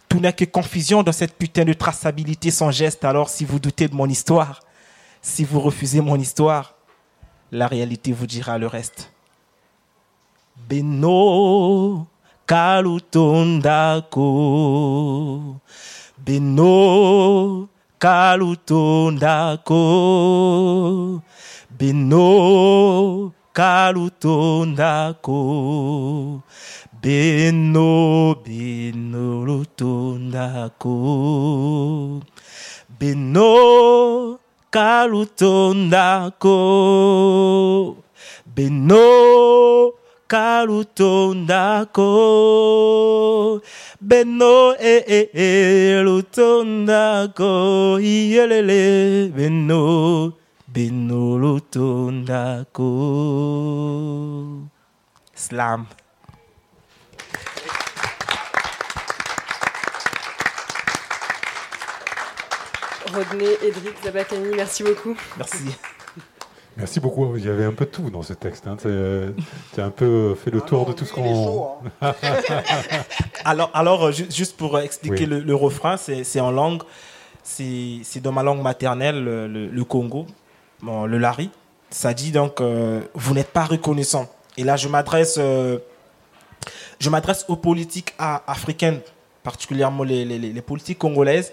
[0.09, 3.05] Tout n'est que confusion dans cette putain de traçabilité sans geste.
[3.05, 4.61] Alors, si vous doutez de mon histoire,
[5.23, 6.74] si vous refusez mon histoire,
[7.55, 9.13] la réalité vous dira le reste.
[10.69, 12.07] Beno
[12.47, 14.27] kalutondako.
[16.19, 17.69] Beno
[17.99, 19.83] kalutondako.
[21.79, 25.41] Beno kalutondako.
[27.03, 30.97] Beno beno lutondako.
[32.99, 34.44] Beno
[34.75, 36.59] kalutondako
[38.55, 39.07] Beno
[40.27, 42.11] kalutondako
[44.01, 45.51] beno e e e
[46.07, 47.53] lutondako
[48.15, 48.83] iyelele
[49.37, 50.33] beno
[50.75, 52.91] beno lutondako
[55.45, 55.87] slam
[63.15, 65.17] Rodney, Edric, Zabakani, merci beaucoup.
[65.37, 65.65] Merci.
[66.77, 67.37] Merci beaucoup.
[67.37, 68.67] Il y avait un peu de tout dans ce texte.
[68.67, 68.77] Hein.
[68.83, 71.75] Tu as un peu fait le tour de tout ce qu'on.
[72.03, 72.15] Hein.
[73.45, 76.83] alors, alors, juste pour expliquer le, refrain, c'est en langue,
[77.45, 80.27] c'est dans ma langue maternelle, le, Congo,
[80.83, 81.51] bon, le Lari.
[81.91, 84.29] Ça dit donc, euh, vous n'êtes pas reconnaissant.
[84.57, 85.79] Et là, je m'adresse, euh,
[86.99, 88.99] je m'adresse aux politiques africaines,
[89.45, 91.53] particulièrement les, les, les politiques congolaises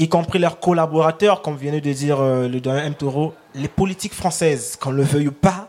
[0.00, 2.94] y compris leurs collaborateurs, comme vient de dire euh, le dernier M.
[2.94, 5.68] Taureau, les politiques françaises, qu'on le veuille pas,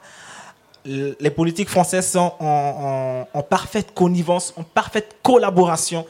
[0.86, 6.08] les politiques françaises sont en, parfaite connivence, en parfaite collaboration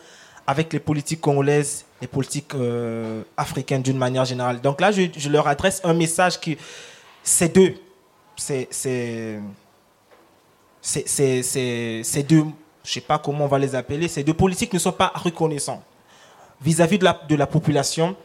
[0.48, 4.62] avec les politiques congolaises, les politiques euh, africaines d'une manière générale.
[4.62, 6.58] Donc là, je, leur adresse un message qui,
[7.24, 7.74] ces deux,
[8.38, 9.42] c'est, c'est,
[10.82, 12.46] c'est, deux,
[12.84, 15.84] je sais pas comment on va les appeler, ces deux politiques ne sont pas reconnaissants
[16.62, 18.16] vis-à-vis de, la, population,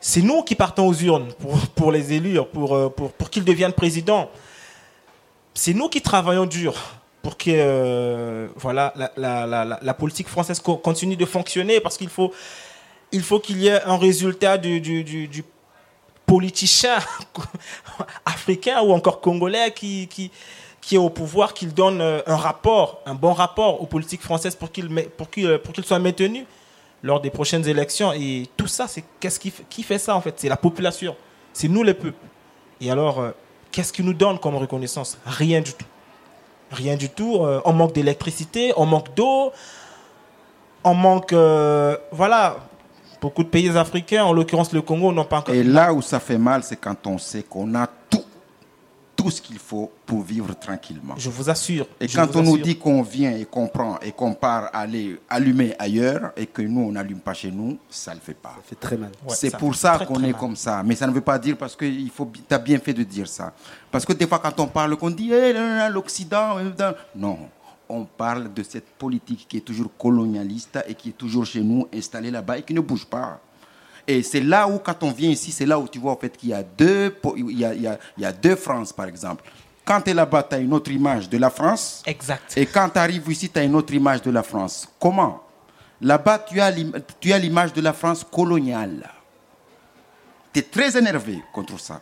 [0.00, 1.32] c'est nous qui partons aux urnes
[1.74, 4.30] pour, les élire, pour, euh, pour, pour qu'ils deviennent présidents.
[5.54, 6.74] C'est nous qui travaillons dur
[7.22, 12.32] pour que euh, voilà, la, la, la, politique française continue de fonctionner, parce qu'il faut
[13.12, 15.44] il faut qu'il y ait un résultat du
[16.26, 16.96] politicien
[18.24, 20.30] africain ou encore congolais qui, qui,
[20.80, 24.56] qui est au pouvoir, qu'il donne euh, un rapport, un bon rapport aux politiques françaises
[24.56, 26.46] pour qu'il pour qu'il pour qu'il soit maintenu
[27.02, 28.12] lors des prochaines élections.
[28.12, 30.34] Et tout ça, c'est qu'est-ce qui, qui fait ça en fait?
[30.36, 31.16] C'est la population.
[31.52, 32.26] C'est nous les peuples.
[32.80, 33.30] Et alors, euh,
[33.70, 35.18] qu'est-ce qui nous donne comme reconnaissance?
[35.24, 35.86] Rien du tout.
[36.70, 37.36] Rien du tout.
[37.36, 39.52] Euh, on manque d'électricité, on manque d'eau,
[40.84, 41.32] on manque.
[41.32, 42.56] Euh, voilà.
[43.20, 45.54] Beaucoup de pays africains, en l'occurrence le Congo, n'ont pas encore.
[45.54, 48.24] Et là où ça fait mal, c'est quand on sait qu'on a tout
[49.22, 51.14] tout ce qu'il faut pour vivre tranquillement.
[51.16, 51.86] Je vous assure.
[52.00, 55.74] Et quand on nous dit qu'on vient et qu'on prend et qu'on part aller allumer
[55.78, 58.54] ailleurs et que nous, on n'allume pas chez nous, ça ne le fait pas.
[58.56, 59.12] Ça fait très mal.
[59.28, 60.82] c'est pour ça qu'on est comme ça.
[60.82, 63.52] Mais ça ne veut pas dire parce que tu as bien fait de dire ça.
[63.90, 66.56] Parce que des fois, quand on parle, qu'on dit hey, eh, l'Occident.
[67.14, 67.38] Non.
[67.88, 71.86] On parle de cette politique qui est toujours colonialiste et qui est toujours chez nous,
[71.94, 73.40] installée là-bas et qui ne bouge pas.
[74.06, 76.36] Et c'est là où, quand on vient ici, c'est là où tu vois en fait,
[76.36, 79.44] qu'il y a deux, il y a, il y a, deux France, par exemple.
[79.84, 82.02] Quand tu es là-bas, tu as une autre image de la France.
[82.06, 82.56] Exact.
[82.56, 84.88] Et quand tu arrives ici, tu as une autre image de la France.
[84.98, 85.42] Comment?
[86.00, 89.08] Là-bas, tu as l'image de la France coloniale.
[90.52, 92.00] Tu es très énervé contre ça.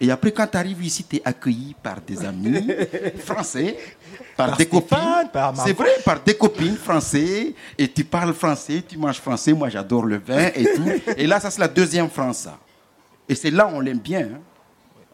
[0.00, 2.66] Et après, quand tu arrives ici, tu es accueilli par des amis
[3.18, 3.76] français,
[4.46, 4.98] par, des copines.
[5.64, 7.54] C'est vrai, par des copines français.
[7.76, 9.52] Et tu parles français, tu manges français.
[9.52, 11.12] Moi, j'adore le vin et tout.
[11.16, 12.48] Et là, ça, c'est la deuxième France.
[13.28, 14.22] Et c'est là, on l'aime bien.
[14.22, 14.40] Hein.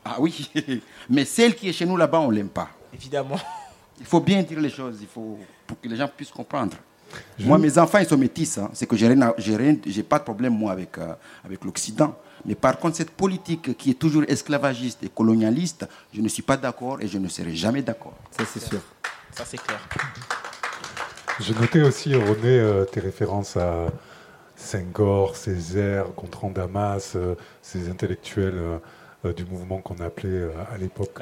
[0.05, 0.51] Ah oui.
[1.11, 2.69] Mais celle qui est chez nous là-bas, on l'aime pas.
[2.95, 3.37] Évidemment.
[3.99, 6.77] Il faut bien dire les choses, il faut, pour que les gens puissent comprendre.
[7.39, 8.59] Moi, mes enfants, ils sont métis.
[8.59, 8.69] Hein.
[8.75, 12.15] C'est que j'ai n'ai pas de problème, moi, avec, euh, avec l'Occident.
[12.45, 16.59] Mais par contre, cette politique qui est toujours esclavagiste et colonialiste, je ne suis pas
[16.59, 18.15] d'accord et je ne serai jamais d'accord.
[18.31, 18.81] Ça, c'est sûr.
[19.37, 19.79] Ça, c'est clair.
[21.41, 23.89] Je notais aussi, René, euh, tes références à
[24.57, 28.79] Senghor, Césaire, Gontran Damas, euh, ces intellectuels euh,
[29.35, 31.19] du mouvement qu'on appelait à l'époque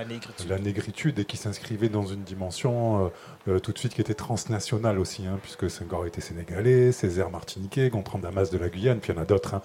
[0.48, 1.18] la négritude.
[1.18, 3.10] et qui s'inscrivait dans une dimension
[3.62, 8.18] tout de suite qui était transnationale aussi, hein, puisque Senghor était sénégalais, Césaire martiniquais, Gontran
[8.18, 9.54] Damas de la Guyane, puis il y en a d'autres.
[9.54, 9.62] Hein.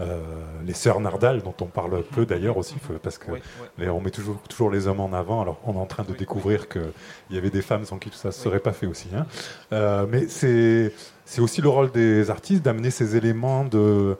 [0.00, 0.20] Euh,
[0.64, 3.30] les sœurs Nardal, dont on parle peu d'ailleurs aussi, parce que
[3.78, 5.42] on met toujours, toujours les hommes en avant.
[5.42, 6.82] Alors on est en train de découvrir qu'il
[7.30, 9.08] y avait des femmes sans qui tout ça ne serait pas fait aussi.
[9.14, 9.26] Hein.
[9.72, 14.16] Euh, mais c'est aussi le rôle des artistes d'amener ces éléments, de,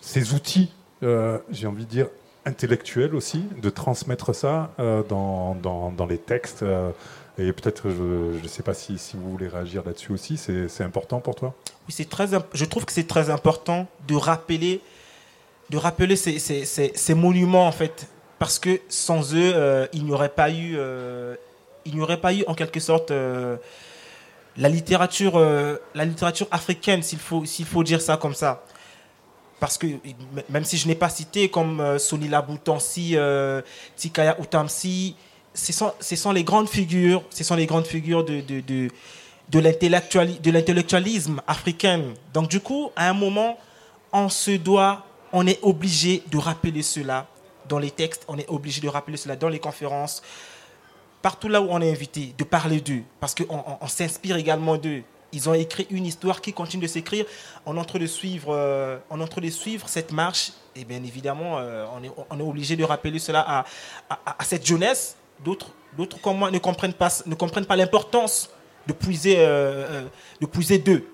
[0.00, 0.72] ces outils,
[1.02, 2.08] euh, j'ai envie de dire,
[2.48, 4.70] intellectuels aussi, de transmettre ça
[5.08, 6.64] dans, dans, les textes.
[7.38, 11.20] et peut-être, je ne sais pas si, si, vous voulez réagir là-dessus aussi, c'est important
[11.20, 11.54] pour toi?
[11.86, 14.80] Oui, c'est très, je trouve que c'est très important de rappeler
[15.70, 18.08] de rappeler ces, ces, ces, monuments en fait,
[18.38, 21.34] parce que sans eux, euh, il n'y aurait pas eu, euh,
[21.84, 23.56] il n'y aurait pas eu en quelque sorte euh,
[24.56, 25.38] la littérature,
[25.94, 28.64] la littérature africaine, s'il faut, s'il faut dire ça comme ça.
[29.60, 29.86] Parce que
[30.48, 33.16] même si je n'ai pas cité comme Soni Laboutansi,
[33.96, 35.16] Tikaya Utamsi,
[35.54, 38.88] ce sont, les grandes figures, ce sont les grandes figures de,
[39.52, 42.02] l'intellectualisme africain.
[42.32, 43.58] Donc du coup, à un moment,
[44.12, 47.26] on se doit on est obligé de rappeler cela
[47.68, 50.22] dans les textes, on est obligé de rappeler cela dans les conférences.
[51.20, 55.02] partout là où on est invité, de parler d'eux, parce qu'on on, s'inspire également d'eux.
[55.32, 57.26] Ils ont écrit une histoire qui continue de s'écrire.
[57.66, 60.52] On est en train de suivre, euh, on est de suivre cette marche.
[60.74, 63.64] Et bien évidemment, euh, on, est, on, est, obligé de rappeler cela à,
[64.08, 65.16] à, cette jeunesse.
[65.44, 68.50] D'autres, d'autres comme moi ne comprennent pas, ne comprennent pas l'importance
[68.86, 70.04] de puiser, euh,
[70.40, 71.06] de puiser d'eux.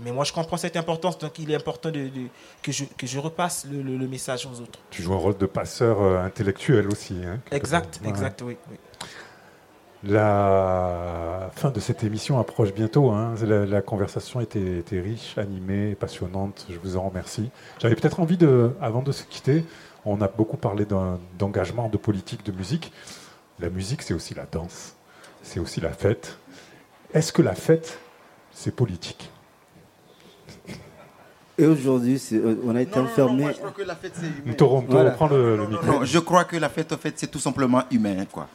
[0.00, 2.08] Mais moi, je comprends cette importance, donc il est important de,
[2.62, 4.78] que, je, que, je, repasse le, le, message aux autres.
[4.90, 7.14] Tu joues un rôle de passeur intellectuel aussi.
[7.24, 8.56] Hein, exact, exact, oui.
[8.70, 8.76] oui.
[10.04, 13.10] La fin de cette émission approche bientôt.
[13.10, 13.34] Hein.
[13.46, 16.66] La, conversation était, était, riche, animée, passionnante.
[16.68, 17.50] Je vous en remercie.
[17.78, 19.64] J'avais peut-être envie de, avant de se quitter,
[20.04, 20.84] on a beaucoup parlé
[21.38, 22.92] d'engagement, de politique, de musique.
[23.60, 24.96] La musique, c'est aussi la danse,
[25.42, 26.36] c'est aussi la fête.
[27.14, 27.98] Est-ce que la fête,
[28.50, 29.30] c'est politique?
[31.58, 33.44] Et aujourd'hui, euh, on a été enfermé.
[33.52, 36.04] je crois que la fête, c'est le, micro.
[36.04, 38.48] je crois que la fête, en fait, c'est tout simplement humain, quoi.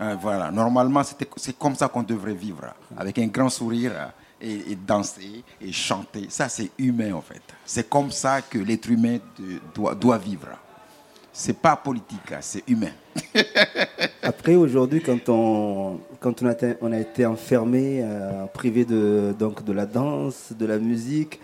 [0.00, 1.02] Euh, voilà, normalement,
[1.36, 6.26] c'est comme ça qu'on devrait vivre, avec un grand sourire et, danser et chanter.
[6.28, 7.42] Ça, c'est humain, en fait.
[7.64, 9.18] C'est comme ça que l'être humain
[9.74, 10.48] doit, doit vivre.
[11.32, 12.90] C'est pas politique, c'est humain.
[14.22, 19.64] Après, aujourd'hui, quand on, quand on, a, on a été enfermé, euh, privé de, donc,
[19.64, 21.40] de la danse, de la musique,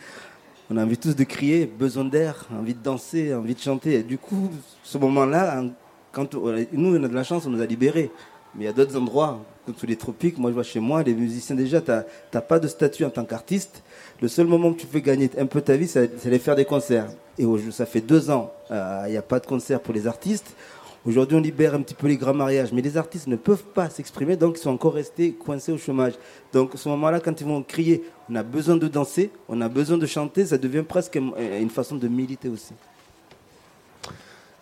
[0.68, 3.94] on a envie tous de crier, besoin d'air, envie de danser, envie de chanter.
[3.94, 4.50] Et du coup,
[4.82, 5.62] ce moment-là,
[6.10, 8.10] quand nous, on a de la chance, on nous a libérés.
[8.54, 10.38] Mais il y a d'autres endroits, comme tous les tropiques.
[10.38, 13.24] Moi, je vois chez moi, les musiciens, déjà, tu n'as pas de statut en tant
[13.24, 13.82] qu'artiste.
[14.22, 16.64] Le seul moment que tu peux gagner un peu ta vie, c'est aller faire des
[16.64, 17.08] concerts.
[17.38, 20.54] Et ça fait deux ans, euh, il n'y a pas de concert pour les artistes.
[21.04, 23.88] Aujourd'hui, on libère un petit peu les grands mariages, mais les artistes ne peuvent pas
[23.90, 26.14] s'exprimer, donc ils sont encore restés coincés au chômage.
[26.52, 29.68] Donc, à ce moment-là, quand ils vont crier, on a besoin de danser, on a
[29.68, 32.72] besoin de chanter, ça devient presque une façon de militer aussi.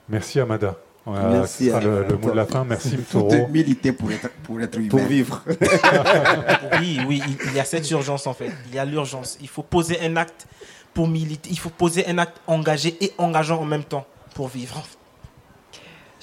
[0.06, 0.76] Merci, Amada.
[1.06, 1.70] Merci.
[1.70, 2.64] le, mot de la fin.
[2.64, 3.28] Merci, Mtoro.
[3.30, 4.88] Il faut militer pour être, pour être humain.
[4.88, 5.44] Pour vivre.
[6.80, 8.50] oui, oui, il y a cette urgence en fait.
[8.68, 9.36] Il y a l'urgence.
[9.40, 10.46] Il faut poser un acte
[10.94, 11.50] pour militer.
[11.50, 14.82] Il faut poser un acte engagé et engageant en même temps pour vivre.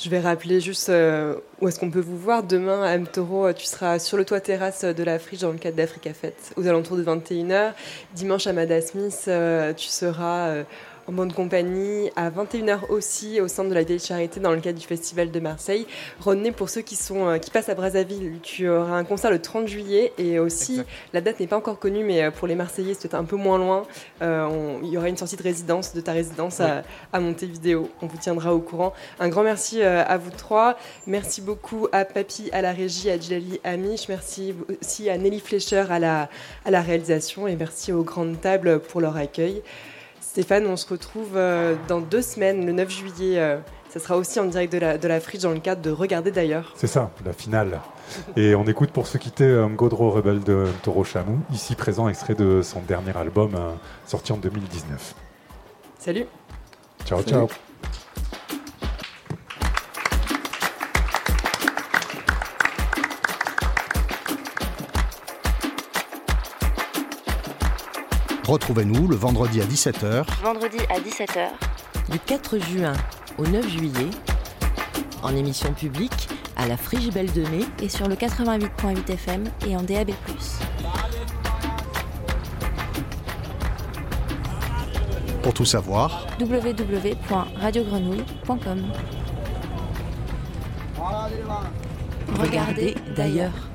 [0.03, 2.41] Je vais rappeler juste euh, où est-ce qu'on peut vous voir.
[2.41, 5.77] Demain, à Mtoro, tu seras sur le toit terrasse de la friche dans le cadre
[5.77, 7.73] d'Africa Fête, aux alentours de 21h.
[8.15, 10.63] Dimanche, à Mada Smith, euh, tu seras euh,
[11.11, 14.79] en bonne compagnie à 21h aussi au centre de la Vieille Charité dans le cadre
[14.79, 15.85] du Festival de Marseille.
[16.21, 19.41] René, pour ceux qui, sont, euh, qui passent à Brazzaville, tu auras un concert le
[19.41, 20.81] 30 juillet et aussi,
[21.11, 23.57] la date n'est pas encore connue, mais euh, pour les Marseillais, c'est un peu moins
[23.57, 23.83] loin.
[24.21, 27.89] Euh, il y aura une sortie de résidence, de ta résidence à, à, Montevideo.
[28.01, 28.93] On vous tiendra au courant.
[29.19, 30.77] Un grand merci à vous trois.
[31.07, 34.07] Merci beaucoup à Papy, à la régie, à Djali Amish.
[34.07, 36.29] Merci aussi à Nelly Fleischer à la,
[36.63, 39.61] à la réalisation et merci aux grandes tables pour leur accueil.
[40.31, 43.37] Stéphane, on se retrouve euh, dans deux semaines, le 9 juillet.
[43.37, 43.57] Euh,
[43.89, 46.71] ça sera aussi en direct de la, de la dans le cadre de Regarder d'ailleurs.
[46.77, 47.81] C'est ça, la finale.
[48.37, 52.35] Et on écoute pour se quitter euh, Godro Rebelle de Toro Chamou, ici présent, extrait
[52.35, 53.57] de son dernier album
[54.07, 55.15] sorti en 2019.
[55.99, 56.25] Salut.
[57.03, 57.49] Ciao, ciao.
[68.51, 70.25] Retrouvez-nous le vendredi à 17h.
[70.43, 71.47] Vendredi à 17h.
[72.11, 72.91] Du 4 juin
[73.37, 74.09] au 9 juillet.
[75.23, 77.63] En émission publique à la Friche Belle de Mai.
[77.81, 80.11] Et sur le 88.8 FM et en DAB.
[85.43, 88.83] Pour tout savoir, www.radiogrenouille.com.
[92.37, 93.70] Regardez d'ailleurs.